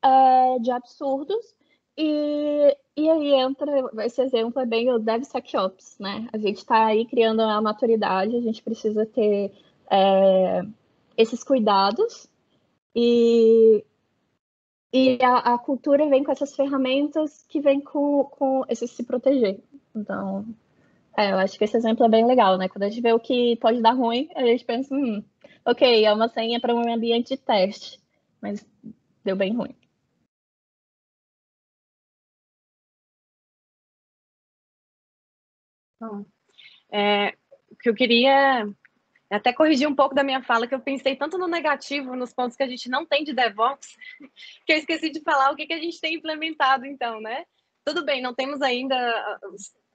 [0.02, 1.54] é, de absurdos
[1.96, 6.28] e, e aí entra, esse exemplo é bem o DevSecOps, né?
[6.32, 9.52] A gente está aí criando a maturidade, a gente precisa ter
[9.90, 10.62] é,
[11.16, 12.28] esses cuidados
[12.94, 13.84] e,
[14.92, 19.60] e a, a, cultura vem com essas ferramentas que vem com, com esse se proteger.
[19.94, 20.46] Então,
[21.16, 22.68] é, eu acho que esse exemplo é bem legal, né?
[22.68, 25.22] Quando a gente vê o que pode dar ruim, a gente pensa, hum,
[25.64, 28.00] ok, é uma senha para um ambiente de teste,
[28.40, 28.64] mas
[29.24, 29.74] deu bem ruim.
[36.92, 37.34] É,
[37.70, 38.66] o que eu queria
[39.30, 42.56] até corrigir um pouco da minha fala, que eu pensei tanto no negativo, nos pontos
[42.56, 43.96] que a gente não tem de DevOps,
[44.66, 47.44] que eu esqueci de falar o que, que a gente tem implementado, então, né?
[47.84, 48.96] Tudo bem, não temos ainda.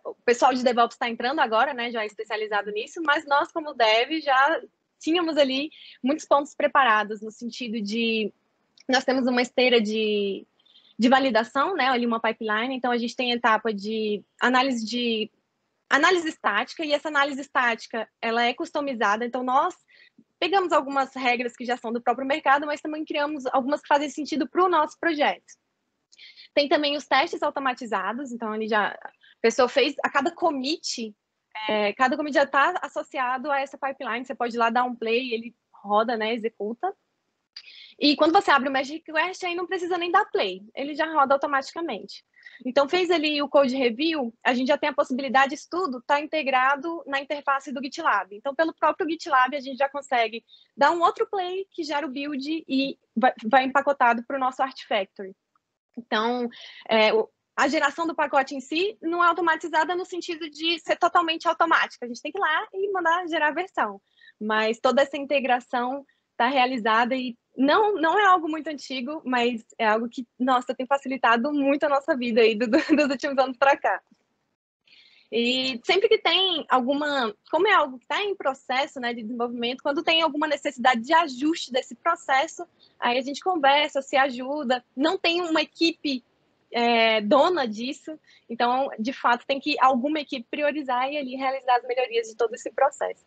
[0.03, 1.91] O pessoal de DevOps está entrando agora, né?
[1.91, 4.61] Já é especializado nisso, mas nós, como Dev, já
[4.99, 5.71] tínhamos ali
[6.03, 8.31] muitos pontos preparados, no sentido de.
[8.87, 10.45] Nós temos uma esteira de,
[10.97, 11.87] de validação, né?
[11.87, 15.31] Ali uma pipeline, então a gente tem a etapa de análise de
[15.89, 19.75] análise estática, e essa análise estática, ela é customizada, então nós
[20.39, 24.09] pegamos algumas regras que já são do próprio mercado, mas também criamos algumas que fazem
[24.09, 25.53] sentido para o nosso projeto.
[26.53, 31.15] Tem também os testes automatizados, então ele já a pessoa fez a cada commit,
[31.67, 34.25] é, cada commit já está associado a essa pipeline.
[34.25, 36.93] Você pode ir lá dar um play, ele roda, né, executa.
[37.97, 41.05] E quando você abre o Magic Request, aí não precisa nem dar play, ele já
[41.11, 42.23] roda automaticamente.
[42.65, 46.19] Então, fez ali o code review, a gente já tem a possibilidade, isso tudo está
[46.19, 48.35] integrado na interface do GitLab.
[48.35, 50.43] Então, pelo próprio GitLab, a gente já consegue
[50.75, 52.97] dar um outro play que gera o build e
[53.45, 55.35] vai, empacotado para o nosso Artifactory.
[55.97, 56.49] Então,
[56.89, 57.11] é,
[57.55, 62.05] a geração do pacote em si não é automatizada no sentido de ser totalmente automática.
[62.05, 64.01] A gente tem que ir lá e mandar gerar a versão.
[64.39, 66.05] Mas toda essa integração
[66.39, 70.87] está realizada e não, não é algo muito antigo, mas é algo que, nossa, tem
[70.87, 74.01] facilitado muito a nossa vida aí do, do, dos últimos anos para cá.
[75.31, 79.83] E sempre que tem alguma, como é algo que está em processo né, de desenvolvimento,
[79.83, 82.65] quando tem alguma necessidade de ajuste desse processo,
[82.99, 84.83] aí a gente conversa, se ajuda.
[84.95, 86.23] Não tem uma equipe
[86.71, 88.17] é, dona disso,
[88.49, 92.55] então, de fato, tem que alguma equipe priorizar e ali realizar as melhorias de todo
[92.55, 93.23] esse processo.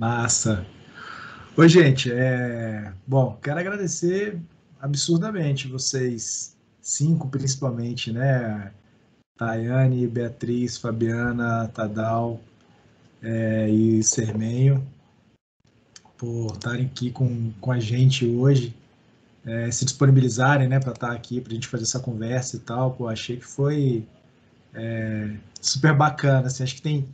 [0.00, 0.66] Massa.
[1.54, 2.10] Oi, gente.
[2.10, 2.90] É...
[3.06, 4.40] Bom, quero agradecer
[4.80, 8.72] absurdamente vocês, cinco principalmente, né?
[9.36, 12.40] Tayane, Beatriz, Fabiana, Tadal
[13.22, 14.82] é, e Sermenho,
[16.16, 18.74] por estarem aqui com, com a gente hoje,
[19.44, 22.92] é, se disponibilizarem né, para estar aqui, para a gente fazer essa conversa e tal.
[22.92, 24.06] Pô, achei que foi
[24.72, 26.46] é, super bacana.
[26.46, 27.06] Assim, acho que tem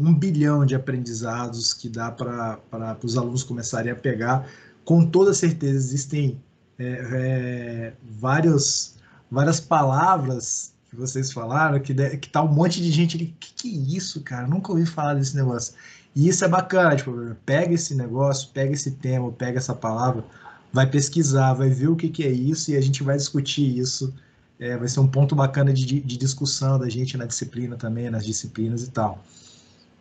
[0.00, 2.58] um bilhão de aprendizados que dá para
[3.02, 4.48] os alunos começarem a pegar.
[4.82, 6.40] Com toda certeza, existem
[6.78, 8.94] é, é, vários,
[9.30, 13.34] várias palavras que vocês falaram que, que tá um monte de gente ali.
[13.38, 14.46] Que que é isso, cara?
[14.46, 15.74] Nunca ouvi falar desse negócio.
[16.16, 17.12] E isso é bacana, tipo,
[17.44, 20.24] pega esse negócio, pega esse tema, pega essa palavra,
[20.72, 24.12] vai pesquisar, vai ver o que, que é isso e a gente vai discutir isso.
[24.58, 28.24] É, vai ser um ponto bacana de, de discussão da gente na disciplina também, nas
[28.24, 29.22] disciplinas e tal.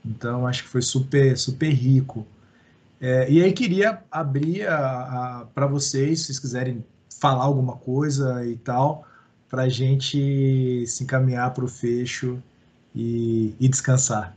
[0.05, 2.25] Então, acho que foi super, super rico.
[3.01, 4.65] É, e aí, queria abrir
[5.53, 6.83] para vocês, se vocês quiserem
[7.19, 9.05] falar alguma coisa e tal,
[9.49, 12.41] para a gente se encaminhar para o fecho
[12.95, 14.35] e, e descansar.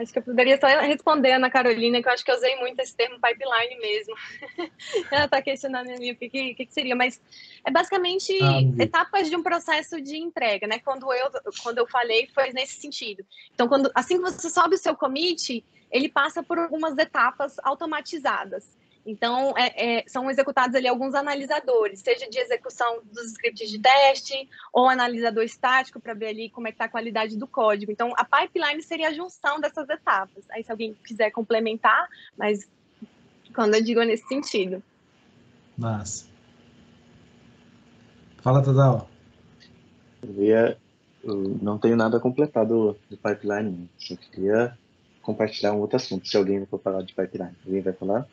[0.00, 2.56] Acho que eu poderia só responder a Ana Carolina, que eu acho que eu usei
[2.56, 4.14] muito esse termo pipeline mesmo.
[5.12, 7.20] Ela está questionando ali o que, que, que, seria, mas
[7.64, 10.78] é basicamente ah, etapas de um processo de entrega, né?
[10.78, 11.30] Quando eu,
[11.62, 13.24] quando eu falei, foi nesse sentido.
[13.52, 18.79] Então, quando, assim que você sobe o seu commit, ele passa por algumas etapas automatizadas.
[19.04, 24.48] Então, é, é, são executados ali alguns analisadores, seja de execução dos scripts de teste,
[24.72, 27.90] ou analisador estático para ver ali como é que está a qualidade do código.
[27.90, 30.44] Então, a pipeline seria a junção dessas etapas.
[30.50, 32.68] Aí, se alguém quiser complementar, mas
[33.54, 34.82] quando eu digo nesse sentido.
[35.76, 36.26] Massa.
[38.42, 39.08] Fala, Tadal.
[40.22, 40.78] Eu, ia,
[41.24, 44.78] eu não tenho nada a completar do, do pipeline, só queria
[45.22, 47.56] compartilhar um outro assunto, se alguém for falar de pipeline.
[47.64, 48.26] Alguém vai falar?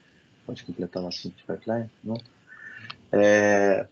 [0.48, 1.91] Pode completar o assunto de pipeline?
[2.02, 2.18] Não?
[3.11, 3.86] É,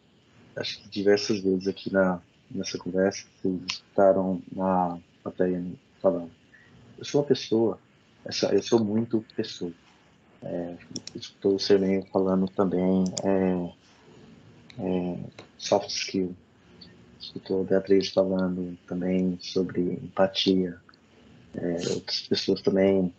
[0.56, 5.62] acho que diversas vezes aqui na, nessa conversa, vocês escutaram na plateia
[6.02, 6.32] falando.
[6.98, 7.78] Eu sou uma pessoa,
[8.54, 9.74] eu sou muito pessoa.
[10.42, 10.78] É,
[11.14, 13.74] escutou o Sermenho falando também é,
[14.80, 15.20] é,
[15.58, 16.34] soft skill.
[17.20, 20.78] Escutou a Beatriz falando também sobre empatia.
[21.54, 23.14] É, outras pessoas também,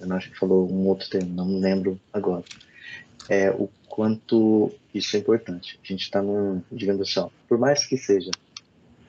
[0.00, 2.42] eu acho que falou um outro termo, não me lembro agora
[3.30, 5.78] é, o quanto isso é importante.
[5.82, 8.32] A gente está num, digamos assim, ó, por mais que seja,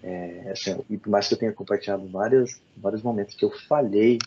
[0.04, 4.20] é, assim, e por mais que eu tenha compartilhado vários, vários momentos que eu falhei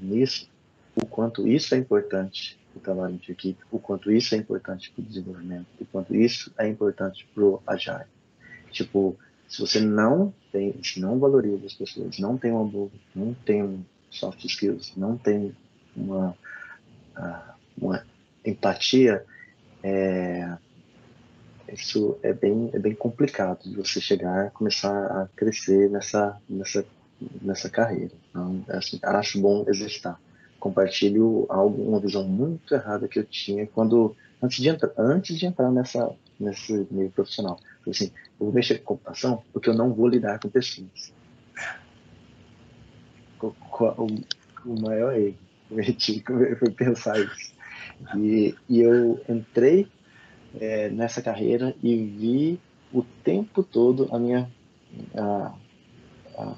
[0.00, 0.48] nisso,
[0.94, 4.90] o quanto isso é importante para o trabalho de equipe, o quanto isso é importante
[4.90, 8.06] para o desenvolvimento, o quanto isso é importante para o Agile.
[8.72, 13.34] Tipo, se você não tem, se não valoriza as pessoas, não tem uma boa, não
[13.34, 15.54] tem um soft skills, não tem
[15.94, 16.34] uma,
[17.14, 18.02] ah, uma
[18.50, 19.24] empatia,
[19.82, 20.56] é,
[21.72, 26.84] isso é bem, é bem complicado de você chegar, começar a crescer nessa, nessa,
[27.42, 28.12] nessa carreira.
[28.30, 30.20] Então, assim, acho bom exercitar.
[30.58, 35.46] Compartilho algo, uma visão muito errada que eu tinha quando antes de entrar, antes de
[35.46, 37.58] entrar nessa nesse meio profissional.
[37.88, 41.12] Assim, eu vou mexer com computação porque eu não vou lidar com pessoas.
[43.40, 44.06] O, o,
[44.64, 45.36] o maior erro
[46.58, 47.55] foi pensar isso.
[48.16, 49.88] E, e eu entrei
[50.60, 52.60] é, nessa carreira e vi
[52.92, 54.50] o tempo todo a minha
[55.14, 55.54] a,
[56.38, 56.56] a,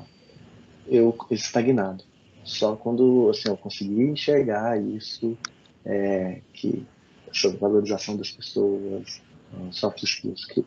[0.86, 2.04] eu estagnado.
[2.44, 5.36] Só quando assim, eu consegui enxergar isso,
[5.84, 6.86] é, que
[7.30, 9.20] essa valorização das pessoas,
[9.70, 10.64] soft skills, que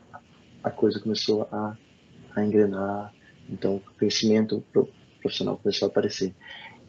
[0.64, 1.76] a coisa começou a,
[2.36, 3.14] a engrenar,
[3.50, 4.64] então o crescimento
[5.22, 6.34] profissional começou a aparecer.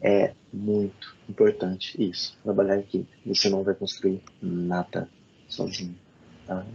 [0.03, 3.07] É muito importante isso, trabalhar em equipe.
[3.25, 5.07] Você não vai construir nada
[5.47, 5.95] sozinho.
[6.45, 6.65] Tá?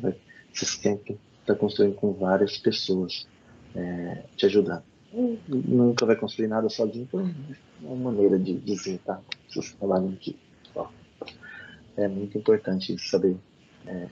[0.51, 3.29] Você sempre está construindo com várias pessoas
[3.77, 4.83] é, te ajudando.
[5.47, 7.23] Nunca vai construir nada sozinho, por
[7.83, 9.21] uma maneira de dizer, tá?
[9.49, 10.39] Você trabalha em equipe.
[11.97, 13.37] É muito importante saber
[13.87, 14.07] é,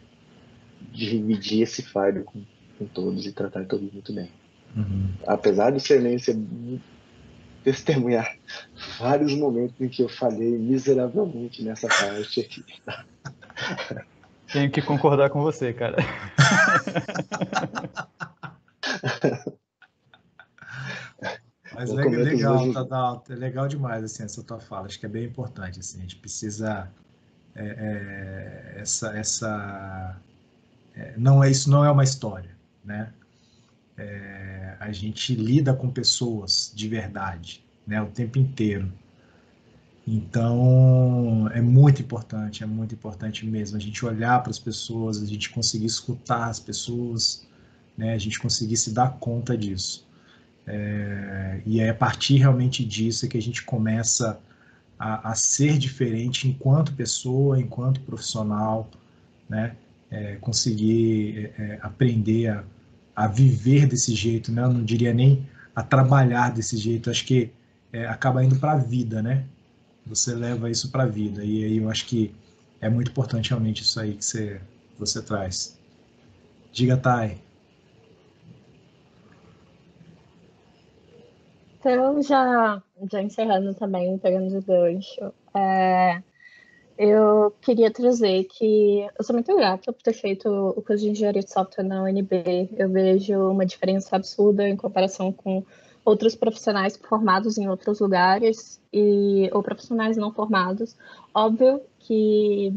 [0.93, 2.43] dividir esse fardo com,
[2.79, 4.29] com todos e tratar todos muito bem.
[4.75, 5.11] Uhum.
[5.27, 6.37] Apesar de ser nem ser
[7.67, 8.39] testemunhar
[8.97, 12.65] vários momentos em que eu falhei miseravelmente nessa parte aqui.
[14.53, 15.97] Tenho que concordar com você, cara.
[21.75, 24.87] Mas é legal, Tadal, é legal demais assim, essa tua fala.
[24.87, 25.81] Acho que é bem importante.
[25.81, 26.89] Assim, a gente precisa
[27.57, 30.17] é, é, essa, essa
[30.95, 33.13] é, não é isso não é uma história, né?
[33.99, 38.93] É, a gente lida com pessoas de verdade, né, o tempo inteiro.
[40.07, 45.27] Então, é muito importante, é muito importante mesmo a gente olhar para as pessoas, a
[45.27, 47.45] gente conseguir escutar as pessoas,
[47.97, 50.07] né, a gente conseguir se dar conta disso.
[50.67, 54.39] É, e é a partir realmente disso que a gente começa
[54.99, 58.89] a, a ser diferente enquanto pessoa, enquanto profissional,
[59.49, 59.77] né,
[60.11, 62.65] é, conseguir é, é aprender a
[63.17, 64.63] a viver desse jeito, né?
[64.63, 67.09] Eu não diria nem a trabalhar desse jeito.
[67.11, 67.51] Acho que
[67.93, 69.47] é, acaba indo para a vida, né?
[70.07, 71.43] Você leva isso para a vida.
[71.43, 72.35] E aí eu acho que
[72.81, 74.61] é muito importante realmente isso aí que você,
[74.99, 75.79] você traz.
[76.73, 77.41] Diga, Thay.
[81.79, 86.23] Então, já, já encerrando também, pegando o gancho, é,
[86.99, 91.43] eu queria trazer que eu sou muito grata por ter feito o curso de engenharia
[91.43, 92.71] de software na UNB.
[92.77, 95.63] Eu vejo uma diferença absurda em comparação com
[96.05, 100.97] outros profissionais formados em outros lugares e ou profissionais não formados.
[101.35, 102.73] Óbvio que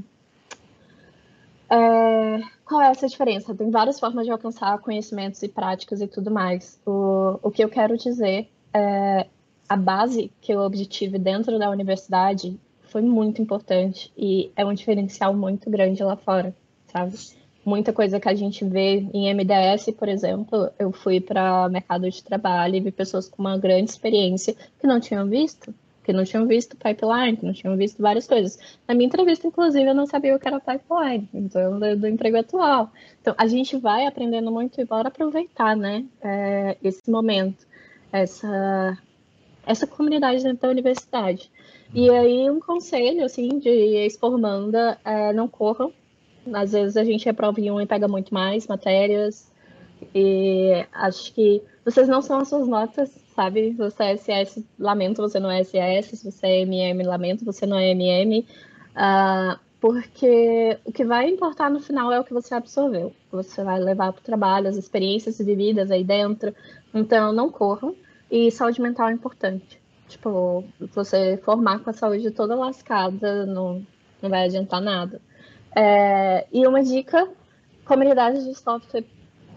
[1.70, 3.56] é, qual é essa diferença?
[3.56, 6.80] Tem várias formas de alcançar conhecimentos e práticas e tudo mais.
[6.86, 9.28] O, o que eu quero dizer é
[9.70, 12.60] a base que eu obtive dentro da universidade
[12.90, 16.56] foi muito importante e é um diferencial muito grande lá fora,
[16.92, 17.16] sabe?
[17.66, 22.24] Muita coisa que a gente vê em MDS, por exemplo, eu fui para mercado de
[22.24, 26.48] trabalho e vi pessoas com uma grande experiência que não tinham visto, que não tinham
[26.48, 28.58] visto pipeline, que não tinham visto várias coisas.
[28.88, 32.38] Na minha entrevista, inclusive, eu não sabia o que era pipeline, então, do, do emprego
[32.38, 32.92] atual.
[33.22, 37.68] Então, a gente vai aprendendo muito e bora aproveitar, né, é, esse momento,
[38.12, 38.98] essa,
[39.68, 41.52] essa comunidade dentro da universidade.
[41.94, 45.92] E aí, um conselho, assim, de ex-formanda, é, não corram.
[46.54, 49.52] Às vezes a gente reprova em um e pega muito mais matérias.
[50.14, 53.72] E acho que vocês não são as suas notas, sabe?
[53.72, 56.18] Você é SS, lamento, você não é SS.
[56.18, 58.46] Se você é MM, lamento, você não é MM.
[58.92, 63.14] Uh, porque o que vai importar no final é o que você absorveu.
[63.32, 66.54] Você vai levar para o trabalho, as experiências vividas aí dentro.
[66.94, 67.96] Então, não corram.
[68.30, 69.79] E saúde mental é importante.
[70.10, 70.64] Tipo,
[70.94, 73.86] você formar com a saúde toda lascada não,
[74.22, 75.22] não vai adiantar nada.
[75.76, 77.30] É, e uma dica,
[77.86, 79.06] comunidades de software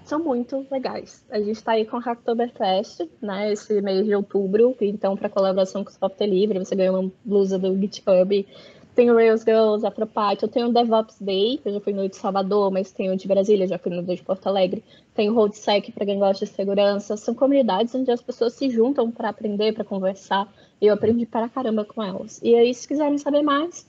[0.04, 1.24] são muito legais.
[1.30, 5.82] A gente está aí com o Hacktoberfest, né, esse mês de outubro, então para colaboração
[5.82, 8.46] com o software livre, você ganha uma blusa do GitHub
[8.94, 12.16] tem o Rails Girls, Afropart, eu tenho o DevOps Day, eu já fui no de
[12.16, 14.84] Salvador, mas tenho o de Brasília, já fui no de Porto Alegre.
[15.14, 17.16] Tem o RoadSec para quem gosta de segurança.
[17.16, 20.46] São comunidades onde as pessoas se juntam para aprender, para conversar.
[20.80, 22.38] E eu aprendi para caramba com elas.
[22.42, 23.86] E aí, se quiserem saber mais,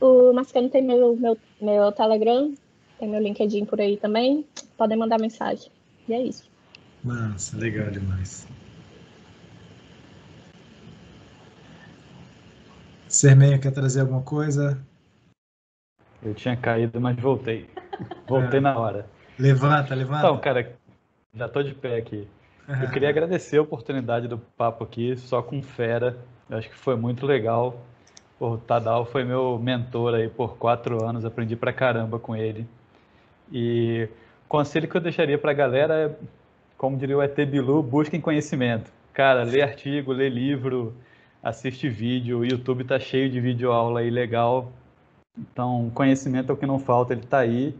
[0.00, 2.52] o Mascano tem meu, meu, meu Telegram,
[2.98, 4.46] tem meu LinkedIn por aí também.
[4.76, 5.70] Podem mandar mensagem.
[6.08, 6.44] E é isso.
[7.04, 8.46] Massa, legal demais.
[13.16, 14.78] Sermenho, quer trazer alguma coisa?
[16.22, 17.66] Eu tinha caído, mas voltei.
[18.28, 18.60] Voltei é.
[18.60, 19.06] na hora.
[19.38, 20.18] Levanta, levanta.
[20.18, 20.76] Então, cara,
[21.32, 22.28] já tô de pé aqui.
[22.68, 26.18] Eu queria agradecer a oportunidade do papo aqui, só com fera.
[26.50, 27.80] Eu acho que foi muito legal.
[28.38, 32.68] O Tadal foi meu mentor aí por quatro anos, aprendi pra caramba com ele.
[33.50, 34.10] E
[34.44, 36.14] o conselho que eu deixaria pra galera é,
[36.76, 38.92] como diria o ET Bilu, busquem conhecimento.
[39.14, 40.94] Cara, lê artigo, lê livro,
[41.46, 44.72] assiste vídeo, o YouTube tá cheio de vídeo aula aí legal.
[45.38, 47.72] Então, conhecimento é o que não falta, ele está aí.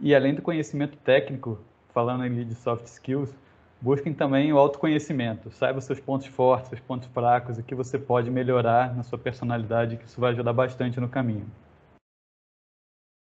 [0.00, 1.58] E além do conhecimento técnico,
[1.92, 3.34] falando ali de soft skills,
[3.80, 5.50] busquem também o autoconhecimento.
[5.50, 9.96] Saiba seus pontos fortes, seus pontos fracos, o que você pode melhorar na sua personalidade,
[9.96, 11.50] que isso vai ajudar bastante no caminho.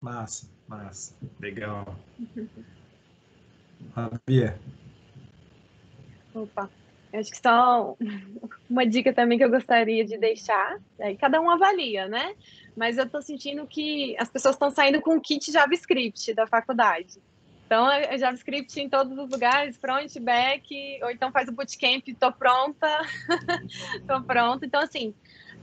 [0.02, 1.16] Massa, massa.
[1.40, 1.86] Legal.
[3.94, 4.60] Fabia.
[6.34, 6.68] Opa.
[7.14, 7.96] Acho que só
[8.70, 12.36] uma dica também que eu gostaria de deixar, é, cada um avalia, né?
[12.76, 17.20] Mas eu estou sentindo que as pessoas estão saindo com o kit JavaScript da faculdade.
[17.66, 22.08] Então, é, é JavaScript em todos os lugares, front, back, ou então faz o bootcamp,
[22.08, 22.88] estou pronta,
[24.00, 24.66] estou pronta.
[24.66, 25.14] Então, assim,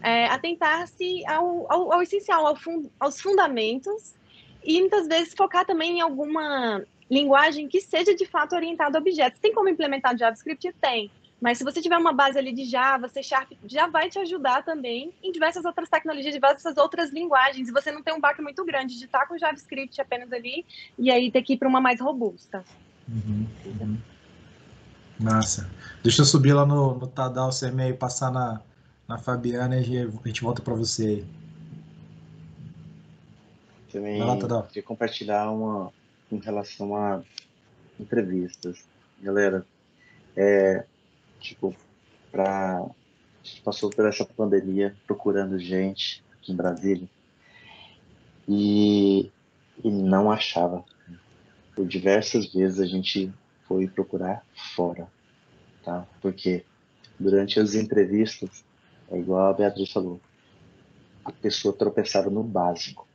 [0.03, 4.15] é, atentar-se ao, ao, ao, essencial, ao fund, aos fundamentos,
[4.63, 9.41] e muitas vezes focar também em alguma linguagem que seja de fato orientada a objetos.
[9.41, 10.75] Tem como implementar JavaScript?
[10.81, 11.11] Tem.
[11.45, 14.65] Mas se você tiver uma base ali de Java, C Sharp, já vai te ajudar
[14.65, 17.69] também em diversas outras tecnologias, diversas outras linguagens.
[17.69, 20.65] E você não tem um baque muito grande de estar com JavaScript apenas ali
[20.99, 22.65] e aí ter que ir para uma mais robusta.
[23.07, 23.99] Uhum, uhum.
[25.21, 25.71] Massa.
[26.03, 28.63] Deixa eu subir lá no, no Tadal CME e passar na,
[29.07, 31.27] na Fabiana e a gente volta para você aí.
[33.93, 35.93] Também lá, queria compartilhar uma
[36.33, 37.21] em relação a
[38.01, 38.87] entrevistas.
[39.21, 39.67] Galera,
[40.35, 40.87] é,
[41.45, 41.77] tipo,
[42.33, 47.09] pra, a gente passou por essa pandemia procurando gente aqui em Brasília
[48.49, 49.31] e,
[49.83, 50.83] e não achava.
[51.77, 53.31] Por diversas vezes a gente
[53.69, 54.45] foi procurar
[54.75, 55.07] fora,
[55.85, 56.07] tá?
[56.21, 56.65] Porque
[57.19, 58.65] durante as entrevistas,
[59.11, 60.21] é igual a Beatriz falou,
[61.25, 63.07] a pessoa tropeçava no básico.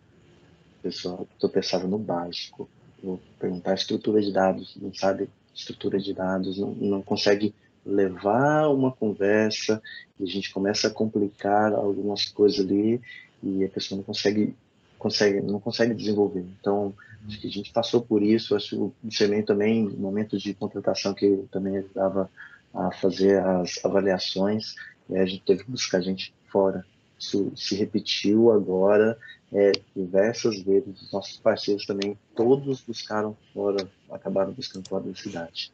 [0.80, 2.70] A pessoa tropeçava no básico.
[3.02, 7.54] Vou perguntar estrutura de dados, não sabe estrutura de dados, não, não consegue
[7.86, 9.82] levar uma conversa
[10.20, 13.02] e a gente começa a complicar algumas coisas ali
[13.42, 14.56] e a pessoa não consegue
[14.98, 16.46] consegue não consegue desenvolver.
[16.60, 16.94] Então
[17.28, 18.56] acho que a gente passou por isso.
[18.56, 22.30] Acho que o Semen também no momento de contratação que eu também ajudava
[22.74, 24.76] a fazer as avaliações
[25.10, 26.86] e a gente teve que buscar gente fora.
[27.18, 29.18] Isso se repetiu agora
[29.52, 31.02] é, diversas vezes.
[31.02, 35.72] Os nossos parceiros também todos buscaram fora acabaram buscando fora da cidade.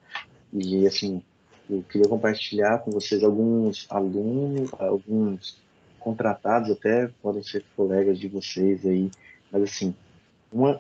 [0.54, 1.22] E assim
[1.70, 5.58] eu queria compartilhar com vocês alguns alunos, alguns
[6.00, 9.10] contratados até, podem ser colegas de vocês aí,
[9.52, 9.96] mas assim,
[10.52, 10.80] uma,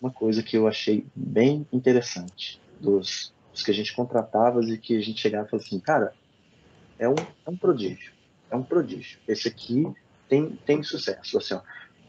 [0.00, 4.96] uma coisa que eu achei bem interessante dos, dos que a gente contratava e que
[4.96, 6.14] a gente chegava e falava assim, cara,
[6.98, 8.12] é um, é um prodígio.
[8.50, 9.18] É um prodígio.
[9.26, 9.86] Esse aqui
[10.28, 11.38] tem, tem sucesso.
[11.38, 11.60] Assim, ó,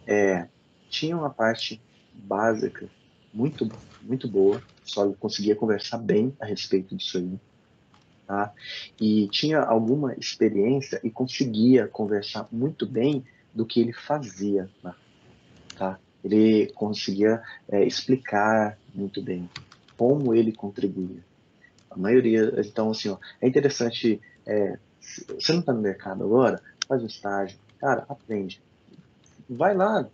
[0.07, 0.47] é,
[0.89, 1.81] tinha uma parte
[2.13, 2.87] básica
[3.33, 3.67] muito,
[4.01, 7.39] muito boa, só conseguia conversar bem a respeito disso aí.
[8.25, 8.53] Tá?
[8.99, 13.23] E tinha alguma experiência e conseguia conversar muito bem
[13.53, 14.69] do que ele fazia.
[14.83, 14.93] Né?
[15.77, 15.99] Tá?
[16.23, 19.49] Ele conseguia é, explicar muito bem
[19.97, 21.23] como ele contribuía.
[21.89, 24.19] A maioria, então, assim, ó, é interessante.
[24.45, 28.61] É, você não está no mercado agora, faz um estágio, cara, aprende.
[29.49, 30.07] Vai lá,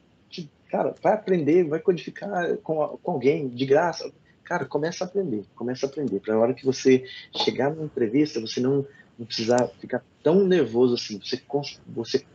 [0.70, 4.12] cara, vai aprender, vai codificar com, com alguém de graça.
[4.50, 6.20] Cara, começa a aprender, começa a aprender.
[6.22, 7.06] Para a hora que você
[7.38, 8.84] chegar numa entrevista, você não,
[9.16, 11.20] não precisar ficar tão nervoso assim.
[11.20, 11.40] Você,
[11.86, 12.26] você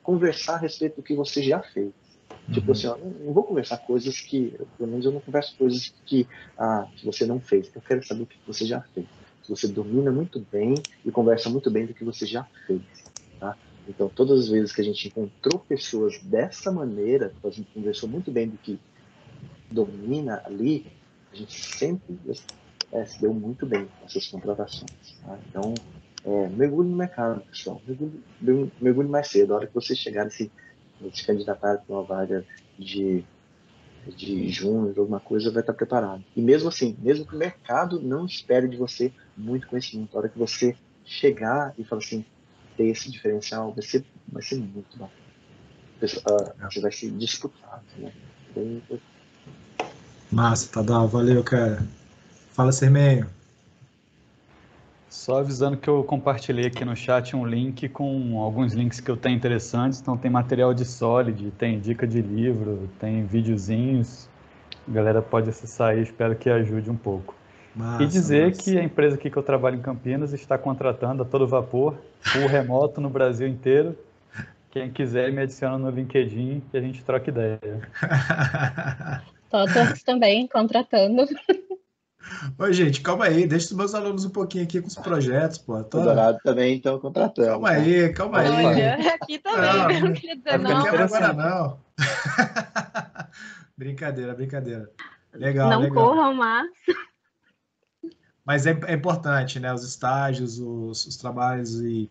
[0.00, 1.90] conversar a respeito do que você já fez.
[2.52, 2.72] Tipo uhum.
[2.72, 6.86] assim, ó, não, vou conversar coisas que, pelo menos eu não converso coisas que, ah,
[6.94, 7.68] que você não fez.
[7.74, 9.06] Eu quero saber o que você já fez.
[9.42, 10.74] Se você domina muito bem
[11.04, 12.82] e conversa muito bem do que você já fez,
[13.40, 13.56] tá?
[13.88, 18.30] Então, todas as vezes que a gente encontrou pessoas dessa maneira, a gente conversou muito
[18.30, 18.78] bem do que
[19.72, 20.86] domina ali,
[21.34, 22.18] a gente sempre
[22.92, 25.18] é, se deu muito bem essas contratações.
[25.20, 25.38] Tá?
[25.48, 25.74] Então,
[26.24, 27.82] é, mergulhe no mercado, pessoal.
[27.86, 28.22] Mergulhe,
[28.80, 29.52] mergulhe mais cedo.
[29.52, 30.50] A hora que você chegar nesse
[31.12, 32.46] se candidatar para uma vaga
[32.78, 33.24] de,
[34.16, 36.24] de junho, alguma coisa, vai estar preparado.
[36.36, 40.28] E mesmo assim, mesmo que o mercado não espere de você muito conhecimento, a hora
[40.28, 42.24] que você chegar e falar assim,
[42.76, 45.10] ter esse diferencial, vai ser, vai ser muito bom.
[46.26, 47.82] Ah, você vai se disputar.
[47.98, 48.12] Né?
[48.54, 48.82] Bem...
[50.34, 51.86] Massa, Tadal, valeu, cara.
[52.54, 53.28] Fala, Sermenho.
[55.08, 59.16] Só avisando que eu compartilhei aqui no chat um link com alguns links que eu
[59.16, 60.00] tenho interessantes.
[60.00, 64.28] Então tem material de Solid, tem dica de livro, tem videozinhos.
[64.88, 67.36] A galera pode acessar aí, espero que ajude um pouco.
[67.72, 68.62] Massa, e dizer massa.
[68.62, 72.48] que a empresa aqui que eu trabalho em Campinas está contratando a todo vapor, full
[72.48, 73.96] remoto no Brasil inteiro.
[74.72, 77.60] Quem quiser me adiciona no LinkedIn e a gente troca ideia.
[79.54, 81.24] Todos também contratando.
[82.58, 85.80] Oi, gente, calma aí, deixa os meus alunos um pouquinho aqui com os projetos, pô.
[85.84, 86.00] Tô...
[86.00, 87.50] O Dourado também estão contratando.
[87.50, 88.66] Calma aí, calma aí.
[88.66, 90.70] Olha, aqui também, não, não queria dizer não.
[90.70, 91.78] Não agora não.
[93.78, 94.90] brincadeira, brincadeira.
[95.32, 96.04] Legal, não legal.
[96.04, 96.66] corram, mas...
[98.44, 99.72] Mas é, é, importante, né?
[99.72, 102.10] Os estágios, os, os, trabalhos e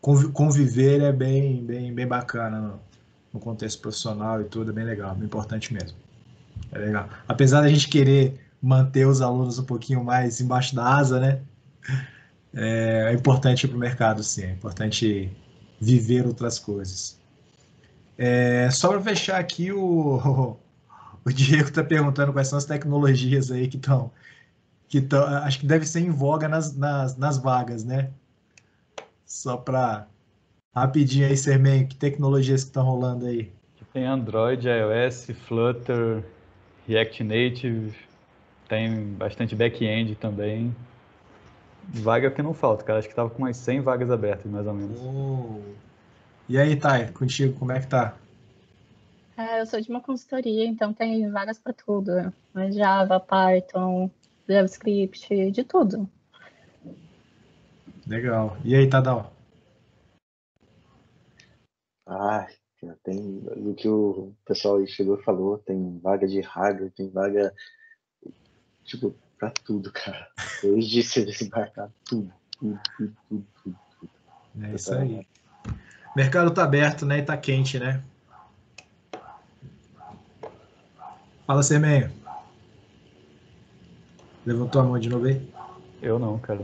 [0.00, 2.80] conviver é bem, bem, bem bacana no,
[3.34, 6.07] no contexto profissional e tudo, é bem legal, bem importante mesmo.
[6.72, 7.08] É legal.
[7.26, 11.40] Apesar da gente querer manter os alunos um pouquinho mais embaixo da asa, né?
[12.54, 14.44] É, é importante para o mercado, sim.
[14.44, 15.30] É importante
[15.80, 17.18] viver outras coisas.
[18.16, 20.56] É, só para fechar aqui, o,
[21.24, 24.10] o Diego está perguntando quais são as tecnologias aí que estão.
[24.88, 28.10] Que tão, acho que deve ser em voga nas, nas, nas vagas, né?
[29.24, 30.06] Só para
[30.74, 33.52] rapidinho aí, Sermen, que tecnologias que estão rolando aí?
[33.92, 36.24] Tem Android, iOS, Flutter,
[36.88, 37.94] React Native,
[38.66, 40.74] tem bastante back-end também.
[41.84, 42.98] Vaga que não falta, cara.
[42.98, 44.98] Acho que tava com umas 100 vagas abertas, mais ou menos.
[45.00, 45.60] Oh.
[46.48, 48.16] E aí, Thay, contigo, como é que tá?
[49.36, 52.10] É, eu sou de uma consultoria, então tem vagas para tudo.
[52.72, 54.10] Java, Python,
[54.48, 56.08] JavaScript, de tudo.
[58.06, 58.56] Legal.
[58.64, 59.30] E aí, Tadal?
[62.06, 62.46] Ah,
[63.02, 67.52] tem o que o pessoal aí chegou e falou, tem vaga de Hager, tem vaga
[68.84, 70.28] tipo, pra tudo, cara.
[70.64, 73.78] Hoje você desembarcar tudo, tudo, tudo, tudo, tudo.
[74.00, 74.64] tudo.
[74.64, 75.26] É isso aí.
[75.66, 77.18] O mercado tá aberto, né?
[77.18, 78.02] E tá quente, né?
[81.46, 82.12] Fala, Sermenho.
[84.44, 85.52] Levantou a mão de novo aí?
[86.00, 86.60] Eu não, cara.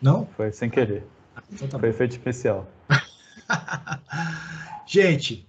[0.00, 0.26] Não?
[0.26, 1.06] Foi sem querer.
[1.52, 2.66] Então tá Foi efeito especial.
[4.86, 5.45] Gente,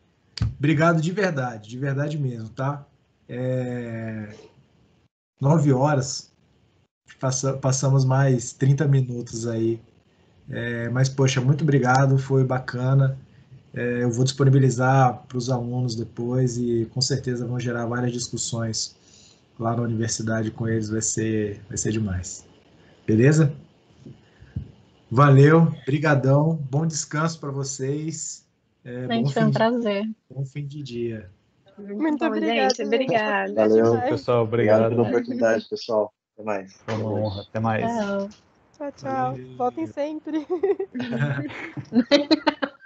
[0.57, 2.85] obrigado de verdade, de verdade mesmo, tá?
[3.29, 4.29] É
[5.39, 6.31] nove horas,
[7.19, 9.79] passa, passamos mais 30 minutos aí.
[10.49, 13.17] É, mas, poxa, muito obrigado, foi bacana.
[13.73, 18.95] É, eu vou disponibilizar para os alunos depois e com certeza vão gerar várias discussões
[19.59, 22.45] lá na universidade com eles, vai ser, vai ser demais.
[23.05, 23.53] Beleza?
[25.09, 28.46] Valeu, brigadão, bom descanso para vocês.
[28.87, 30.03] É, Gente, foi um prazer.
[30.03, 31.29] De, bom fim de dia.
[31.77, 32.69] Muito obrigada.
[32.69, 33.53] Gente, obrigada.
[33.53, 34.45] Valeu, pessoal.
[34.45, 34.83] Obrigado.
[34.83, 36.13] obrigado pela oportunidade, pessoal.
[36.33, 36.73] Até mais.
[36.85, 37.41] Foi uma honra.
[37.41, 37.83] Até mais.
[37.83, 38.29] Tchau,
[38.77, 38.91] tchau.
[38.95, 39.35] tchau.
[39.57, 40.47] Voltem sempre.